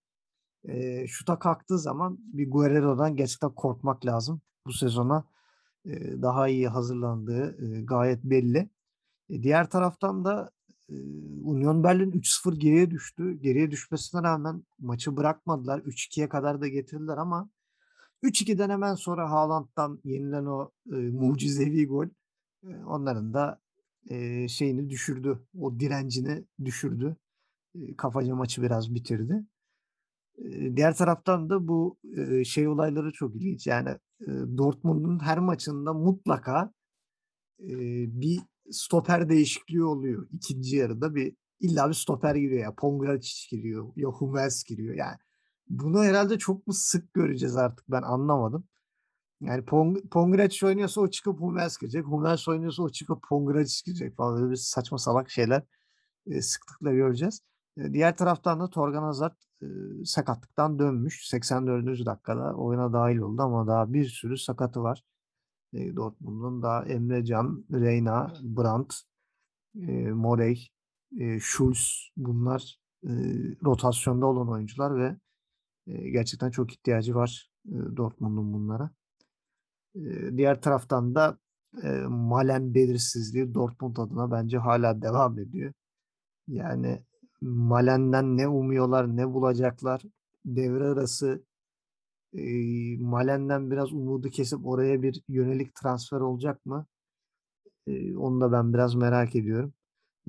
e, 0.68 1.08
şuta 1.08 1.40
kalktığı 1.40 1.80
zaman 1.80 2.18
bir 2.20 2.52
Guerrero'dan 2.52 3.16
gerçekten 3.16 3.50
korkmak 3.50 4.06
lazım. 4.06 4.42
Bu 4.68 4.74
sezona 4.74 5.26
e, 5.86 6.22
daha 6.22 6.48
iyi 6.48 6.68
hazırlandığı 6.68 7.66
e, 7.66 7.82
gayet 7.82 8.24
belli. 8.24 8.70
E, 9.30 9.44
diğer 9.44 9.70
taraftan 9.70 10.26
da 10.26 10.52
Union 11.44 11.84
Berlin 11.84 12.12
3-0 12.12 12.60
geriye 12.60 12.92
düştü. 12.92 13.34
Geriye 13.42 13.72
düşmesine 13.72 14.24
rağmen 14.24 14.64
maçı 14.80 15.18
bırakmadılar. 15.18 15.80
3-2'ye 15.80 16.30
kadar 16.30 16.62
da 16.62 16.68
getirdiler 16.68 17.18
ama 17.18 17.50
3-2'den 18.24 18.70
hemen 18.70 18.96
sonra 18.96 19.32
Haaland'dan 19.32 20.00
yenilen 20.04 20.46
o 20.46 20.72
e, 20.92 20.96
mucizevi 20.96 21.88
gol 21.88 22.08
e, 22.64 22.76
onların 22.86 23.34
da 23.34 23.62
e, 24.10 24.48
şeyini 24.48 24.90
düşürdü. 24.90 25.40
O 25.60 25.80
direncini 25.80 26.46
düşürdü. 26.66 27.16
e, 27.76 27.96
kafaca 27.96 28.36
maçı 28.36 28.62
biraz 28.64 28.96
bitirdi. 28.96 29.46
E, 30.38 30.76
diğer 30.76 30.96
taraftan 30.96 31.50
da 31.50 31.68
bu 31.68 31.98
e, 32.18 32.44
şey 32.44 32.68
olayları 32.68 33.12
çok 33.12 33.36
ilginç. 33.36 33.68
Yani 33.68 33.90
e, 34.22 34.28
Dortmund'un 34.58 35.20
her 35.20 35.40
maçında 35.40 35.94
mutlaka 35.94 36.74
e, 37.60 37.72
bir 38.22 38.40
stoper 38.72 39.30
değişikliği 39.30 39.84
oluyor. 39.84 40.28
İkinci 40.32 40.76
yarıda 40.76 41.16
bir 41.16 41.36
illa 41.60 41.90
bir 41.90 41.94
stoper 41.94 42.36
giriyor 42.36 42.62
ya. 42.62 42.76
Pongracic 42.76 43.58
giriyor. 43.58 43.94
Ya 43.96 44.10
Hummels 44.10 44.64
giriyor. 44.64 44.96
Yani 44.96 45.18
bunu 45.70 46.04
herhalde 46.04 46.38
çok 46.38 46.68
mu 46.68 46.74
sık 46.74 47.14
göreceğiz 47.14 47.58
artık 47.58 47.92
ben 47.92 48.02
anlamadım. 48.02 48.64
Yani 49.42 49.66
Pong, 49.66 49.98
Pongracic 50.12 50.68
oynuyorsa 50.68 51.02
o 51.02 51.10
çıkıp 51.10 51.40
Hummels 51.40 51.78
girecek. 51.78 52.06
Hummels 52.06 52.48
oynuyorsa 52.48 52.84
o 52.84 52.90
çıkıp 52.90 53.24
Pongracic 53.30 53.82
girecek 53.86 54.18
falan. 54.18 54.42
Böyle 54.42 54.52
bir 54.52 54.56
saçma 54.56 54.98
salak 54.98 55.30
şeyler 55.30 55.64
e, 56.28 56.42
sıklıkla 56.42 56.92
göreceğiz. 56.94 57.42
E, 57.78 57.94
diğer 57.94 58.18
taraftan 58.18 58.60
da 58.60 58.70
Torgan 58.70 59.04
Hazard 59.04 59.36
e, 59.62 59.66
sakatlıktan 60.06 60.80
dönmüş. 60.80 61.28
84. 61.30 62.06
dakikada 62.06 62.54
oyuna 62.56 62.94
dahil 62.94 63.18
oldu 63.18 63.42
ama 63.42 63.68
daha 63.68 63.94
bir 63.94 64.06
sürü 64.06 64.38
sakatı 64.38 64.84
var. 64.84 65.04
E, 65.74 65.96
Dortmund'un 65.96 66.62
daha 66.62 66.86
Emre 66.86 67.26
Can, 67.26 67.66
Reyna, 67.72 68.34
Brandt, 68.42 68.96
e, 69.76 70.12
Morey, 70.12 70.68
e, 71.20 71.40
Schulz 71.40 72.12
bunlar 72.18 72.80
e, 73.04 73.12
rotasyonda 73.66 74.26
olan 74.26 74.50
oyuncular 74.50 74.98
ve 74.98 75.16
e, 75.88 76.10
gerçekten 76.10 76.52
çok 76.52 76.72
ihtiyacı 76.72 77.16
var 77.16 77.50
e, 77.66 77.76
Dortmund'un 77.98 78.54
bunlara. 78.54 78.90
E, 79.96 80.02
diğer 80.38 80.62
taraftan 80.62 81.16
da 81.16 81.38
e, 81.84 81.90
Malen 82.08 82.74
belirsizliği 82.74 83.54
Dortmund 83.54 83.98
adına 83.98 84.32
bence 84.32 84.58
hala 84.58 85.02
devam 85.02 85.40
ediyor. 85.40 85.74
Yani 86.48 87.04
Malen'den 87.42 88.38
ne 88.38 88.48
umuyorlar, 88.48 89.18
ne 89.18 89.34
bulacaklar. 89.34 90.02
Devre 90.46 90.84
arası 90.84 91.44
Malen'den 93.00 93.72
biraz 93.72 93.94
umudu 93.94 94.30
kesip 94.30 94.66
oraya 94.66 95.02
bir 95.02 95.22
yönelik 95.28 95.76
transfer 95.76 96.20
olacak 96.20 96.66
mı? 96.66 96.86
E, 97.88 98.18
onu 98.18 98.42
da 98.42 98.52
ben 98.52 98.74
biraz 98.74 98.96
merak 98.96 99.36
ediyorum. 99.36 99.74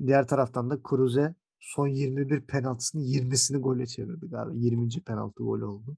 Diğer 0.05 0.27
taraftan 0.27 0.69
da 0.69 0.79
Cruze 0.89 1.35
son 1.59 1.87
21 1.87 2.41
penaltısını 2.41 3.01
20'sini 3.01 3.57
gole 3.57 3.85
çevirdi 3.85 4.29
galiba. 4.29 4.53
20. 4.55 4.89
penaltı 5.05 5.43
gol 5.43 5.61
oldu. 5.61 5.97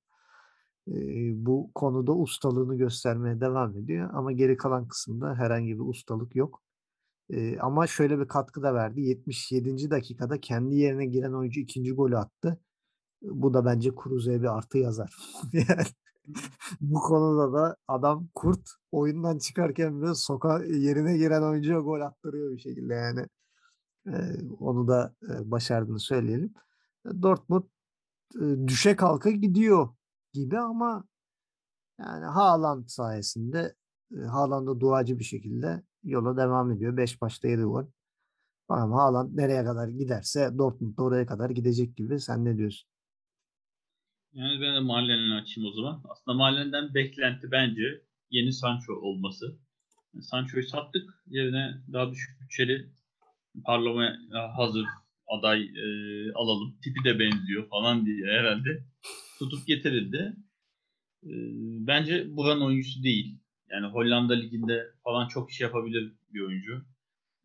Bu 1.34 1.72
konuda 1.76 2.16
ustalığını 2.16 2.76
göstermeye 2.76 3.42
devam 3.42 3.78
ediyor 3.78 4.10
ama 4.14 4.32
geri 4.32 4.58
kalan 4.58 4.88
kısımda 4.88 5.36
herhangi 5.36 5.76
bir 5.76 5.90
ustalık 5.90 6.36
yok. 6.36 6.64
Ama 7.60 7.88
şöyle 7.88 8.20
bir 8.20 8.28
katkı 8.28 8.64
da 8.64 8.74
verdi. 8.74 9.02
77. 9.02 9.92
dakikada 9.92 10.40
kendi 10.40 10.76
yerine 10.76 11.06
giren 11.06 11.34
oyuncu 11.34 11.60
ikinci 11.62 11.92
golü 11.92 12.18
attı. 12.18 12.60
Bu 13.32 13.54
da 13.54 13.66
bence 13.66 13.92
Cruze'ye 14.04 14.42
bir 14.42 14.58
artı 14.58 14.78
yazar. 14.78 15.16
yani 15.54 15.84
bu 16.82 17.00
konuda 17.00 17.54
da 17.54 17.78
adam 17.88 18.28
kurt 18.36 18.70
oyundan 18.92 19.38
çıkarken 19.38 20.02
bile 20.02 20.16
soka 20.16 20.64
yerine 20.64 21.18
giren 21.18 21.42
oyuncuya 21.42 21.80
gol 21.80 22.02
attırıyor 22.02 22.52
bir 22.52 22.60
şekilde 22.60 22.94
yani. 22.94 23.28
Ee, 24.08 24.36
onu 24.60 24.88
da 24.88 25.16
e, 25.30 25.52
başardığını 25.52 26.00
söyleyelim. 26.00 26.54
Dortmund 27.22 27.64
e, 28.36 28.68
düşe 28.68 28.96
kalka 28.96 29.30
gidiyor 29.30 29.90
gibi 30.34 30.60
ama 30.60 31.04
yani 32.00 32.26
Haaland 32.26 32.88
sayesinde 32.88 33.76
e, 34.18 34.20
Haaland 34.20 34.68
da 34.68 34.80
duacı 34.80 35.20
bir 35.20 35.24
şekilde 35.24 35.84
yola 36.04 36.38
devam 36.38 36.72
ediyor. 36.72 36.98
5 36.98 37.22
başta 37.22 37.48
7 37.48 37.64
gol. 37.64 37.86
Ama 38.70 38.98
Haaland 38.98 39.38
nereye 39.38 39.66
kadar 39.66 39.88
giderse 39.88 40.58
Dortmund 40.58 40.98
da 40.98 41.04
oraya 41.04 41.26
kadar 41.26 41.50
gidecek 41.50 41.98
gibi. 41.98 42.20
Sen 42.20 42.46
ne 42.46 42.58
diyorsun? 42.58 42.90
Yani 44.38 44.62
ben 44.62 44.76
de 44.76 44.80
Mahallenin 44.80 45.32
açayım 45.32 45.70
o 45.70 45.74
zaman. 45.74 46.04
Aslında 46.10 46.38
Mahallen'den 46.38 46.94
beklenti 46.94 47.52
bence 47.52 48.02
yeni 48.30 48.54
Sancho 48.54 48.94
olması. 48.94 49.60
Yani 50.14 50.24
Sancho'yu 50.24 50.64
sattık. 50.64 51.10
Yerine 51.28 51.82
daha 51.94 52.12
düşük 52.12 52.42
bütçeli 52.42 52.92
parlamaya 53.66 54.18
hazır 54.58 54.86
aday 55.28 55.62
e, 55.62 55.86
alalım. 56.34 56.80
Tipi 56.84 57.04
de 57.04 57.20
benziyor 57.20 57.70
falan 57.70 58.06
diye 58.06 58.28
herhalde 58.28 58.84
tutup 59.40 59.68
getirildi. 59.68 60.34
E, 61.24 61.34
bence 61.88 62.36
buranın 62.36 62.62
oyuncusu 62.62 63.04
değil. 63.04 63.40
Yani 63.70 63.88
Hollanda 63.88 64.34
liginde 64.34 64.84
falan 65.04 65.28
çok 65.28 65.52
iş 65.52 65.62
yapabilir 65.62 66.14
bir 66.34 66.42
oyuncu. 66.42 66.86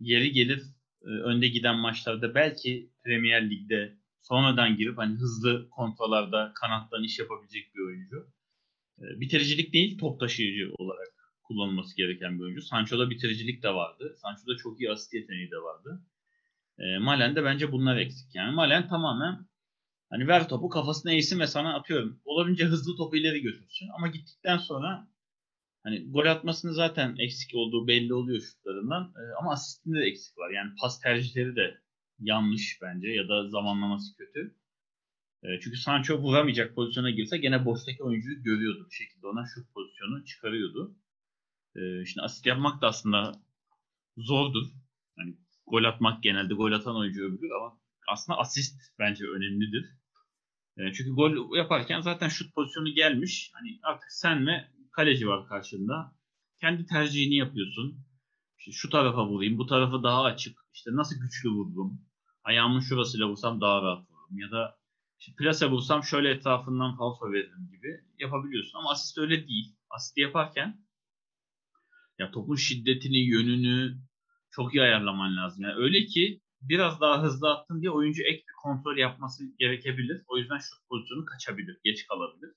Yeri 0.01 0.33
gelir 0.33 0.63
e, 1.03 1.09
önde 1.09 1.49
giden 1.49 1.77
maçlarda 1.77 2.35
belki 2.35 2.91
Premier 3.05 3.51
Lig'de 3.51 4.02
sonradan 4.23 4.77
girip 4.77 4.99
hani 4.99 5.15
hızlı 5.15 5.69
kontralarda 5.71 6.53
kanattan 6.55 7.03
iş 7.03 7.19
yapabilecek 7.19 7.75
bir 7.75 7.81
oyuncu. 7.81 8.29
E, 8.99 9.21
bitiricilik 9.21 9.73
değil 9.73 9.99
top 9.99 10.21
taşıyıcı 10.21 10.75
olarak 10.79 11.13
kullanılması 11.43 11.97
gereken 11.97 12.39
bir 12.39 12.45
oyuncu. 12.45 12.63
Sancho'da 12.63 13.11
bitiricilik 13.11 13.63
de 13.63 13.69
vardı. 13.75 14.17
Sancho'da 14.23 14.57
çok 14.57 14.81
iyi 14.81 14.91
asist 14.91 15.15
yeteneği 15.15 15.51
de 15.51 15.57
vardı. 15.57 16.03
E, 16.79 16.99
Malen'de 16.99 17.45
bence 17.45 17.73
bunlar 17.73 17.97
eksik. 17.97 18.35
Yani 18.35 18.55
Malen 18.55 18.89
tamamen 18.89 19.47
hani 20.11 20.29
ver 20.29 20.49
topu 20.49 20.69
kafasına 20.69 21.13
eğsin 21.13 21.41
ve 21.41 21.47
sana 21.47 21.75
atıyorum. 21.75 22.21
Olabildiğince 22.25 22.65
hızlı 22.65 22.97
topu 22.97 23.17
ileri 23.17 23.43
götürsün. 23.43 23.89
Ama 23.97 24.09
gittikten 24.09 24.59
sonra 24.59 25.09
hani 25.83 26.11
gol 26.11 26.27
atmasını 26.27 26.75
zaten 26.75 27.17
eksik 27.19 27.55
olduğu 27.55 27.87
belli 27.87 28.15
oluyor 28.15 28.41
şutlarından. 28.41 29.03
E, 29.03 29.23
ama 29.41 29.53
asistinde 29.53 30.01
de 30.01 30.05
eksik 30.05 30.39
var. 30.39 30.51
Yani 30.51 30.71
pas 30.83 31.01
tercihleri 31.01 31.57
de 31.57 31.83
yanlış 32.19 32.79
bence 32.83 33.09
ya 33.09 33.29
da 33.29 33.49
zamanlaması 33.49 34.17
kötü. 34.17 34.57
E, 35.43 35.61
çünkü 35.61 35.77
Sancho 35.77 36.19
vuramayacak 36.19 36.75
pozisyona 36.75 37.11
girse 37.11 37.39
gene 37.39 37.65
boştaki 37.65 38.03
oyuncuyu 38.03 38.43
görüyordu 38.43 38.87
bir 38.91 38.95
şekilde. 38.95 39.27
Ona 39.27 39.47
şut 39.55 39.75
pozisyonu 39.75 40.25
çıkarıyordu. 40.25 40.97
E, 41.77 41.81
şimdi 42.07 42.23
asist 42.23 42.47
yapmak 42.47 42.83
da 42.83 42.89
aslında 42.89 43.33
zordur. 44.17 44.67
Hani 45.17 45.37
gol 45.67 45.85
atmak 45.85 46.23
genelde 46.23 46.55
gol 46.55 46.73
atan 46.73 46.97
oyuncu 46.97 47.23
öbürü 47.25 47.53
ama 47.61 47.79
aslında 48.09 48.39
asist 48.39 48.81
bence 48.99 49.25
önemlidir. 49.25 49.85
E, 50.77 50.93
çünkü 50.93 51.11
gol 51.11 51.57
yaparken 51.57 52.01
zaten 52.01 52.29
şut 52.29 52.55
pozisyonu 52.55 52.95
gelmiş. 52.95 53.51
Hani 53.55 53.81
artık 53.83 54.13
sen 54.13 54.47
ve 54.47 54.69
kaleci 54.93 55.29
var 55.29 55.49
karşında. 55.49 56.17
Kendi 56.61 56.87
tercihini 56.87 57.37
yapıyorsun. 57.37 58.05
İşte 58.63 58.73
şu 58.73 58.91
tarafa 58.91 59.27
vurayım, 59.27 59.59
bu 59.59 59.67
tarafı 59.67 60.03
daha 60.03 60.23
açık. 60.23 60.59
İşte 60.75 60.91
nasıl 60.95 61.21
güçlü 61.21 61.51
vururum? 61.51 62.01
Ayağımın 62.45 62.81
şurasıyla 62.81 63.27
vursam 63.29 63.61
daha 63.61 63.83
rahat 63.83 64.11
vururum. 64.11 64.39
Ya 64.39 64.51
da 64.51 64.79
işte 65.19 65.33
plase 65.39 65.71
vursam 65.71 66.05
şöyle 66.05 66.31
etrafından 66.31 66.97
falso 66.97 67.33
veririm 67.33 67.69
gibi 67.71 68.01
yapabiliyorsun. 68.19 68.79
Ama 68.79 68.91
asist 68.91 69.19
öyle 69.19 69.49
değil. 69.49 69.77
Asist 69.91 70.19
yaparken 70.19 70.85
ya 72.19 72.31
topun 72.31 72.57
şiddetini, 72.57 73.19
yönünü 73.19 73.99
çok 74.51 74.75
iyi 74.75 74.83
ayarlaman 74.83 75.37
lazım. 75.37 75.63
Yani 75.65 75.75
öyle 75.75 76.07
ki 76.07 76.41
biraz 76.61 77.01
daha 77.01 77.23
hızlı 77.23 77.51
attın 77.51 77.81
diye 77.81 77.91
oyuncu 77.91 78.23
ek 78.23 78.39
bir 78.49 78.55
kontrol 78.63 78.97
yapması 78.97 79.45
gerekebilir. 79.59 80.23
O 80.27 80.39
yüzden 80.39 80.59
şut 80.59 80.89
pozisyonu 80.89 81.25
kaçabilir, 81.25 81.79
geç 81.85 82.07
kalabilir. 82.07 82.51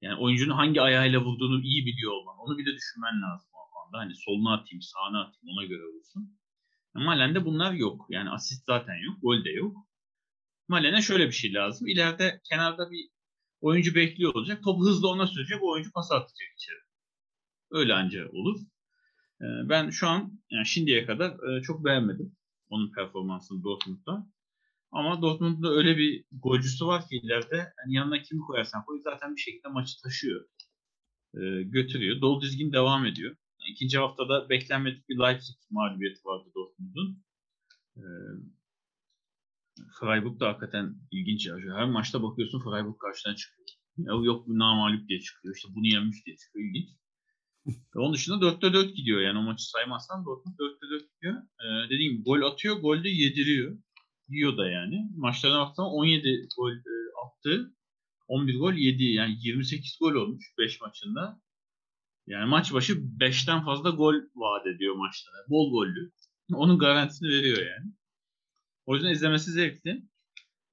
Yani 0.00 0.16
oyuncunun 0.16 0.54
hangi 0.54 0.80
ayağıyla 0.80 1.20
vurduğunu 1.20 1.62
iyi 1.62 1.86
biliyor 1.86 2.12
olman. 2.12 2.36
Onu 2.38 2.58
bir 2.58 2.66
de 2.66 2.74
düşünmen 2.74 3.22
lazım 3.22 3.55
anda. 3.96 4.04
Hani 4.04 4.14
soluna 4.14 4.54
atayım, 4.54 4.82
sağına 4.82 5.20
atayım 5.20 5.56
ona 5.56 5.64
göre 5.64 5.82
vursun. 5.82 6.38
Malen'de 6.94 7.44
bunlar 7.44 7.72
yok. 7.72 8.06
Yani 8.10 8.30
asist 8.30 8.66
zaten 8.66 8.94
yok, 8.94 9.16
gol 9.22 9.44
de 9.44 9.50
yok. 9.50 9.76
Malen'e 10.68 11.02
şöyle 11.02 11.26
bir 11.26 11.32
şey 11.32 11.54
lazım. 11.54 11.88
İleride 11.88 12.40
kenarda 12.50 12.90
bir 12.90 13.08
oyuncu 13.60 13.94
bekliyor 13.94 14.34
olacak. 14.34 14.62
Topu 14.64 14.86
hızlı 14.86 15.08
ona 15.08 15.26
sürecek, 15.26 15.62
o 15.62 15.70
oyuncu 15.70 15.92
pas 15.92 16.12
atacak 16.12 16.48
içeri. 16.56 16.78
Öyle 17.70 17.94
anca 17.94 18.28
olur. 18.28 18.60
Ben 19.40 19.90
şu 19.90 20.08
an 20.08 20.40
yani 20.50 20.66
şimdiye 20.66 21.06
kadar 21.06 21.36
çok 21.62 21.84
beğenmedim 21.84 22.36
onun 22.68 22.92
performansını 22.92 23.64
Dortmund'da. 23.64 24.26
Ama 24.90 25.22
Dortmund'da 25.22 25.70
öyle 25.70 25.96
bir 25.96 26.24
golcüsü 26.32 26.86
var 26.86 27.08
ki 27.08 27.16
ileride 27.16 27.72
hani 27.76 27.94
yanına 27.94 28.22
kimi 28.22 28.40
koyarsan 28.40 28.84
koy 28.84 29.00
zaten 29.04 29.36
bir 29.36 29.40
şekilde 29.40 29.68
maçı 29.68 30.02
taşıyor. 30.02 30.44
E, 31.34 31.62
götürüyor. 31.62 32.20
Dolu 32.20 32.40
dizgin 32.40 32.72
devam 32.72 33.06
ediyor. 33.06 33.36
İkinci 33.70 33.98
haftada 33.98 34.48
beklenmedik 34.48 35.08
bir 35.08 35.18
Leipzig 35.18 35.56
mağlubiyeti 35.70 36.24
vardı 36.24 36.48
Dortmund'un. 36.54 37.24
E, 37.96 38.04
Freiburg 40.00 40.40
da 40.40 40.48
hakikaten 40.48 40.94
ilginç 41.10 41.46
ya. 41.46 41.56
Her 41.56 41.88
maçta 41.88 42.22
bakıyorsun 42.22 42.60
Freiburg 42.60 42.98
karşına 42.98 43.36
çıkıyor. 43.36 43.68
Ya 43.98 44.12
yok 44.24 44.48
bu 44.48 44.58
namalup 44.58 45.08
diye 45.08 45.20
çıkıyor. 45.20 45.56
İşte 45.56 45.68
bunu 45.74 45.86
yenmiş 45.86 46.26
diye 46.26 46.36
çıkıyor. 46.36 46.64
İlginç. 46.64 46.88
Onun 47.96 48.14
dışında 48.14 48.36
4'te 48.46 48.72
4 48.72 48.96
gidiyor. 48.96 49.20
Yani 49.20 49.38
o 49.38 49.42
maçı 49.42 49.70
saymazsan 49.70 50.24
Dortmund 50.24 50.56
4'te 50.58 50.86
4 50.90 51.14
gidiyor. 51.14 51.34
Ee, 51.36 51.90
dediğim 51.90 52.12
gibi 52.12 52.24
gol 52.24 52.42
atıyor, 52.42 52.76
gol 52.76 53.04
de 53.04 53.08
yediriyor 53.08 53.78
yiyor 54.28 54.56
da 54.56 54.70
yani. 54.70 55.10
Maçlarına 55.16 55.60
baktığımda 55.60 55.88
17 55.88 56.48
gol 56.56 56.72
e, 56.72 56.96
attı. 57.26 57.74
11 58.28 58.58
gol 58.58 58.72
yedi. 58.72 59.04
Yani 59.04 59.36
28 59.40 59.98
gol 60.00 60.14
olmuş 60.14 60.44
5 60.58 60.80
maçında. 60.80 61.40
Yani 62.26 62.48
maç 62.50 62.72
başı 62.72 62.92
5'ten 62.92 63.64
fazla 63.64 63.90
gol 63.90 64.14
vaat 64.34 64.66
ediyor 64.66 64.94
maçlara. 64.94 65.36
Bol 65.48 65.70
gollü. 65.70 66.12
Onun 66.54 66.78
garantisini 66.78 67.28
veriyor 67.28 67.58
yani. 67.58 67.92
O 68.86 68.94
yüzden 68.94 69.10
izlemesi 69.10 69.50
zevkli. 69.50 70.02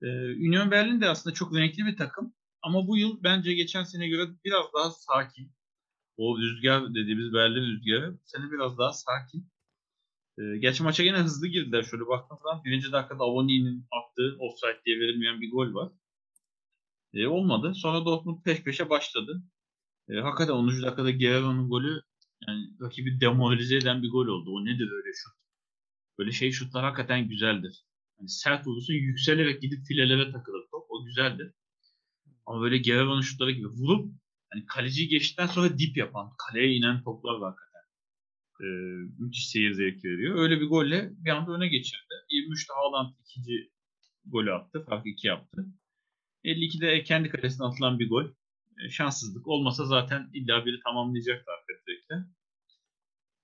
Ee, 0.02 0.08
Union 0.48 0.72
Berlin 0.72 1.02
de 1.02 1.10
aslında 1.10 1.34
çok 1.34 1.56
renkli 1.56 1.86
bir 1.86 1.98
takım. 1.98 2.34
Ama 2.62 2.88
bu 2.88 2.98
yıl 2.98 3.24
bence 3.24 3.54
geçen 3.54 3.84
sene 3.84 4.08
göre 4.08 4.30
biraz 4.46 4.66
daha 4.74 4.92
sakin. 4.92 5.52
O 6.18 6.38
rüzgar 6.40 6.90
dediğimiz 6.90 7.34
Berlin 7.34 7.62
rüzgarı 7.62 8.14
bu 8.14 8.22
sene 8.26 8.52
biraz 8.52 8.78
daha 8.78 8.94
sakin. 8.94 9.52
Ee, 10.38 10.58
gerçi 10.60 10.84
maça 10.84 11.04
yine 11.04 11.18
hızlı 11.18 11.48
girdiler. 11.48 11.84
Şöyle 11.84 12.08
baktığım 12.08 12.38
zaman 12.44 12.64
birinci 12.64 12.92
dakikada 12.92 13.24
Avoni'nin 13.24 13.88
attığı 13.92 14.38
offside 14.40 14.82
diye 14.86 15.00
verilmeyen 15.00 15.42
bir 15.42 15.52
gol 15.52 15.74
var. 15.74 15.92
Ee, 17.14 17.28
olmadı. 17.28 17.74
Sonra 17.76 18.06
Dortmund 18.06 18.44
peş 18.44 18.64
peşe 18.64 18.90
başladı. 18.90 19.44
Ee, 20.10 20.20
hakikaten 20.20 20.54
10. 20.54 20.68
dakikada 20.68 21.12
Guerrero'nun 21.12 21.70
golü 21.70 22.02
yani 22.48 22.70
rakibi 22.82 23.22
demoralize 23.22 23.78
eden 23.78 24.04
bir 24.04 24.10
gol 24.10 24.28
oldu. 24.28 24.52
O 24.52 24.66
nedir 24.66 24.92
öyle 24.92 25.14
şut? 25.14 25.34
Böyle 26.20 26.32
şey 26.32 26.52
şutlar 26.52 26.84
hakikaten 26.84 27.28
güzeldir. 27.28 27.86
Yani 28.20 28.30
sert 28.30 28.68
vurursun 28.68 28.94
yükselerek 28.94 29.62
gidip 29.62 29.86
filelere 29.88 30.32
takılır 30.32 30.62
top. 30.72 30.86
O 30.90 31.06
güzeldir. 31.06 31.52
Ama 32.46 32.62
böyle 32.62 32.78
Guerrero'nun 32.78 33.22
şutları 33.22 33.52
gibi 33.52 33.68
vurup 33.68 34.14
hani 34.54 34.66
kaleciyi 34.66 35.08
geçtikten 35.08 35.48
sonra 35.48 35.80
dip 35.80 35.98
yapan, 35.98 36.32
kaleye 36.38 36.76
inen 36.76 37.04
toplar 37.04 37.34
var 37.34 37.54
hakikaten. 37.54 37.84
Ee, 38.62 38.66
müthiş 39.20 39.50
seyir 39.50 39.74
zevki 39.74 40.08
veriyor. 40.08 40.36
Öyle 40.40 40.62
bir 40.62 40.66
golle 40.66 41.12
bir 41.18 41.30
anda 41.30 41.52
öne 41.52 41.68
geçirdi. 41.68 42.14
23'te 42.30 42.74
Haaland 42.74 43.14
ikinci 43.22 43.72
golü 44.26 44.54
attı. 44.54 44.86
Fark 44.90 45.06
2 45.06 45.28
yaptı. 45.28 45.66
52'de 46.44 47.04
kendi 47.04 47.30
kalesine 47.30 47.68
atılan 47.68 48.00
bir 48.00 48.10
gol. 48.10 48.26
E, 48.86 48.90
şanssızlık. 48.90 49.48
Olmasa 49.48 49.86
zaten 49.86 50.30
illa 50.34 50.66
biri 50.66 50.80
tamamlayacaktı 50.80 51.52
arka. 51.52 51.74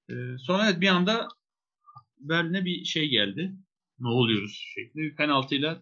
E, 0.10 0.38
sonra 0.38 0.70
evet 0.70 0.82
bir 0.82 0.88
anda 0.88 1.28
Berlin'e 2.20 2.66
bir 2.66 2.86
şey 2.86 3.10
geldi. 3.10 3.56
Ne 4.00 4.08
oluyoruz 4.08 4.72
şeklinde 4.76 5.04
bir 5.06 5.16
penaltıyla 5.16 5.82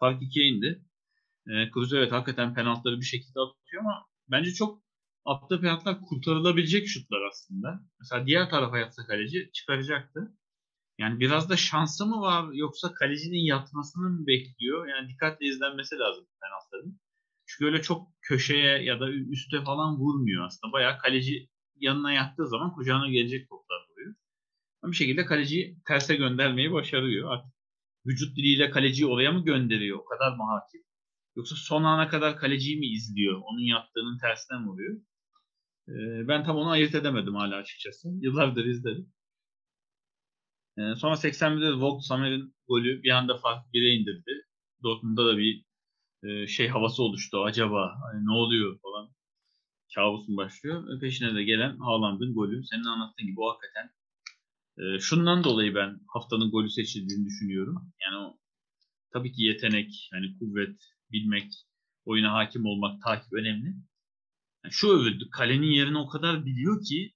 fark 0.00 0.22
2'ye 0.22 0.46
indi. 0.46 0.84
E, 1.48 1.52
evet 1.92 2.12
hakikaten 2.12 2.54
penaltıları 2.54 3.00
bir 3.00 3.06
şekilde 3.06 3.40
atıyor 3.40 3.82
ama 3.82 4.06
bence 4.28 4.52
çok 4.52 4.82
attığı 5.24 5.60
penaltılar 5.60 6.00
kurtarılabilecek 6.00 6.88
şutlar 6.88 7.22
aslında. 7.22 7.80
Mesela 8.00 8.26
diğer 8.26 8.50
tarafa 8.50 8.78
yatsa 8.78 9.06
kaleci 9.06 9.50
çıkaracaktı. 9.52 10.36
Yani 10.98 11.20
biraz 11.20 11.50
da 11.50 11.56
şansı 11.56 12.06
mı 12.06 12.20
var 12.20 12.52
yoksa 12.52 12.94
kalecinin 12.94 13.46
yatmasını 13.46 14.10
mı 14.10 14.26
bekliyor? 14.26 14.88
Yani 14.88 15.08
dikkatle 15.08 15.46
izlenmesi 15.46 15.98
lazım 15.98 16.26
penaltıların. 16.40 17.00
Çünkü 17.56 17.66
öyle 17.72 17.82
çok 17.82 18.08
köşeye 18.22 18.82
ya 18.84 19.00
da 19.00 19.10
üste 19.10 19.62
falan 19.64 19.96
vurmuyor 19.96 20.46
aslında. 20.46 20.72
Bayağı 20.72 20.98
kaleci 20.98 21.48
yanına 21.76 22.12
yattığı 22.12 22.46
zaman 22.48 22.72
kucağına 22.74 23.08
gelecek 23.08 23.48
toplar 23.48 23.76
vuruyor. 23.90 24.14
Ama 24.82 24.92
bir 24.92 24.96
şekilde 24.96 25.24
kaleciyi 25.26 25.78
terse 25.88 26.16
göndermeyi 26.16 26.72
başarıyor. 26.72 27.30
Artık 27.32 27.52
vücut 28.06 28.36
diliyle 28.36 28.70
kaleciyi 28.70 29.06
oraya 29.06 29.32
mı 29.32 29.44
gönderiyor? 29.44 29.98
O 29.98 30.04
kadar 30.04 30.36
mı 30.36 30.42
hakim? 30.44 30.82
Yoksa 31.36 31.56
son 31.56 31.84
ana 31.84 32.08
kadar 32.08 32.36
kaleciyi 32.36 32.78
mi 32.78 32.86
izliyor? 32.86 33.42
Onun 33.44 33.60
yaptığının 33.60 34.18
tersine 34.18 34.58
mi 34.58 34.66
vuruyor? 34.66 35.00
Ee, 35.88 36.28
ben 36.28 36.44
tam 36.44 36.56
onu 36.56 36.70
ayırt 36.70 36.94
edemedim 36.94 37.34
hala 37.34 37.56
açıkçası. 37.56 38.08
Yıllardır 38.20 38.64
izledim. 38.64 39.12
Ee, 40.78 40.94
sonra 40.96 41.16
81'de 41.16 41.72
Vogt 41.72 42.04
Samer'in 42.04 42.54
golü 42.68 43.02
bir 43.02 43.10
anda 43.10 43.36
fark 43.36 43.66
1'e 43.74 43.94
indirdi. 43.94 44.32
Dortmund'da 44.82 45.26
da 45.26 45.38
bir 45.38 45.65
e, 46.28 46.46
şey 46.46 46.68
havası 46.68 47.02
oluştu. 47.02 47.44
Acaba 47.44 47.94
hani 48.02 48.26
ne 48.26 48.32
oluyor 48.32 48.78
falan. 48.80 49.10
Kabusun 49.94 50.36
başlıyor. 50.36 51.00
Peşine 51.00 51.34
de 51.34 51.44
gelen 51.44 51.76
Haaland'ın 51.76 52.34
golü. 52.34 52.64
Senin 52.64 52.84
anlattığın 52.84 53.26
gibi 53.26 53.40
o 53.40 53.50
hakikaten 53.50 53.90
e, 54.78 54.98
şundan 54.98 55.44
dolayı 55.44 55.74
ben 55.74 56.00
haftanın 56.08 56.50
golü 56.50 56.70
seçildiğini 56.70 57.26
düşünüyorum. 57.26 57.92
Yani 58.02 58.16
o 58.16 58.38
tabii 59.12 59.32
ki 59.32 59.42
yetenek, 59.42 60.08
hani 60.12 60.38
kuvvet, 60.38 60.76
bilmek, 61.12 61.52
oyuna 62.04 62.32
hakim 62.32 62.66
olmak, 62.66 63.02
takip 63.02 63.32
önemli. 63.32 63.66
Yani 64.64 64.72
şu 64.72 64.88
övüldü. 64.88 65.30
Kalenin 65.30 65.66
yerini 65.66 65.98
o 65.98 66.08
kadar 66.08 66.46
biliyor 66.46 66.84
ki 66.84 67.14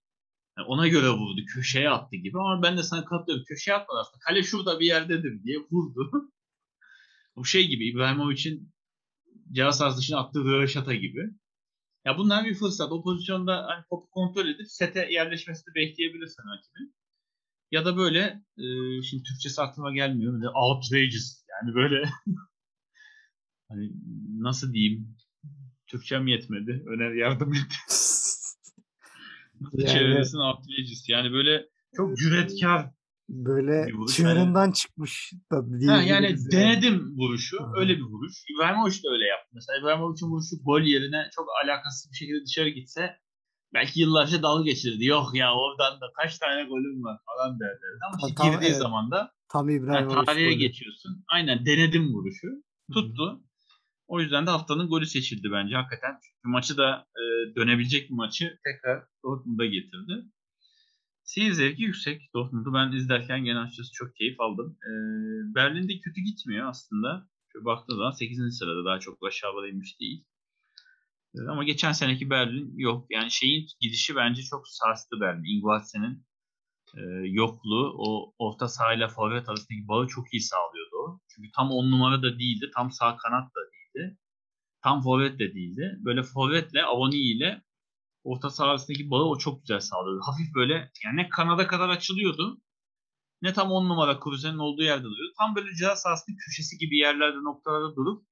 yani 0.58 0.66
ona 0.66 0.88
göre 0.88 1.10
vurdu. 1.10 1.40
Köşeye 1.54 1.90
attı 1.90 2.16
gibi. 2.16 2.38
Ama 2.38 2.62
ben 2.62 2.76
de 2.76 2.82
sana 2.82 3.04
katılıyorum. 3.04 3.44
Köşeye 3.48 3.74
atmadı 3.74 3.98
aslında. 4.00 4.18
Kale 4.20 4.42
şurada 4.42 4.80
bir 4.80 4.86
yerdedir 4.86 5.42
diye 5.44 5.58
vurdu. 5.70 6.10
Bu 7.36 7.44
şey 7.44 7.68
gibi 7.68 7.86
İbrahimovic'in 7.88 8.72
cihaz 9.52 9.78
sahası 9.78 9.98
dışına 9.98 10.18
attığı 10.18 10.44
röveşata 10.44 10.94
gibi. 10.94 11.30
Ya 12.04 12.18
bunlar 12.18 12.44
bir 12.44 12.54
fırsat. 12.54 12.92
O 12.92 13.02
pozisyonda 13.02 13.66
hani 13.66 13.84
topu 13.90 14.10
kontrol 14.10 14.48
edip 14.48 14.70
sete 14.70 15.08
yerleşmesini 15.10 15.74
bekleyebilirsin 15.74 16.42
rakibin. 16.42 16.94
Ya 17.70 17.84
da 17.84 17.96
böyle 17.96 18.20
e, 18.58 18.64
şimdi 19.02 19.22
Türkçesi 19.22 19.62
aklıma 19.62 19.94
gelmiyor. 19.94 20.32
Böyle 20.32 20.48
outrageous 20.48 21.44
yani 21.50 21.74
böyle 21.74 22.02
hani 23.68 23.92
nasıl 24.38 24.72
diyeyim 24.72 25.16
Türkçem 25.86 26.26
yetmedi. 26.26 26.84
Öner 26.86 27.12
yardım 27.12 27.54
et. 27.54 27.72
yani, 29.72 29.88
Çevresi 29.88 30.36
outrageous 30.36 31.08
yani 31.08 31.32
böyle 31.32 31.68
çok 31.96 32.18
cüretkar 32.18 32.90
Böyle 33.30 33.86
çığırından 34.16 34.70
çıkmış 34.70 35.32
da 35.52 35.70
değil. 35.70 35.90
Ha, 35.90 36.02
yani 36.02 36.36
denedim 36.52 37.16
vuruşu. 37.16 37.56
Hı. 37.60 37.80
Öyle 37.80 37.96
bir 37.96 38.02
vuruş. 38.02 38.32
İbrahimovic 38.50 39.02
de 39.02 39.08
öyle 39.12 39.24
yaptı. 39.24 39.50
Mesela 39.52 39.78
İbrahimovic'in 39.78 40.30
vuruşu 40.30 40.56
gol 40.64 40.80
yerine 40.80 41.28
çok 41.36 41.46
alakasız 41.64 42.10
bir 42.10 42.16
şekilde 42.16 42.44
dışarı 42.44 42.68
gitse 42.68 43.16
belki 43.74 44.00
yıllarca 44.00 44.42
dalga 44.42 44.64
geçirdi. 44.64 45.04
Yok 45.04 45.34
ya 45.34 45.54
oradan 45.54 46.00
da 46.00 46.06
kaç 46.22 46.38
tane 46.38 46.64
golüm 46.64 47.04
var 47.04 47.18
falan 47.26 47.60
derlerdi. 47.60 48.00
Ama 48.06 48.22
ha, 48.22 48.34
tam, 48.36 48.50
girdiği 48.50 48.68
evet. 48.68 48.82
zaman 48.82 49.10
da 49.10 49.32
tam 49.52 49.68
İbrahimovic 49.68 50.16
yani 50.16 50.26
tarihe 50.26 50.52
golü. 50.52 50.58
geçiyorsun. 50.58 51.24
Aynen 51.28 51.66
denedim 51.66 52.14
vuruşu. 52.14 52.48
Tuttu. 52.94 53.26
Hı. 53.32 53.50
O 54.06 54.20
yüzden 54.20 54.46
de 54.46 54.50
haftanın 54.50 54.88
golü 54.88 55.06
seçildi 55.06 55.48
bence 55.52 55.76
hakikaten. 55.76 56.12
Çünkü 56.22 56.48
maçı 56.48 56.76
da 56.76 57.06
e, 57.20 57.22
dönebilecek 57.56 58.10
bir 58.10 58.14
maçı 58.14 58.58
tekrar 58.64 59.04
Dortmund'a 59.24 59.66
getirdi. 59.66 60.14
Seyir 61.30 61.52
zevki 61.52 61.82
yüksek. 61.82 62.30
Dortmund'u 62.34 62.74
ben 62.74 62.92
izlerken 62.92 63.44
gene 63.44 63.58
açıkçası 63.58 63.92
çok 63.92 64.16
keyif 64.16 64.40
aldım. 64.40 64.78
Ee, 64.86 64.90
Berlin'de 65.54 65.98
kötü 65.98 66.20
gitmiyor 66.20 66.68
aslında. 66.68 67.28
Şöyle 67.52 67.64
baktığınız 67.64 67.98
zaman 67.98 68.10
8. 68.10 68.58
sırada 68.58 68.84
daha 68.84 69.00
çok 69.00 69.26
aşağıda 69.26 69.68
inmiş 69.68 70.00
değil. 70.00 70.24
Ee, 71.34 71.50
ama 71.50 71.64
geçen 71.64 71.92
seneki 71.92 72.30
Berlin 72.30 72.74
yok. 72.76 73.06
Yani 73.10 73.30
şeyin 73.30 73.66
gidişi 73.80 74.16
bence 74.16 74.42
çok 74.42 74.68
sarstı 74.68 75.20
Berlin. 75.20 75.56
Ingvartsen'in 75.56 76.26
e, 76.96 77.02
yokluğu 77.24 77.94
o 77.98 78.34
orta 78.38 78.68
sahayla 78.68 79.08
forvet 79.08 79.48
arasındaki 79.48 79.88
bağı 79.88 80.06
çok 80.06 80.34
iyi 80.34 80.40
sağlıyordu. 80.40 81.20
Çünkü 81.28 81.50
tam 81.56 81.70
on 81.70 81.90
numara 81.90 82.22
da 82.22 82.38
değildi. 82.38 82.70
Tam 82.74 82.90
sağ 82.90 83.16
kanat 83.16 83.48
da 83.54 83.60
değildi. 83.72 84.18
Tam 84.82 85.02
forvet 85.02 85.38
de 85.38 85.54
değildi. 85.54 85.96
Böyle 86.04 86.22
forvetle 86.22 86.82
Avoni 86.82 87.16
ile 87.16 87.62
orta 88.30 88.50
saha 88.50 88.68
arasındaki 88.68 89.08
o 89.10 89.38
çok 89.38 89.60
güzel 89.60 89.80
sağlıyordu. 89.80 90.22
Hafif 90.24 90.54
böyle 90.54 90.74
yani 91.04 91.16
ne 91.16 91.28
kanada 91.28 91.66
kadar 91.66 91.88
açılıyordu 91.88 92.60
ne 93.42 93.52
tam 93.52 93.72
on 93.72 93.88
numara 93.88 94.20
Kruse'nin 94.20 94.58
olduğu 94.58 94.82
yerde 94.82 95.04
duruyordu. 95.04 95.34
Tam 95.38 95.54
böyle 95.56 95.74
ceza 95.74 95.96
sahasının 95.96 96.36
köşesi 96.36 96.78
gibi 96.78 96.96
yerlerde 96.96 97.36
noktalarda 97.36 97.96
durup 97.96 98.26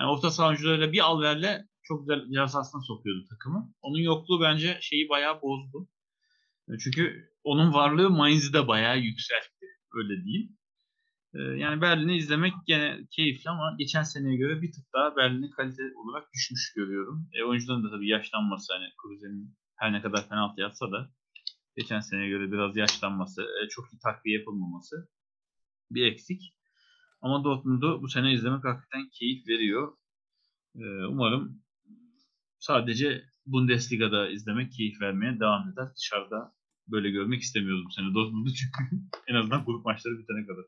yani 0.00 0.10
orta 0.10 0.30
saha 0.30 0.48
oyuncularıyla 0.48 0.92
bir 0.92 1.04
alverle 1.04 1.68
çok 1.82 2.00
güzel 2.00 2.26
ceza 2.26 2.48
sahasına 2.48 2.82
sokuyordu 2.82 3.24
takımı. 3.30 3.74
Onun 3.82 3.98
yokluğu 3.98 4.40
bence 4.40 4.78
şeyi 4.80 5.08
bayağı 5.08 5.42
bozdu. 5.42 5.88
Çünkü 6.84 7.30
onun 7.44 7.74
varlığı 7.74 8.10
Mainz'i 8.10 8.52
de 8.52 8.68
bayağı 8.68 8.98
yükseltti. 8.98 9.66
Öyle 9.94 10.24
diyeyim. 10.24 10.58
Ee, 11.34 11.42
yani 11.42 11.80
Berlin'i 11.80 12.16
izlemek 12.16 12.54
gene 12.66 13.06
keyifli 13.10 13.50
ama 13.50 13.74
geçen 13.78 14.02
seneye 14.02 14.36
göre 14.36 14.62
bir 14.62 14.72
tık 14.72 14.84
daha 14.94 15.16
Berlin'i 15.16 15.50
kalite 15.50 15.82
olarak 15.96 16.32
düşmüş 16.34 16.72
görüyorum. 16.76 17.28
E, 17.32 17.44
oyuncuların 17.44 17.84
da 17.84 17.90
tabii 17.90 18.08
yaşlanması 18.08 18.72
hani 18.72 18.84
Kruse'nin 19.02 19.56
her 19.76 19.92
ne 19.92 20.02
kadar 20.02 20.28
penaltı 20.28 20.60
yapsa 20.60 20.92
da 20.92 21.10
geçen 21.76 22.00
seneye 22.00 22.28
göre 22.28 22.52
biraz 22.52 22.76
yaşlanması, 22.76 23.42
e, 23.42 23.68
çok 23.68 23.92
iyi 23.92 23.98
takviye 23.98 24.38
yapılmaması 24.38 25.08
bir 25.90 26.06
eksik. 26.06 26.42
Ama 27.20 27.44
Dortmund'u 27.44 28.02
bu 28.02 28.08
sene 28.08 28.32
izlemek 28.32 28.64
hakikaten 28.64 29.08
keyif 29.12 29.48
veriyor. 29.48 29.96
E, 30.76 30.84
umarım 31.08 31.62
sadece 32.58 33.24
Bundesliga'da 33.46 34.28
izlemek 34.28 34.72
keyif 34.72 35.00
vermeye 35.00 35.40
devam 35.40 35.68
eder. 35.68 35.88
Dışarıda 35.96 36.54
böyle 36.88 37.10
görmek 37.10 37.42
istemiyoruz 37.42 37.84
bu 37.86 37.90
sene 37.90 38.14
Dortmund'u 38.14 38.50
çünkü 38.52 38.96
en 39.28 39.34
azından 39.34 39.64
grup 39.64 39.84
maçları 39.84 40.18
bitene 40.18 40.46
kadar. 40.46 40.64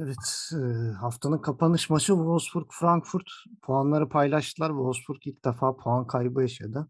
Evet, 0.00 0.52
haftanın 1.00 1.38
kapanış 1.38 1.90
maçı 1.90 2.12
Wolfsburg-Frankfurt 2.12 3.30
puanları 3.62 4.08
paylaştılar. 4.08 4.68
Wolfsburg 4.68 5.26
ilk 5.26 5.44
defa 5.44 5.76
puan 5.76 6.06
kaybı 6.06 6.42
yaşadı. 6.42 6.88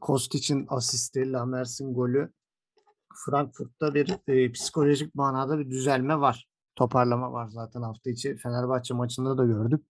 Kostic'in 0.00 0.66
asisti, 0.68 1.32
Lamers'in 1.32 1.94
golü. 1.94 2.32
Frankfurt'ta 3.26 3.94
bir 3.94 4.18
e, 4.28 4.52
psikolojik 4.52 5.14
manada 5.14 5.58
bir 5.58 5.70
düzelme 5.70 6.20
var. 6.20 6.48
Toparlama 6.76 7.32
var 7.32 7.48
zaten 7.48 7.82
hafta 7.82 8.10
içi. 8.10 8.36
Fenerbahçe 8.36 8.94
maçında 8.94 9.38
da 9.38 9.44
gördük. 9.44 9.86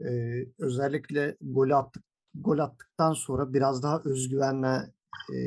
E, 0.00 0.10
özellikle 0.58 1.36
golü 1.40 1.74
attık, 1.74 2.04
gol 2.34 2.58
attıktan 2.58 3.12
sonra 3.12 3.52
biraz 3.52 3.82
daha 3.82 4.00
özgüvenle 4.04 4.92
e, 5.32 5.38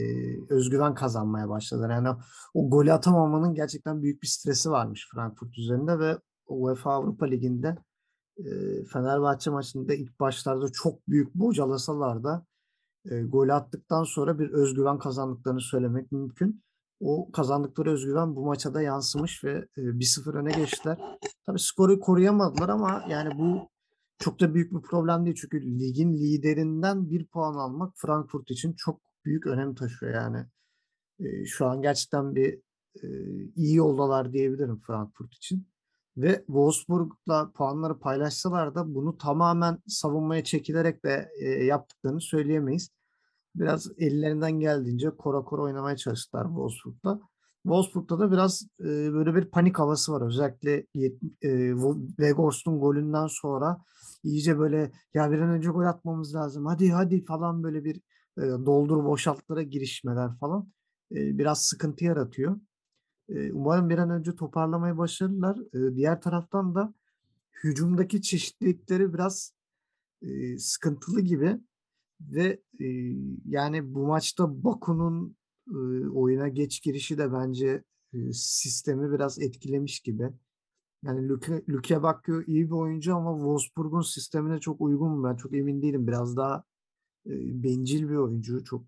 özgüven 0.49 0.93
kazanmaya 0.93 1.49
başladılar. 1.49 1.89
Yani 1.89 2.07
o 2.53 2.69
golü 2.69 2.93
atamamanın 2.93 3.55
gerçekten 3.55 4.01
büyük 4.01 4.21
bir 4.21 4.27
stresi 4.27 4.69
varmış 4.71 5.07
Frankfurt 5.13 5.57
üzerinde 5.57 5.99
ve 5.99 6.17
UEFA 6.47 6.93
Avrupa 6.93 7.25
Ligi'nde 7.25 7.77
e, 8.37 8.45
Fenerbahçe 8.93 9.49
maçında 9.49 9.93
ilk 9.93 10.19
başlarda 10.19 10.71
çok 10.71 11.07
büyük 11.07 11.35
bocalasalar 11.35 12.23
da 12.23 12.45
e, 13.05 13.21
gol 13.21 13.49
attıktan 13.49 14.03
sonra 14.03 14.39
bir 14.39 14.49
özgüven 14.49 14.99
kazandıklarını 14.99 15.61
söylemek 15.61 16.11
mümkün. 16.11 16.63
O 16.99 17.31
kazandıkları 17.31 17.91
özgüven 17.91 18.35
bu 18.35 18.45
maça 18.45 18.73
da 18.73 18.81
yansımış 18.81 19.43
ve 19.43 19.67
e, 19.77 19.81
1-0 19.81 20.37
öne 20.37 20.51
geçtiler. 20.51 20.97
Tabii 21.45 21.59
skoru 21.59 21.99
koruyamadılar 21.99 22.69
ama 22.69 23.03
yani 23.09 23.39
bu 23.39 23.69
çok 24.19 24.39
da 24.39 24.53
büyük 24.53 24.71
bir 24.71 24.81
problem 24.81 25.25
değil. 25.25 25.37
Çünkü 25.41 25.79
ligin 25.79 26.13
liderinden 26.13 27.09
bir 27.09 27.27
puan 27.27 27.53
almak 27.53 27.93
Frankfurt 27.95 28.51
için 28.51 28.73
çok 28.77 29.01
büyük 29.27 29.47
önem 29.47 29.75
taşıyor 29.75 30.13
yani. 30.13 30.45
E, 31.19 31.45
şu 31.45 31.65
an 31.65 31.81
gerçekten 31.81 32.35
bir 32.35 32.59
e, 33.03 33.07
iyi 33.55 33.75
yoldalar 33.75 34.33
diyebilirim 34.33 34.81
Frankfurt 34.87 35.33
için. 35.33 35.67
Ve 36.17 36.43
Wolfsburg'la 36.45 37.51
puanları 37.51 37.99
paylaşsalar 37.99 38.75
da 38.75 38.95
bunu 38.95 39.17
tamamen 39.17 39.79
savunmaya 39.87 40.43
çekilerek 40.43 41.05
de 41.05 41.29
e, 41.39 41.49
yaptıklarını 41.49 42.21
söyleyemeyiz. 42.21 42.89
Biraz 43.55 43.91
ellerinden 43.97 44.59
geldiğince 44.59 45.09
kora 45.09 45.41
kora 45.43 45.61
oynamaya 45.61 45.97
çalıştılar 45.97 46.43
Wolfsburg'da. 46.43 47.19
Wolfsburg'da 47.63 48.19
da 48.19 48.31
biraz 48.31 48.67
e, 48.79 48.85
böyle 49.13 49.35
bir 49.35 49.45
panik 49.45 49.79
havası 49.79 50.11
var. 50.13 50.27
Özellikle 50.27 50.85
e, 51.41 51.73
Weghorst'un 52.07 52.79
golünden 52.79 53.27
sonra 53.27 53.77
iyice 54.23 54.59
böyle 54.59 54.91
ya 55.13 55.31
bir 55.31 55.39
an 55.39 55.49
önce 55.49 55.69
gol 55.69 55.85
atmamız 55.85 56.35
lazım. 56.35 56.65
Hadi 56.65 56.89
hadi 56.91 57.25
falan 57.25 57.63
böyle 57.63 57.83
bir 57.83 58.01
e, 58.37 58.41
doldur 58.41 59.03
boşaltlara 59.03 59.61
girişmeler 59.61 60.37
falan 60.39 60.71
e, 61.11 61.37
biraz 61.37 61.65
sıkıntı 61.65 62.05
yaratıyor. 62.05 62.59
E, 63.29 63.51
umarım 63.51 63.89
bir 63.89 63.97
an 63.97 64.09
önce 64.09 64.35
toparlamayı 64.35 64.97
başarırlar. 64.97 65.59
Diğer 65.95 66.21
taraftan 66.21 66.75
da 66.75 66.93
hücumdaki 67.63 68.21
çeşitlilikleri 68.21 69.13
biraz 69.13 69.53
sıkıntılı 70.57 71.21
gibi 71.21 71.57
ve 72.21 72.61
yani 73.45 73.93
bu 73.93 74.07
maçta 74.07 74.63
Baku'nun 74.63 75.35
oyuna 76.13 76.47
geç 76.47 76.83
girişi 76.83 77.17
de 77.17 77.33
bence 77.33 77.83
sistemi 78.33 79.11
biraz 79.11 79.39
etkilemiş 79.39 79.99
gibi. 79.99 80.29
Yani 81.03 81.29
Luke, 81.29 81.63
Luke 81.69 82.03
Bakio 82.03 82.41
iyi 82.41 82.65
bir 82.65 82.75
oyuncu 82.75 83.15
ama 83.15 83.35
Wolfsburg'un 83.37 84.01
sistemine 84.01 84.59
çok 84.59 84.81
uygun 84.81 85.11
mu? 85.11 85.23
Ben 85.23 85.35
çok 85.35 85.53
emin 85.53 85.81
değilim. 85.81 86.07
Biraz 86.07 86.37
daha 86.37 86.63
bencil 87.63 88.09
bir 88.09 88.15
oyuncu. 88.15 88.63
Çok 88.63 88.83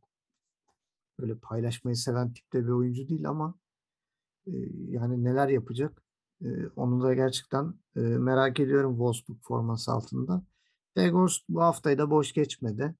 böyle 1.20 1.36
paylaşmayı 1.36 1.96
seven 1.96 2.34
tipte 2.34 2.64
bir 2.64 2.72
oyuncu 2.72 3.10
değil 3.10 3.30
ama 3.30 3.60
e, 4.48 4.52
yani 4.90 5.24
neler 5.24 5.48
yapacak? 5.50 6.04
E, 6.42 6.68
onu 6.76 7.04
da 7.04 7.14
gerçekten 7.14 7.74
e, 7.96 8.00
merak 8.00 8.60
ediyorum 8.60 8.92
Wolfsburg 8.92 9.38
forması 9.42 9.92
altında. 9.92 10.44
Degors 10.98 11.40
bu 11.50 11.62
haftayı 11.62 11.98
da 11.98 12.10
boş 12.10 12.34
geçmedi. 12.34 12.96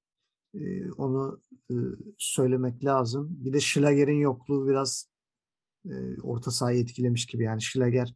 E, 0.54 0.92
onu 0.92 1.42
e, 1.72 1.76
söylemek 2.18 2.86
lazım. 2.86 3.28
Bir 3.32 3.54
de 3.54 3.60
Schlager'in 3.60 4.20
yokluğu 4.20 4.68
biraz 4.68 5.10
e, 5.86 6.22
orta 6.22 6.52
sahayı 6.52 6.82
etkilemiş 6.82 7.26
gibi. 7.26 7.44
Yani 7.44 7.62
Schlager 7.62 8.16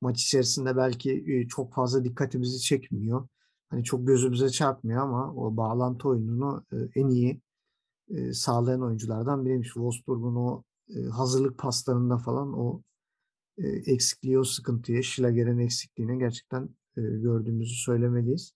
maç 0.00 0.22
içerisinde 0.22 0.76
belki 0.76 1.24
e, 1.28 1.48
çok 1.48 1.74
fazla 1.74 2.04
dikkatimizi 2.04 2.60
çekmiyor. 2.60 3.28
Hani 3.74 3.84
çok 3.84 4.06
gözümüze 4.06 4.48
çarpmıyor 4.48 5.02
ama 5.02 5.34
o 5.34 5.56
bağlantı 5.56 6.08
oyununu 6.08 6.64
e, 6.72 6.76
en 7.00 7.08
iyi 7.08 7.40
e, 8.08 8.32
sağlayan 8.32 8.82
oyunculardan 8.82 9.44
biriymiş. 9.44 9.68
Wolfsburg'un 9.68 10.36
o 10.36 10.62
e, 10.88 11.02
hazırlık 11.02 11.58
paslarında 11.58 12.18
falan 12.18 12.58
o 12.58 12.82
e, 13.58 13.68
eksikliği, 13.68 14.38
o 14.38 14.44
sıkıntıyı, 14.44 15.02
Schlager'in 15.02 15.58
eksikliğini 15.58 16.18
gerçekten 16.18 16.68
gördüğümüzü 16.96 17.74
söylemeliyiz. 17.74 18.52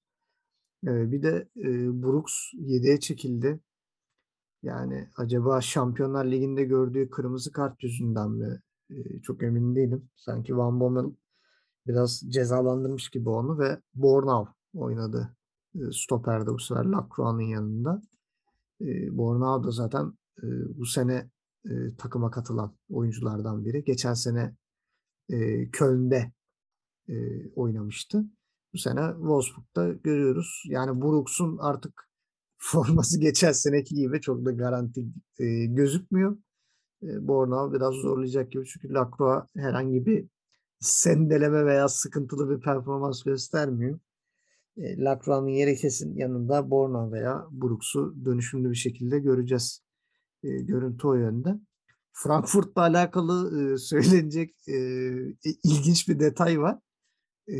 Bir 0.82 1.22
de 1.22 1.48
e, 1.56 1.68
Brooks 2.02 2.34
7'ye 2.54 3.00
çekildi. 3.00 3.60
Yani 4.62 5.08
acaba 5.16 5.60
Şampiyonlar 5.60 6.24
Ligi'nde 6.24 6.64
gördüğü 6.64 7.10
kırmızı 7.10 7.52
kart 7.52 7.82
yüzünden 7.82 8.30
mi? 8.30 8.60
Çok 9.22 9.42
emin 9.42 9.76
değilim. 9.76 10.08
Sanki 10.16 10.56
Van 10.56 10.80
Bommel 10.80 11.12
biraz 11.86 12.20
cezalandırmış 12.28 13.10
gibi 13.10 13.28
onu 13.28 13.58
ve 13.58 13.80
Bornau 13.94 14.57
oynadı. 14.78 15.36
E, 15.74 15.78
stoperde 15.92 16.50
bu 16.50 16.58
sefer 16.58 16.84
Lacroix'ın 16.84 17.40
yanında. 17.40 18.02
E, 18.80 19.16
Bornau 19.16 19.64
da 19.64 19.70
zaten 19.70 20.12
e, 20.42 20.46
bu 20.78 20.86
sene 20.86 21.30
takıma 21.98 22.30
katılan 22.30 22.76
oyunculardan 22.90 23.64
biri. 23.64 23.84
Geçen 23.84 24.14
sene 24.14 24.54
Köln'de 25.72 26.32
oynamıştı. 27.56 28.24
Bu 28.72 28.78
sene 28.78 29.12
Wolfsburg'da 29.12 29.92
görüyoruz. 29.92 30.62
Yani 30.66 31.00
Brooks'un 31.00 31.58
artık 31.58 32.08
forması 32.58 33.20
geçen 33.20 33.52
seneki 33.52 33.94
gibi 33.94 34.20
çok 34.20 34.44
da 34.44 34.50
garanti 34.50 35.06
gözükmüyor. 35.68 36.38
Bornau 37.02 37.72
biraz 37.72 37.94
zorlayacak 37.94 38.52
gibi 38.52 38.64
çünkü 38.64 38.94
Lacroix 38.94 39.44
herhangi 39.56 40.06
bir 40.06 40.28
sendeleme 40.80 41.66
veya 41.66 41.88
sıkıntılı 41.88 42.50
bir 42.50 42.60
performans 42.60 43.22
göstermiyor. 43.22 43.98
E, 44.78 44.98
Lacroix'ın 44.98 45.46
yeri 45.46 45.76
kesin 45.76 46.16
yanında 46.16 46.70
Bornau 46.70 47.12
veya 47.12 47.46
Brooks'u 47.50 48.14
dönüşümlü 48.24 48.70
bir 48.70 48.76
şekilde 48.76 49.18
göreceğiz. 49.18 49.82
E, 50.42 50.48
görüntü 50.48 51.06
o 51.06 51.14
yönde. 51.14 51.60
Frankfurt'la 52.12 52.82
alakalı 52.82 53.60
e, 53.60 53.76
söylenecek 53.78 54.54
e, 54.68 54.76
ilginç 55.64 56.08
bir 56.08 56.20
detay 56.20 56.60
var. 56.60 56.78
E, 57.48 57.56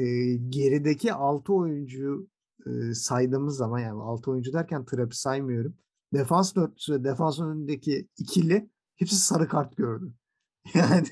gerideki 0.49 1.13
6 1.13 1.53
oyuncuyu 1.53 2.29
e, 2.67 2.95
saydığımız 2.95 3.57
zaman 3.57 3.79
yani 3.79 4.03
6 4.03 4.31
oyuncu 4.31 4.53
derken 4.53 4.85
Trap'i 4.85 5.17
saymıyorum. 5.17 5.75
Defans 6.13 6.55
dörtlüsü 6.55 6.93
ve 6.93 7.05
defans 7.05 7.41
önündeki 7.41 8.09
ikili 8.19 8.71
hepsi 8.97 9.17
sarı 9.17 9.49
kart 9.49 9.77
gördü. 9.77 10.13
Yani 10.75 11.07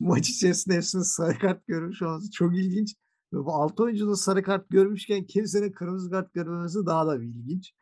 maç 0.00 0.28
içerisinde 0.30 0.76
hepsinin 0.76 1.02
sarı 1.02 1.38
kart 1.38 1.66
görmüş 1.66 2.02
olması 2.02 2.30
çok 2.30 2.56
ilginç. 2.56 2.96
Ve 3.32 3.36
bu 3.36 3.52
6 3.52 3.82
oyuncu 3.82 4.08
da 4.08 4.16
sarı 4.16 4.42
kart 4.42 4.70
görmüşken 4.70 5.26
kimsenin 5.26 5.72
kırmızı 5.72 6.10
kart 6.10 6.34
görmemesi 6.34 6.86
daha 6.86 7.06
da 7.06 7.20
bir 7.20 7.26
ilginç. 7.26 7.72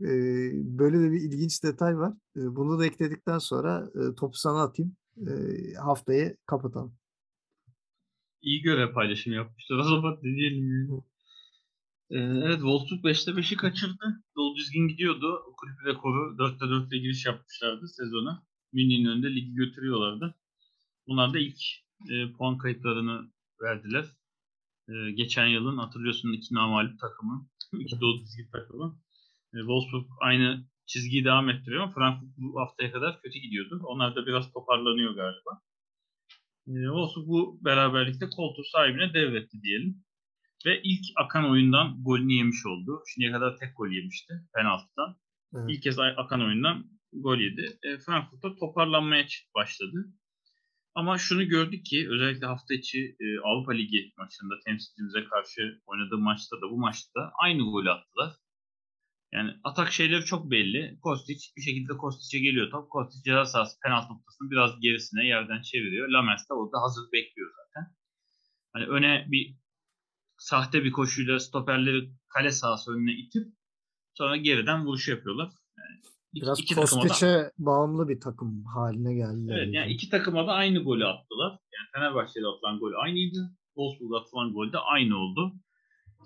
Ee, 0.00 0.06
böyle 0.54 1.00
de 1.00 1.12
bir 1.12 1.20
ilginç 1.20 1.64
detay 1.64 1.98
var. 1.98 2.12
Ee, 2.36 2.56
bunu 2.56 2.78
da 2.78 2.86
ekledikten 2.86 3.38
sonra 3.38 3.90
e, 3.94 4.14
topu 4.14 4.36
sana 4.38 4.62
atayım. 4.62 4.96
Ee, 5.16 5.74
haftayı 5.74 6.36
kapatalım. 6.46 6.96
İyi 8.42 8.62
görev 8.62 8.92
paylaşımı 8.92 9.36
yapmışlar. 9.36 9.78
O 9.78 9.82
zaman 9.82 10.22
deneyelim. 10.22 10.90
Ee, 12.10 12.18
evet 12.18 12.58
Wolfsburg 12.58 13.04
5'te 13.04 13.30
5'i 13.30 13.56
kaçırdı. 13.56 14.22
Dolu 14.36 14.56
düzgün 14.56 14.88
gidiyordu. 14.88 15.42
Kulüp 15.56 15.86
rekoru 15.86 16.36
4'te 16.38 16.64
4'te 16.64 16.98
giriş 16.98 17.26
yapmışlardı 17.26 17.88
sezona. 17.88 18.42
Münih'in 18.72 19.04
önünde 19.04 19.34
ligi 19.34 19.54
götürüyorlardı. 19.54 20.34
Bunlar 21.08 21.34
da 21.34 21.38
ilk 21.38 21.60
e, 22.10 22.32
puan 22.32 22.58
kayıplarını 22.58 23.30
verdiler. 23.62 24.04
E, 24.88 25.10
geçen 25.10 25.46
yılın 25.46 25.78
hatırlıyorsun 25.78 26.32
iki 26.32 26.54
namalip 26.54 27.00
takımı. 27.00 27.48
iki 27.78 28.00
dolu 28.00 28.20
düzgün 28.20 28.50
takımı. 28.52 28.98
E, 29.54 29.58
Wolfsburg 29.58 30.06
aynı 30.20 30.64
çizgiyi 30.86 31.24
devam 31.24 31.50
ettiriyor 31.50 31.82
ama 31.82 31.92
Frankfurt 31.92 32.30
bu 32.36 32.60
haftaya 32.60 32.92
kadar 32.92 33.20
kötü 33.22 33.38
gidiyordu. 33.38 33.80
Onlar 33.84 34.16
da 34.16 34.26
biraz 34.26 34.52
toparlanıyor 34.52 35.14
galiba. 35.14 35.62
E, 36.66 36.72
Wolfsburg 36.72 37.26
bu 37.28 37.60
beraberlikte 37.64 38.26
koltuğu 38.36 38.64
sahibine 38.72 39.14
devretti 39.14 39.62
diyelim. 39.62 40.04
Ve 40.66 40.82
ilk 40.82 41.04
akan 41.16 41.50
oyundan 41.50 42.02
golünü 42.04 42.32
yemiş 42.32 42.66
oldu. 42.66 43.02
Şimdiye 43.14 43.32
kadar 43.32 43.56
tek 43.56 43.76
gol 43.76 43.88
yemişti 43.88 44.34
penaltıdan. 44.54 45.16
Evet. 45.54 45.64
İlk 45.68 45.82
kez 45.82 45.98
akan 45.98 46.40
oyundan 46.40 46.84
gol 47.12 47.38
yedi. 47.38 47.78
E, 47.82 47.98
Frankfurt'ta 47.98 48.56
toparlanmaya 48.56 49.26
başladı. 49.54 50.14
Ama 50.94 51.18
şunu 51.18 51.44
gördük 51.44 51.86
ki 51.86 52.08
özellikle 52.10 52.46
hafta 52.46 52.74
içi 52.74 53.16
e, 53.20 53.38
Avrupa 53.40 53.72
Ligi 53.72 54.12
maçında 54.18 54.54
temsilcimize 54.66 55.24
karşı 55.24 55.82
oynadığı 55.86 56.18
maçta 56.18 56.56
da 56.56 56.70
bu 56.70 56.78
maçta 56.78 57.20
da 57.20 57.32
aynı 57.42 57.62
golü 57.62 57.90
attılar. 57.90 58.32
Yani 59.32 59.50
atak 59.64 59.92
şeyleri 59.92 60.24
çok 60.24 60.50
belli. 60.50 60.98
Kostic 61.02 61.40
bir 61.56 61.62
şekilde 61.62 61.96
Kostic'e 61.96 62.38
geliyor 62.38 62.70
top. 62.70 62.90
Kostic 62.90 63.22
ceza 63.24 63.44
sahası 63.44 63.80
penaltı 63.80 64.12
noktasını 64.12 64.50
biraz 64.50 64.80
gerisine 64.80 65.26
yerden 65.26 65.62
çeviriyor. 65.62 66.08
Lamers 66.08 66.48
de 66.48 66.54
orada 66.54 66.82
hazır 66.82 67.12
bekliyor 67.12 67.50
zaten. 67.56 67.94
Hani 68.72 68.86
öne 68.86 69.26
bir 69.28 69.56
sahte 70.38 70.84
bir 70.84 70.92
koşuyla 70.92 71.40
stoperleri 71.40 72.10
kale 72.28 72.52
sahası 72.52 72.92
önüne 72.92 73.12
itip 73.12 73.46
sonra 74.14 74.36
geriden 74.36 74.84
vuruş 74.86 75.08
yapıyorlar. 75.08 75.52
Biraz 76.34 76.60
iki 76.60 76.74
Kostic'e 76.74 77.52
bağımlı 77.58 78.08
bir 78.08 78.20
takım 78.20 78.64
haline 78.64 79.14
geldi. 79.14 79.52
Evet 79.52 79.74
yani 79.74 79.92
iki 79.92 80.10
takıma 80.10 80.46
da 80.46 80.52
aynı 80.52 80.78
golü 80.78 81.06
attılar. 81.06 81.50
Yani 81.50 81.88
Fenerbahçe'de 81.94 82.46
atılan 82.46 82.78
gol 82.78 82.92
aynıydı. 83.04 83.50
Wolfsburg'da 83.74 84.18
atılan 84.18 84.52
gol 84.52 84.72
de 84.72 84.78
aynı 84.78 85.16
oldu. 85.16 85.52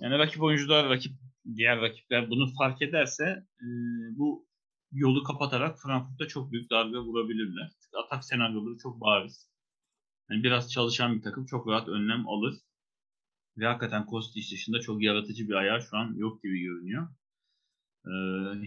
Yani 0.00 0.18
rakip 0.18 0.42
oyuncular, 0.42 0.88
rakip 0.88 1.12
diğer 1.56 1.80
rakipler 1.80 2.30
bunu 2.30 2.46
fark 2.59 2.82
ederse 2.82 3.24
e, 3.61 3.66
bu 4.18 4.46
yolu 4.92 5.22
kapatarak 5.22 5.78
Frankfurt'ta 5.82 6.28
çok 6.28 6.52
büyük 6.52 6.70
darbe 6.70 6.98
vurabilirler. 6.98 7.70
Çünkü 7.82 7.96
atak 8.04 8.24
senaryoları 8.24 8.78
çok 8.82 9.00
bariz. 9.00 9.50
Yani 10.30 10.42
biraz 10.42 10.72
çalışan 10.72 11.16
bir 11.16 11.22
takım 11.22 11.46
çok 11.46 11.68
rahat 11.68 11.88
önlem 11.88 12.28
alır. 12.28 12.54
Ve 13.56 13.66
hakikaten 13.66 14.02
Kostić 14.02 14.52
dışında 14.52 14.80
çok 14.80 15.02
yaratıcı 15.02 15.48
bir 15.48 15.54
ayağı 15.54 15.82
şu 15.82 15.96
an 15.96 16.14
yok 16.16 16.42
gibi 16.42 16.61
görünüyor. 16.61 17.09
Ee, 18.07 18.11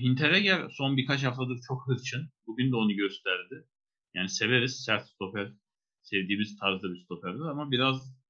Hinteregger 0.01 0.69
son 0.69 0.97
birkaç 0.97 1.23
haftadır 1.23 1.59
çok 1.67 1.87
hırçın. 1.87 2.29
Bugün 2.47 2.71
de 2.71 2.75
onu 2.75 2.93
gösterdi. 2.93 3.67
Yani 4.13 4.29
severiz 4.29 4.83
sert 4.85 5.07
stoper. 5.07 5.53
Sevdiğimiz 6.01 6.57
tarzda 6.59 6.93
bir 6.93 7.03
stoperdir 7.05 7.45
ama 7.45 7.71
biraz 7.71 8.21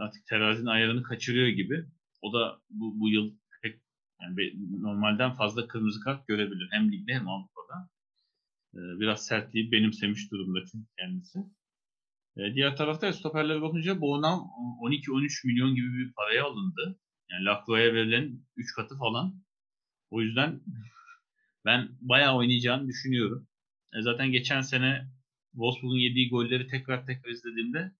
artık 0.00 0.26
terazinin 0.26 0.66
ayarını 0.66 1.02
kaçırıyor 1.02 1.48
gibi. 1.48 1.86
O 2.22 2.32
da 2.32 2.60
bu, 2.70 3.00
bu 3.00 3.08
yıl 3.08 3.34
pek 3.62 3.82
yani 4.22 4.52
normalden 4.82 5.36
fazla 5.36 5.68
kırmızı 5.68 6.00
kart 6.00 6.26
görebilir. 6.28 6.68
Hem 6.70 6.92
ligde 6.92 7.14
hem 7.14 7.28
Avrupa'da. 7.28 7.90
Biraz 8.74 9.26
sertliği 9.26 9.72
benimsemiş 9.72 10.30
durumda 10.32 10.58
çünkü 10.72 10.86
kendisi. 10.98 11.38
Diğer 12.54 12.76
tarafta 12.76 13.12
stoperlere 13.12 13.62
bakınca 13.62 14.00
Bonam 14.00 14.38
12-13 14.80 15.46
milyon 15.46 15.74
gibi 15.74 15.98
bir 15.98 16.12
paraya 16.12 16.44
alındı. 16.44 16.98
Yani 17.30 17.44
Lacroix'a 17.44 17.94
verilen 17.94 18.40
3 18.56 18.74
katı 18.74 18.98
falan. 18.98 19.42
O 20.10 20.20
yüzden 20.20 20.60
ben 21.64 21.88
bayağı 22.00 22.36
oynayacağını 22.36 22.88
düşünüyorum. 22.88 23.48
E, 23.94 24.02
zaten 24.02 24.32
geçen 24.32 24.60
sene 24.60 25.08
Wolfsburg'un 25.52 25.98
yediği 25.98 26.30
golleri 26.30 26.66
tekrar 26.66 27.06
tekrar 27.06 27.30
izlediğimde 27.30 27.92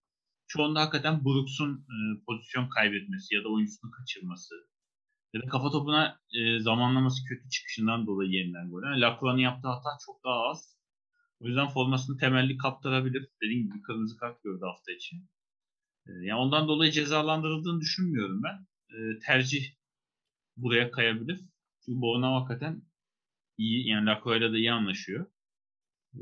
çoğunda 0.47 0.81
hakikaten 0.81 1.25
Brooks'un 1.25 1.73
e, 1.75 1.95
pozisyon 2.27 2.69
kaybetmesi 2.69 3.35
ya 3.35 3.45
da 3.45 3.49
oyuncusunu 3.49 3.91
kaçırması 3.91 4.55
ya 5.35 5.43
da 5.43 5.47
kafa 5.47 5.71
topuna 5.71 6.21
e, 6.39 6.61
zamanlaması 6.61 7.25
kötü 7.25 7.49
çıkışından 7.51 8.07
dolayı 8.07 8.31
yenilen 8.31 8.71
gol. 8.71 8.83
Yani 8.83 9.01
Lacroix'ın 9.01 9.39
yaptığı 9.39 9.69
hata 9.69 9.91
çok 10.07 10.25
daha 10.25 10.43
az. 10.51 10.77
O 11.41 11.47
yüzden 11.47 11.69
formasını 11.69 12.17
temelli 12.17 12.57
kaptırabilir. 12.57 13.29
Dediğim 13.43 13.63
gibi 13.63 13.83
kırmızı 13.83 14.17
kart 14.17 14.43
gördü 14.43 14.65
hafta 14.65 14.93
içi. 14.93 15.17
E, 16.07 16.11
yani 16.23 16.41
ondan 16.41 16.69
dolayı 16.69 16.93
cezalandırıldığını 16.93 17.81
düşünmüyorum 17.81 18.43
ben. 18.43 18.67
E, 18.97 19.19
tercih 19.27 19.65
buraya 20.57 20.91
kayabilir. 20.91 21.41
Çünkü 21.85 22.01
Bornau 22.01 22.35
hakikaten 22.35 22.83
iyi 23.59 23.89
yani 23.89 24.07
Lacroix'la 24.07 24.53
da 24.53 24.59
iyi 24.59 24.73
anlaşıyor. 24.73 25.27
Ee, 26.15 26.21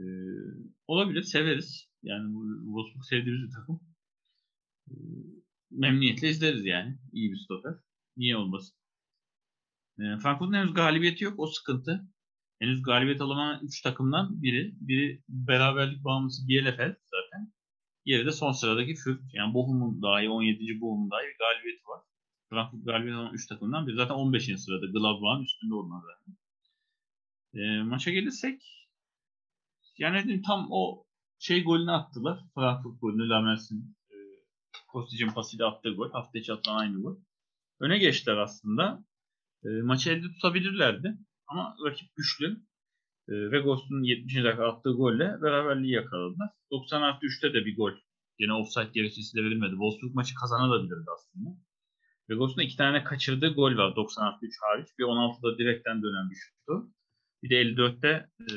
olabilir, 0.86 1.22
severiz. 1.22 1.88
Yani 2.02 2.34
bu 2.34 2.44
Wolfsburg 2.64 3.04
sevdiğimiz 3.04 3.48
bir 3.48 3.54
takım. 3.54 3.80
Ee, 4.90 4.94
memnuniyetle 5.70 6.28
izleriz 6.28 6.64
yani. 6.66 6.98
İyi 7.12 7.32
bir 7.32 7.36
stoper. 7.36 7.74
Niye 8.16 8.36
olmasın? 8.36 8.76
Ee, 9.98 10.18
Frankfurt'un 10.22 10.52
henüz 10.52 10.74
galibiyeti 10.74 11.24
yok. 11.24 11.34
O 11.38 11.46
sıkıntı. 11.46 12.08
Henüz 12.60 12.82
galibiyet 12.82 13.20
alamayan 13.20 13.64
3 13.64 13.82
takımdan 13.82 14.42
biri. 14.42 14.74
Biri 14.80 15.22
beraberlik 15.28 16.04
bağımlısı 16.04 16.48
Bielefeld 16.48 16.96
zaten. 17.04 17.52
Diğeri 18.06 18.26
de 18.26 18.32
son 18.32 18.52
sıradaki 18.52 18.94
Fürth. 18.94 19.22
Yani 19.32 19.54
Bochum'un 19.54 20.02
dahi 20.02 20.28
17. 20.28 20.80
Bochum'un 20.80 21.10
dahi 21.10 21.24
bir 21.26 21.38
galibiyeti 21.38 21.88
var. 21.88 22.02
Frankfurt 22.50 22.84
galibiyet 22.86 23.16
alan 23.16 23.34
3 23.34 23.46
takımdan 23.46 23.86
biri. 23.86 23.96
Zaten 23.96 24.14
15. 24.14 24.44
sırada 24.44 24.86
Gladbach'ın 24.86 25.44
üstünde 25.44 25.74
onlar 25.74 26.00
zaten. 26.00 26.36
E, 27.54 27.82
maça 27.82 28.10
gelirsek 28.10 28.62
yani 29.98 30.24
dedim 30.24 30.42
tam 30.42 30.68
o 30.70 31.04
şey 31.38 31.64
golünü 31.64 31.90
attılar. 31.90 32.40
Frankfurt 32.54 33.00
golünü 33.00 33.28
Lamers'in 33.28 33.96
e, 34.10 35.34
pasıyla 35.34 35.68
attığı 35.68 35.94
gol. 35.94 36.10
Hafta 36.10 36.38
içi 36.38 36.52
atılan 36.52 36.78
aynı 36.78 37.02
gol. 37.02 37.16
Öne 37.80 37.98
geçtiler 37.98 38.36
aslında. 38.36 39.04
E, 39.64 39.68
maçı 39.68 40.10
elde 40.10 40.32
tutabilirlerdi. 40.32 41.18
Ama 41.46 41.76
rakip 41.86 42.16
güçlü. 42.16 42.46
E, 43.28 43.32
ve 43.50 43.60
Ghost'un 43.60 44.02
70. 44.02 44.44
dakika 44.44 44.68
attığı 44.68 44.92
golle 44.92 45.42
beraberliği 45.42 45.92
yakaladılar. 45.92 46.50
90 46.70 47.02
artı 47.02 47.26
3'te 47.26 47.54
de 47.54 47.64
bir 47.64 47.76
gol. 47.76 47.92
Yine 48.38 48.52
offside 48.52 48.90
gerekçesi 48.92 49.36
de 49.36 49.44
verilmedi. 49.44 49.70
Wolfsburg 49.70 50.14
maçı 50.14 50.34
kazanabilirdi 50.34 51.10
aslında. 51.14 51.67
Vegas'ın 52.30 52.60
iki 52.60 52.76
tane 52.76 53.04
kaçırdığı 53.04 53.54
gol 53.54 53.76
var 53.76 53.96
90 53.96 54.22
artı 54.26 54.46
3 54.46 54.54
hariç. 54.60 54.88
Bir 54.98 55.04
16'da 55.04 55.58
direkten 55.58 56.02
dönen 56.02 56.30
bir 56.30 56.36
şuttu. 56.36 56.92
Bir 57.42 57.50
de 57.50 57.62
54'te 57.62 58.28
e, 58.40 58.54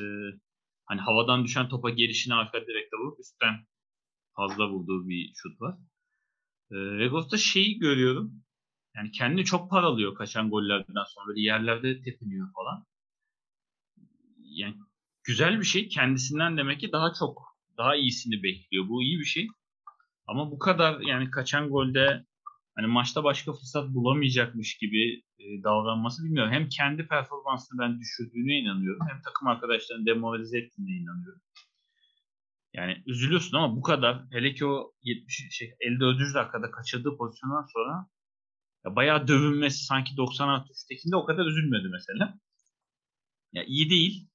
hani 0.86 1.02
havadan 1.02 1.44
düşen 1.44 1.70
topa 1.70 1.90
gelişini 1.90 2.34
arka 2.34 2.62
direkte 2.62 2.98
vurup 2.98 3.20
üstten 3.20 3.66
fazla 4.36 4.70
vurduğu 4.70 5.10
bir 5.10 5.32
şut 5.36 5.62
var. 5.62 5.78
E, 6.72 6.76
Vegas'ta 6.76 7.38
şeyi 7.38 7.80
görüyorum. 7.80 8.44
Yani 8.96 9.12
kendini 9.12 9.46
çok 9.46 9.70
paralıyor 9.70 10.16
kaçan 10.16 10.50
gollerden 10.50 11.04
sonra. 11.08 11.28
Böyle 11.28 11.42
yerlerde 11.42 12.02
tepiniyor 12.02 12.54
falan. 12.54 12.86
Yani 14.38 14.76
güzel 15.24 15.60
bir 15.60 15.66
şey. 15.66 15.90
Kendisinden 15.90 16.58
demek 16.58 16.80
ki 16.80 16.92
daha 16.92 17.14
çok 17.14 17.52
daha 17.78 17.96
iyisini 17.96 18.44
bekliyor. 18.44 18.90
Bu 18.90 19.04
iyi 19.04 19.20
bir 19.20 19.26
şey. 19.26 19.48
Ama 20.28 20.52
bu 20.52 20.60
kadar 20.60 21.02
yani 21.02 21.32
kaçan 21.32 21.70
golde 21.70 22.26
hani 22.76 22.88
maçta 22.88 23.24
başka 23.24 23.54
fırsat 23.54 23.90
bulamayacakmış 23.90 24.78
gibi 24.78 25.24
e, 25.40 25.64
davranması 25.64 26.24
bilmiyorum. 26.24 26.54
Hem 26.54 26.70
kendi 26.70 27.08
performansını 27.08 27.80
ben 27.80 28.00
düşürdüğüne 28.00 28.60
inanıyorum. 28.60 29.08
Hem 29.10 29.22
takım 29.22 29.48
arkadaşlarını 29.48 30.06
demoralize 30.06 30.58
ettiğine 30.58 30.92
inanıyorum. 30.92 31.42
Yani 32.74 33.04
üzülüyorsun 33.06 33.58
ama 33.58 33.76
bu 33.76 33.82
kadar 33.82 34.24
hele 34.32 34.54
ki 34.54 34.66
o 34.66 34.92
70 35.04 35.48
şey 35.52 35.76
54. 35.80 36.20
dakikada 36.36 36.72
kaçırdığı 36.72 37.18
pozisyondan 37.18 37.66
sonra 37.74 38.08
ya 38.86 38.96
bayağı 38.96 39.28
dövünmesi 39.28 39.86
sanki 39.86 40.18
96 40.18 40.72
üsttekinde 40.72 41.16
o 41.16 41.26
kadar 41.26 41.46
üzülmedi 41.46 41.88
mesela. 41.92 42.40
Ya 43.54 43.64
iyi 43.64 43.90
değil. 43.90 44.28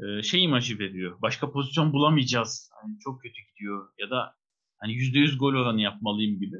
Ee, 0.00 0.22
şey 0.22 0.44
imajı 0.44 0.78
veriyor. 0.78 1.18
Başka 1.22 1.52
pozisyon 1.52 1.92
bulamayacağız. 1.92 2.70
Hani 2.82 2.98
çok 2.98 3.22
kötü 3.22 3.40
gidiyor 3.52 3.88
ya 3.98 4.10
da 4.10 4.34
hani 4.78 4.92
%100 4.92 5.38
gol 5.38 5.54
oranı 5.54 5.80
yapmalıyım 5.80 6.40
gibi. 6.40 6.56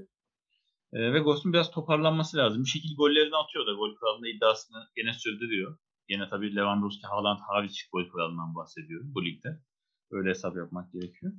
E, 0.93 1.13
ve 1.13 1.19
Ghost'un 1.19 1.53
biraz 1.53 1.71
toparlanması 1.71 2.37
lazım. 2.37 2.65
Bir 2.65 2.69
şekilde 2.69 2.95
gollerini 2.95 3.37
atıyor 3.37 3.67
da 3.67 3.73
gol 3.73 3.95
kralında 3.97 4.29
iddiasını 4.29 4.89
gene 4.97 5.13
sürdürüyor. 5.13 5.79
Gene 6.09 6.29
tabii 6.29 6.57
Lewandowski, 6.57 7.07
Haaland 7.07 7.39
hariç 7.49 7.89
gol 7.93 8.09
kralından 8.09 8.55
bahsediyorum 8.55 9.15
bu 9.15 9.25
ligde. 9.25 9.61
Öyle 10.11 10.29
hesap 10.29 10.57
yapmak 10.57 10.93
gerekiyor. 10.93 11.33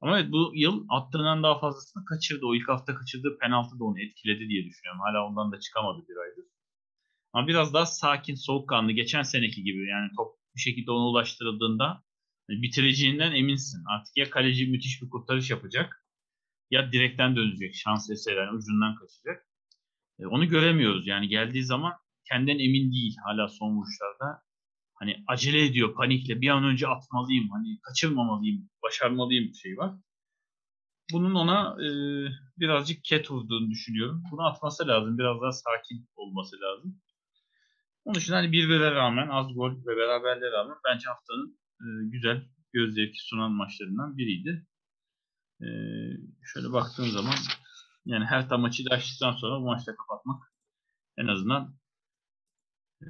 Ama 0.00 0.18
evet 0.20 0.32
bu 0.32 0.52
yıl 0.54 0.86
attığından 0.88 1.42
daha 1.42 1.58
fazlasını 1.58 2.04
kaçırdı. 2.04 2.46
O 2.46 2.54
ilk 2.54 2.68
hafta 2.68 2.94
kaçırdığı 2.94 3.38
penaltı 3.38 3.78
da 3.78 3.84
onu 3.84 4.00
etkiledi 4.00 4.48
diye 4.48 4.64
düşünüyorum. 4.64 5.00
Hala 5.00 5.26
ondan 5.26 5.52
da 5.52 5.60
çıkamadı 5.60 6.04
bir 6.08 6.16
aydır. 6.16 6.44
Ama 7.32 7.48
biraz 7.48 7.74
daha 7.74 7.86
sakin, 7.86 8.34
soğukkanlı. 8.34 8.92
Geçen 8.92 9.22
seneki 9.22 9.62
gibi 9.62 9.88
yani 9.88 10.10
top 10.16 10.34
bir 10.54 10.60
şekilde 10.60 10.90
ona 10.90 11.06
ulaştırıldığında 11.08 12.04
bitireceğinden 12.48 13.32
eminsin. 13.32 13.84
Artık 13.94 14.16
ya 14.16 14.30
kaleci 14.30 14.66
müthiş 14.66 15.02
bir 15.02 15.10
kurtarış 15.10 15.50
yapacak 15.50 16.04
ya 16.70 16.92
direkten 16.92 17.36
dönecek 17.36 17.74
şans 17.74 18.10
eseri 18.10 18.36
yani 18.36 18.56
ucundan 18.56 18.94
kaçacak. 18.94 19.46
E, 20.18 20.26
onu 20.26 20.48
göremiyoruz 20.48 21.06
yani 21.06 21.28
geldiği 21.28 21.64
zaman 21.64 21.92
kendinden 22.28 22.58
emin 22.58 22.92
değil 22.92 23.16
hala 23.24 23.48
son 23.48 23.76
vuruşlarda. 23.76 24.42
Hani 24.94 25.24
acele 25.26 25.64
ediyor 25.64 25.94
panikle 25.94 26.40
bir 26.40 26.48
an 26.48 26.64
önce 26.64 26.88
atmalıyım 26.88 27.50
hani 27.50 27.80
kaçırmamalıyım 27.82 28.70
başarmalıyım 28.82 29.48
bir 29.48 29.54
şey 29.54 29.76
var. 29.76 29.94
Bunun 31.12 31.34
ona 31.34 31.76
e, 31.84 31.88
birazcık 32.58 33.04
ket 33.04 33.30
vurduğunu 33.30 33.70
düşünüyorum. 33.70 34.22
Bunu 34.30 34.46
atması 34.46 34.88
lazım. 34.88 35.18
Biraz 35.18 35.40
daha 35.42 35.52
sakin 35.52 36.08
olması 36.16 36.56
lazım. 36.60 37.00
Onun 38.04 38.18
için 38.18 38.32
hani 38.32 38.52
birbirine 38.52 38.90
rağmen 38.90 39.28
az 39.28 39.54
gol 39.54 39.70
ve 39.70 39.96
beraberliğe 39.96 40.50
rağmen 40.52 40.76
bence 40.84 41.08
haftanın 41.08 41.58
e, 41.80 41.86
güzel 42.10 42.42
göz 42.72 42.94
zevki 42.94 43.18
sunan 43.20 43.52
maçlarından 43.52 44.16
biriydi. 44.16 44.66
Ee, 45.60 45.66
şöyle 46.42 46.72
baktığın 46.72 47.10
zaman 47.10 47.34
yani 48.06 48.24
her 48.24 48.48
tam 48.48 48.60
maçı 48.60 48.84
da 48.90 48.94
açtıktan 48.94 49.32
sonra 49.32 49.60
bu 49.60 49.64
maçta 49.64 49.96
kapatmak 49.96 50.52
en 51.18 51.26
azından 51.26 51.74
e, 53.02 53.06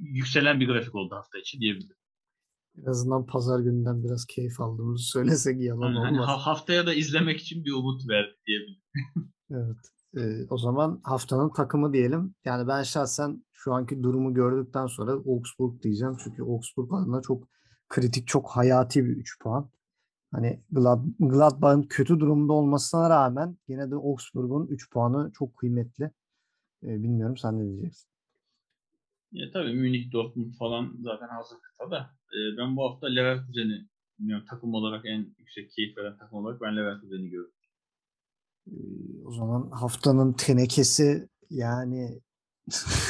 yükselen 0.00 0.60
bir 0.60 0.66
grafik 0.68 0.94
oldu 0.94 1.14
hafta 1.14 1.38
içi 1.38 1.60
diyebilirim. 1.60 1.96
En 2.78 2.90
azından 2.90 3.26
pazar 3.26 3.60
gününden 3.60 4.04
biraz 4.04 4.26
keyif 4.26 4.60
aldığımızı 4.60 5.04
söylesek 5.04 5.60
yalan 5.60 5.92
Yani 5.94 5.98
olmaz. 6.08 6.28
ha- 6.28 6.46
haftaya 6.46 6.86
da 6.86 6.94
izlemek 6.94 7.40
için 7.40 7.64
bir 7.64 7.72
umut 7.72 8.08
verdi 8.08 8.34
diyebilirim. 8.46 8.82
Evet. 9.50 9.76
Ee, 10.16 10.46
o 10.50 10.58
zaman 10.58 11.00
haftanın 11.04 11.52
takımı 11.52 11.92
diyelim. 11.92 12.34
Yani 12.44 12.68
ben 12.68 12.82
şahsen 12.82 13.44
şu 13.52 13.72
anki 13.74 14.02
durumu 14.02 14.34
gördükten 14.34 14.86
sonra 14.86 15.12
Augsburg 15.12 15.82
diyeceğim. 15.82 16.16
Çünkü 16.24 16.42
Augsburg 16.42 16.92
adına 16.92 17.22
çok 17.22 17.48
kritik, 17.88 18.26
çok 18.26 18.50
hayati 18.50 19.04
bir 19.04 19.16
3 19.16 19.38
puan. 19.42 19.70
Hani 20.32 20.60
Glad 20.70 21.04
Gladbach'ın 21.18 21.82
kötü 21.82 22.20
durumda 22.20 22.52
olmasına 22.52 23.10
rağmen 23.10 23.56
yine 23.68 23.90
de 23.90 23.94
Augsburg'un 23.94 24.66
3 24.66 24.90
puanı 24.90 25.32
çok 25.32 25.56
kıymetli. 25.56 26.04
Ee, 26.82 27.02
bilmiyorum 27.02 27.36
sen 27.36 27.58
ne 27.58 27.64
diyeceksin? 27.64 28.10
Ya 29.32 29.50
tabii 29.52 29.72
Münih, 29.72 30.12
Dortmund 30.12 30.54
falan 30.54 30.96
zaten 31.02 31.28
hazır 31.28 31.56
kıta 31.62 31.90
da. 31.90 32.10
e, 32.32 32.38
ben 32.58 32.76
bu 32.76 32.90
hafta 32.90 33.06
Leverkusen'i 33.06 33.88
bilmiyorum, 34.18 34.46
takım 34.50 34.74
olarak 34.74 35.06
en 35.06 35.34
yüksek 35.38 35.70
keyif 35.70 35.98
veren 35.98 36.18
takım 36.18 36.38
olarak 36.38 36.60
ben 36.60 36.76
Leverkusen'i 36.76 37.30
gördüm. 37.30 37.54
Ee, 38.66 38.72
o 39.24 39.32
zaman 39.32 39.70
haftanın 39.70 40.32
tenekesi 40.32 41.28
yani 41.50 42.20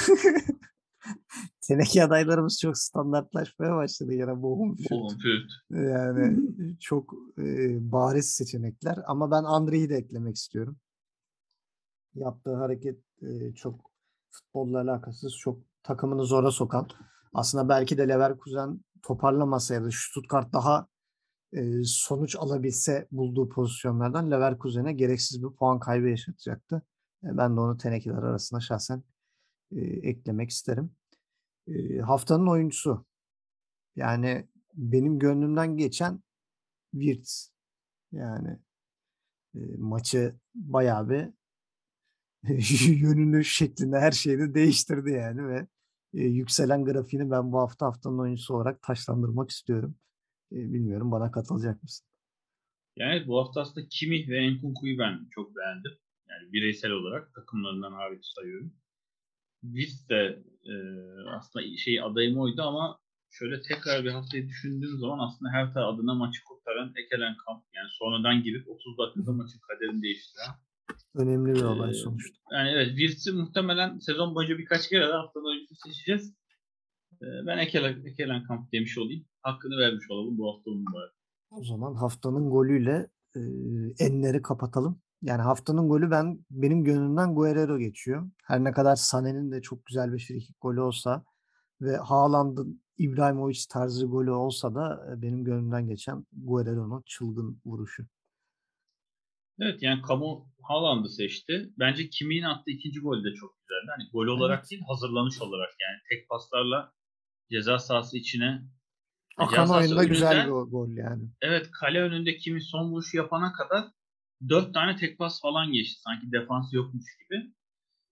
teneke 1.70 2.04
adaylarımız 2.04 2.60
çok 2.60 2.78
standartlaşmaya 2.78 3.76
başladı 3.76 4.12
Fürth. 4.12 4.90
Bochum, 4.90 5.18
Fürth. 5.18 5.52
Yani 5.70 6.38
çok 6.80 7.14
e, 7.38 7.76
bariz 7.92 8.30
seçenekler 8.30 8.98
ama 9.06 9.30
ben 9.30 9.44
Andri'yi 9.44 9.88
de 9.88 9.94
eklemek 9.96 10.36
istiyorum. 10.36 10.76
yaptığı 12.14 12.54
hareket 12.54 12.98
e, 13.22 13.54
çok 13.54 13.90
futbolla 14.30 14.80
alakasız, 14.80 15.36
çok 15.36 15.58
takımını 15.82 16.24
zora 16.24 16.50
sokan. 16.50 16.88
Aslında 17.32 17.68
belki 17.68 17.98
de 17.98 18.08
Leverkusen 18.08 18.80
toparlamasaydı 19.02 19.90
Stuttgart 19.92 20.52
daha 20.52 20.86
e, 21.52 21.84
sonuç 21.84 22.36
alabilse 22.36 23.08
bulduğu 23.12 23.48
pozisyonlardan 23.48 24.30
Leverkusen'e 24.30 24.92
gereksiz 24.92 25.42
bir 25.42 25.48
puan 25.56 25.78
kaybı 25.78 26.08
yaşatacaktı. 26.08 26.82
E, 27.24 27.36
ben 27.36 27.56
de 27.56 27.60
onu 27.60 27.76
tenekeler 27.76 28.22
arasında 28.22 28.60
şahsen 28.60 29.02
e, 29.72 29.80
eklemek 29.80 30.50
isterim. 30.50 30.90
Haftanın 32.02 32.46
oyuncusu. 32.46 33.06
Yani 33.96 34.48
benim 34.74 35.18
gönlümden 35.18 35.76
geçen 35.76 36.22
Wirtz. 36.92 37.52
Yani 38.12 38.58
e, 39.54 39.60
maçı 39.78 40.34
bayağı 40.54 41.10
bir 41.10 41.28
yönünü, 43.00 43.44
şeklini, 43.44 43.96
her 43.96 44.12
şeyini 44.12 44.54
değiştirdi 44.54 45.10
yani 45.10 45.48
ve 45.48 45.66
e, 46.14 46.20
yükselen 46.24 46.84
grafiğini 46.84 47.30
ben 47.30 47.52
bu 47.52 47.58
hafta 47.58 47.86
haftanın 47.86 48.18
oyuncusu 48.18 48.54
olarak 48.54 48.82
taşlandırmak 48.82 49.50
istiyorum. 49.50 49.94
E, 50.52 50.56
bilmiyorum 50.56 51.10
bana 51.10 51.30
katılacak 51.30 51.82
mısın? 51.82 52.06
Yani 52.96 53.26
bu 53.26 53.38
hafta 53.38 53.60
aslında 53.60 53.86
Kimi 53.90 54.28
ve 54.28 54.38
Enkunku'yu 54.38 54.98
ben 54.98 55.28
çok 55.30 55.56
beğendim. 55.56 55.92
Yani 56.28 56.52
bireysel 56.52 56.90
olarak 56.90 57.34
takımlarından 57.34 57.92
hariç 57.92 58.24
sayıyorum. 58.34 58.72
Biz 59.62 60.08
de 60.08 60.42
e, 60.64 60.74
aslında 61.36 61.76
şey 61.76 62.02
adayım 62.02 62.38
oydu 62.38 62.62
ama 62.62 62.98
şöyle 63.30 63.62
tekrar 63.62 64.04
bir 64.04 64.10
haftayı 64.10 64.48
düşündüğüm 64.48 64.98
zaman 64.98 65.18
aslında 65.18 65.50
her 65.50 65.72
taraf 65.74 65.94
adına 65.94 66.14
maçı 66.14 66.44
kurtaran 66.44 66.92
Ekelen 67.04 67.36
Kamp 67.36 67.64
yani 67.74 67.88
sonradan 67.98 68.42
girip 68.42 68.68
30 68.68 68.98
dakikada 68.98 69.32
maçın 69.32 69.60
kaderini 69.68 70.02
değiştiren. 70.02 70.46
Önemli 71.14 71.54
bir 71.54 71.62
olay 71.62 71.90
Ee, 71.90 71.94
sonuçta. 71.94 72.38
Yani 72.52 72.68
evet 72.70 72.88
Wirtz'i 72.88 73.32
muhtemelen 73.32 73.98
sezon 73.98 74.34
boyunca 74.34 74.58
birkaç 74.58 74.88
kere 74.88 75.08
de 75.08 75.12
haftanın 75.12 75.44
oyuncusu 75.44 75.74
seçeceğiz. 75.88 76.34
Ee, 77.22 77.26
ben 77.46 77.58
Ekelen, 77.58 78.04
Ekelen 78.06 78.44
Kamp 78.44 78.72
demiş 78.72 78.98
olayım. 78.98 79.24
Hakkını 79.42 79.76
vermiş 79.78 80.10
olalım 80.10 80.38
bu 80.38 80.54
hafta 80.54 80.70
onun 80.70 80.84
bari. 80.86 81.10
O 81.50 81.64
zaman 81.64 81.94
haftanın 81.94 82.50
golüyle 82.50 83.10
e, 83.36 83.40
enleri 83.98 84.42
kapatalım. 84.42 85.02
Yani 85.22 85.42
haftanın 85.42 85.88
golü 85.88 86.10
ben 86.10 86.44
benim 86.50 86.84
gönlümden 86.84 87.34
Guerrero 87.34 87.78
geçiyor. 87.78 88.30
Her 88.44 88.64
ne 88.64 88.72
kadar 88.72 88.96
Sané'nin 88.96 89.52
de 89.52 89.62
çok 89.62 89.86
güzel 89.86 90.12
bir 90.12 90.18
frikik 90.18 90.60
golü 90.60 90.80
olsa 90.80 91.24
ve 91.80 91.96
Haaland'ın 91.96 92.82
İbrahimovic 92.98 93.58
tarzı 93.70 94.06
golü 94.06 94.30
olsa 94.30 94.74
da 94.74 95.06
e, 95.12 95.22
benim 95.22 95.44
gönlümden 95.44 95.88
geçen 95.88 96.26
Guerrero'nun 96.32 97.02
çılgın 97.06 97.60
vuruşu. 97.64 98.06
Evet 99.58 99.82
yani 99.82 100.02
Kamu 100.02 100.48
Haaland'ı 100.62 101.08
seçti. 101.08 101.70
Bence 101.78 102.08
Kimi'nin 102.10 102.42
attığı 102.42 102.70
ikinci 102.70 103.00
gol 103.00 103.24
de 103.24 103.34
çok 103.34 103.50
güzeldi. 103.60 103.90
Hani 103.96 104.10
gol 104.12 104.26
olarak 104.36 104.58
Evet. 104.58 104.70
değil 104.70 104.82
hazırlanış 104.88 105.40
olarak 105.42 105.70
yani 105.80 105.98
tek 106.10 106.28
paslarla 106.28 106.92
ceza 107.50 107.78
sahası 107.78 108.16
içine 108.18 108.62
Akan 109.36 109.70
oyunda 109.70 110.04
güzel 110.04 110.46
bir 110.46 110.50
go- 110.52 110.70
gol 110.70 110.88
yani. 110.88 111.22
evet 111.42 111.70
kale 111.70 112.00
önünde 112.00 112.36
Kimi 112.36 112.60
son 112.62 112.90
vuruşu 112.92 113.16
yapana 113.16 113.52
kadar 113.52 113.84
dört 114.48 114.74
tane 114.74 114.96
tek 114.96 115.18
pas 115.18 115.40
falan 115.40 115.72
geçti. 115.72 116.00
Sanki 116.00 116.32
defans 116.32 116.72
yokmuş 116.72 117.04
gibi. 117.18 117.52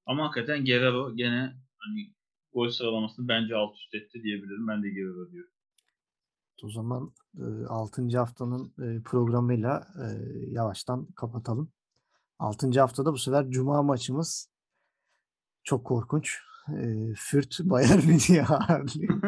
Ama 0.06 0.24
hakikaten 0.24 0.64
Guerrero 0.64 1.16
gene 1.16 1.56
hani 1.78 2.12
gol 2.52 2.68
sıralamasını 2.68 3.28
bence 3.28 3.56
alt 3.56 3.76
üst 3.76 3.94
etti 3.94 4.22
diyebilirim. 4.22 4.68
Ben 4.68 4.82
de 4.82 4.90
Guerrero 4.90 5.30
diyorum. 5.30 5.52
O 6.62 6.70
zaman 6.70 7.12
6. 7.68 8.18
haftanın 8.18 8.72
e, 8.82 9.02
programıyla 9.02 9.86
e, 10.02 10.06
yavaştan 10.50 11.06
kapatalım. 11.06 11.72
6. 12.38 12.80
haftada 12.80 13.12
bu 13.12 13.18
sefer 13.18 13.50
Cuma 13.50 13.82
maçımız 13.82 14.50
çok 15.64 15.86
korkunç. 15.86 16.47
E, 16.76 17.14
Fürt 17.16 17.60
Bayern 17.62 18.06
Münih'i 18.06 18.42
ağırlıyor. 18.48 19.22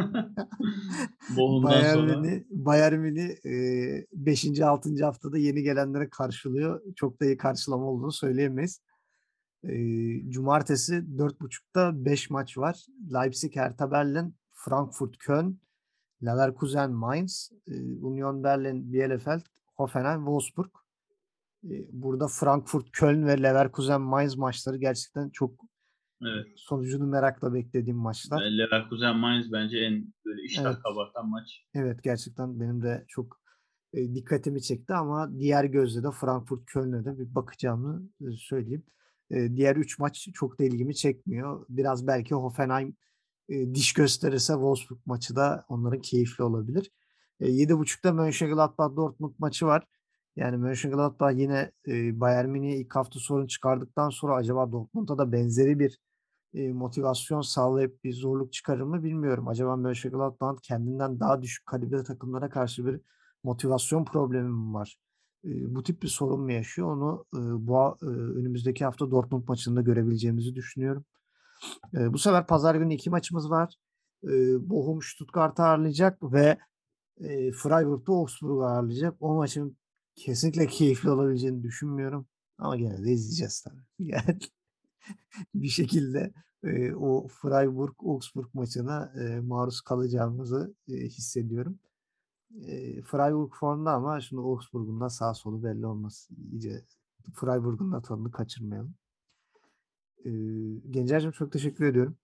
Bayern 1.62 1.99
Münih, 2.05 2.43
Bayern 2.51 2.99
Münih 2.99 3.30
5. 4.12 4.61
6. 4.61 5.05
haftada 5.05 5.38
yeni 5.38 5.62
gelenlere 5.62 6.11
karşılıyor. 6.11 6.82
Çok 6.97 7.20
da 7.20 7.24
iyi 7.24 7.36
karşılama 7.36 7.84
olduğunu 7.84 8.12
söyleyemeyiz. 8.12 8.80
E, 9.64 9.72
Cumartesi 10.30 10.95
4.30'da 10.95 12.05
5 12.05 12.30
maç 12.30 12.59
var. 12.59 12.86
Leipzig, 13.14 13.57
Hertha 13.57 13.91
Berlin, 13.91 14.34
Frankfurt, 14.53 15.18
Köln, 15.18 15.61
Leverkusen, 16.24 16.91
Mainz, 16.91 17.51
e, 17.68 17.74
Union 18.03 18.45
Berlin, 18.45 18.93
Bielefeld, 18.93 19.43
Hoffenheim, 19.74 20.20
Wolfsburg. 20.20 20.70
E, 21.64 21.72
Burada 21.93 22.28
Frankfurt, 22.28 22.93
Köln 22.93 23.26
ve 23.26 23.43
Leverkusen, 23.43 24.01
Mainz 24.01 24.36
maçları 24.36 24.76
gerçekten 24.76 25.30
çok 25.30 25.69
evet. 26.22 26.46
sonucunu 26.56 27.06
merakla 27.06 27.54
beklediğim 27.54 27.98
maçlar. 27.98 28.42
Leverkusen 28.42 29.16
Mainz 29.16 29.52
bence 29.52 29.78
en 29.78 30.14
böyle 30.26 30.42
iştah 30.42 30.64
Evet. 30.64 30.82
kabartan 30.82 31.28
maç. 31.28 31.64
Evet 31.74 32.02
gerçekten 32.02 32.60
benim 32.60 32.82
de 32.82 33.04
çok 33.08 33.40
e, 33.92 34.14
dikkatimi 34.14 34.62
çekti 34.62 34.94
ama 34.94 35.38
diğer 35.38 35.64
gözle 35.64 36.02
de 36.02 36.10
Frankfurt 36.10 36.66
Köln'e 36.66 37.04
de 37.04 37.18
bir 37.18 37.34
bakacağımı 37.34 38.08
e, 38.20 38.24
söyleyeyim. 38.36 38.82
E, 39.30 39.56
diğer 39.56 39.76
3 39.76 39.98
maç 39.98 40.28
çok 40.34 40.58
da 40.58 40.64
ilgimi 40.64 40.94
çekmiyor. 40.94 41.66
Biraz 41.68 42.06
belki 42.06 42.34
Hoffenheim 42.34 42.96
e, 43.48 43.74
diş 43.74 43.92
gösterirse 43.92 44.52
Wolfsburg 44.52 44.98
maçı 45.06 45.36
da 45.36 45.64
onların 45.68 46.00
keyifli 46.00 46.44
olabilir. 46.44 46.90
E, 47.40 47.46
7.30'da 47.50 48.12
Mönchengladbach 48.12 48.96
Dortmund 48.96 49.34
maçı 49.38 49.66
var. 49.66 49.84
Yani 50.36 50.56
Mönchengladbach 50.56 51.38
yine 51.38 51.72
e, 51.88 52.20
Bayern 52.20 52.48
Münih'e 52.48 52.76
ilk 52.76 52.96
hafta 52.96 53.20
sorun 53.20 53.46
çıkardıktan 53.46 54.10
sonra 54.10 54.34
acaba 54.34 54.72
Dortmund'a 54.72 55.18
da 55.18 55.32
benzeri 55.32 55.78
bir 55.78 55.98
motivasyon 56.55 57.40
sağlayıp 57.40 58.05
bir 58.05 58.12
zorluk 58.12 58.53
çıkarır 58.53 58.82
mı 58.82 59.03
bilmiyorum. 59.03 59.48
Acaba 59.48 59.76
Mönchengladbach'ın 59.76 60.57
kendinden 60.62 61.20
daha 61.20 61.42
düşük 61.42 61.66
kalibre 61.66 62.03
takımlara 62.03 62.51
karşı 62.51 62.86
bir 62.86 63.01
motivasyon 63.44 64.05
problemi 64.05 64.48
mi 64.48 64.74
var? 64.74 64.96
Bu 65.44 65.82
tip 65.82 66.03
bir 66.03 66.09
sorun 66.09 66.40
mu 66.40 66.53
yaşıyor? 66.53 66.88
Onu 66.88 67.24
bu 67.66 67.96
önümüzdeki 68.36 68.84
hafta 68.84 69.11
Dortmund 69.11 69.48
maçında 69.48 69.80
görebileceğimizi 69.80 70.55
düşünüyorum. 70.55 71.05
Bu 71.92 72.18
sefer 72.18 72.46
pazar 72.46 72.74
günü 72.74 72.94
iki 72.94 73.11
maçımız 73.11 73.51
var. 73.51 73.74
E, 74.24 74.28
Bochum 74.70 75.03
Stuttgart'ı 75.03 75.62
ağırlayacak 75.62 76.32
ve 76.32 76.59
e, 77.20 77.53
Freiburg'da 77.53 78.12
Augsburg'u 78.12 78.64
ağırlayacak. 78.64 79.16
O 79.20 79.34
maçın 79.34 79.76
kesinlikle 80.16 80.66
keyifli 80.66 81.11
olabileceğini 81.11 81.62
düşünmüyorum. 81.62 82.26
Ama 82.58 82.76
gene 82.76 83.04
de 83.04 83.12
izleyeceğiz 83.12 83.61
tabii. 83.62 83.80
Yani 83.99 84.38
bir 85.54 85.68
şekilde 85.68 86.32
e, 86.64 86.95
o 86.95 87.28
Freiburg-Augsburg 87.28 88.49
maçına 88.54 89.12
e, 89.20 89.41
maruz 89.41 89.80
kalacağımızı 89.80 90.74
e, 90.88 90.95
hissediyorum. 90.95 91.78
E, 92.66 93.03
Freiburg 93.03 93.53
formda 93.54 93.92
ama 93.92 94.20
şimdi 94.20 94.42
Augsburg'un 94.42 95.00
da 95.00 95.11
sağ 95.11 95.34
solu 95.34 95.64
belli 95.64 95.87
olmaz. 95.87 96.28
İyice 96.53 96.84
Freiburg'un 97.34 97.92
da 97.92 98.03
tadını 98.03 98.30
kaçırmayalım. 98.30 98.95
E, 100.24 100.30
Gencer'cim 100.91 101.30
çok 101.30 101.53
teşekkür 101.53 101.84
ediyorum. 101.84 102.16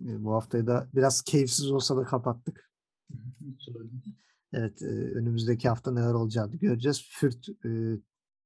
E, 0.00 0.24
bu 0.24 0.32
haftayı 0.34 0.66
da 0.66 0.88
biraz 0.94 1.22
keyifsiz 1.22 1.70
olsa 1.70 1.96
da 1.96 2.04
kapattık. 2.04 2.70
Evet, 4.54 4.82
e, 4.82 4.86
önümüzdeki 4.86 5.68
hafta 5.68 5.92
neler 5.92 6.14
olacağını 6.14 6.56
göreceğiz. 6.56 7.08
Fürt 7.10 7.48
e, 7.64 7.68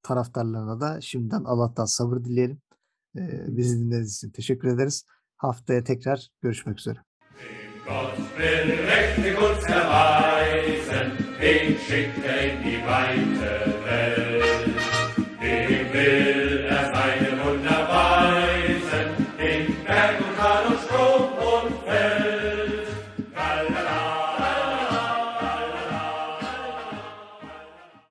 taraftarlarına 0.03 0.81
da 0.81 1.01
şimdiden 1.01 1.45
Allah'tan 1.45 1.85
sabır 1.85 2.25
dileyelim. 2.25 2.59
E, 3.17 3.57
bizi 3.57 3.79
dinlediğiniz 3.79 4.17
için 4.17 4.31
teşekkür 4.31 4.69
ederiz. 4.69 5.05
Haftaya 5.37 5.85
tekrar 5.85 6.29
görüşmek 6.43 6.79
üzere. 6.79 6.99
Gott 7.87 8.17
will 8.39 8.69
mächtig 8.87 9.39
uns 9.39 9.65
erweisen, 9.69 11.13
wen 11.41 11.77
schickt 11.87 12.25
er 12.25 12.51
in 12.51 12.63
die 12.65 12.79
weite 12.79 13.73
Welt. 13.85 14.26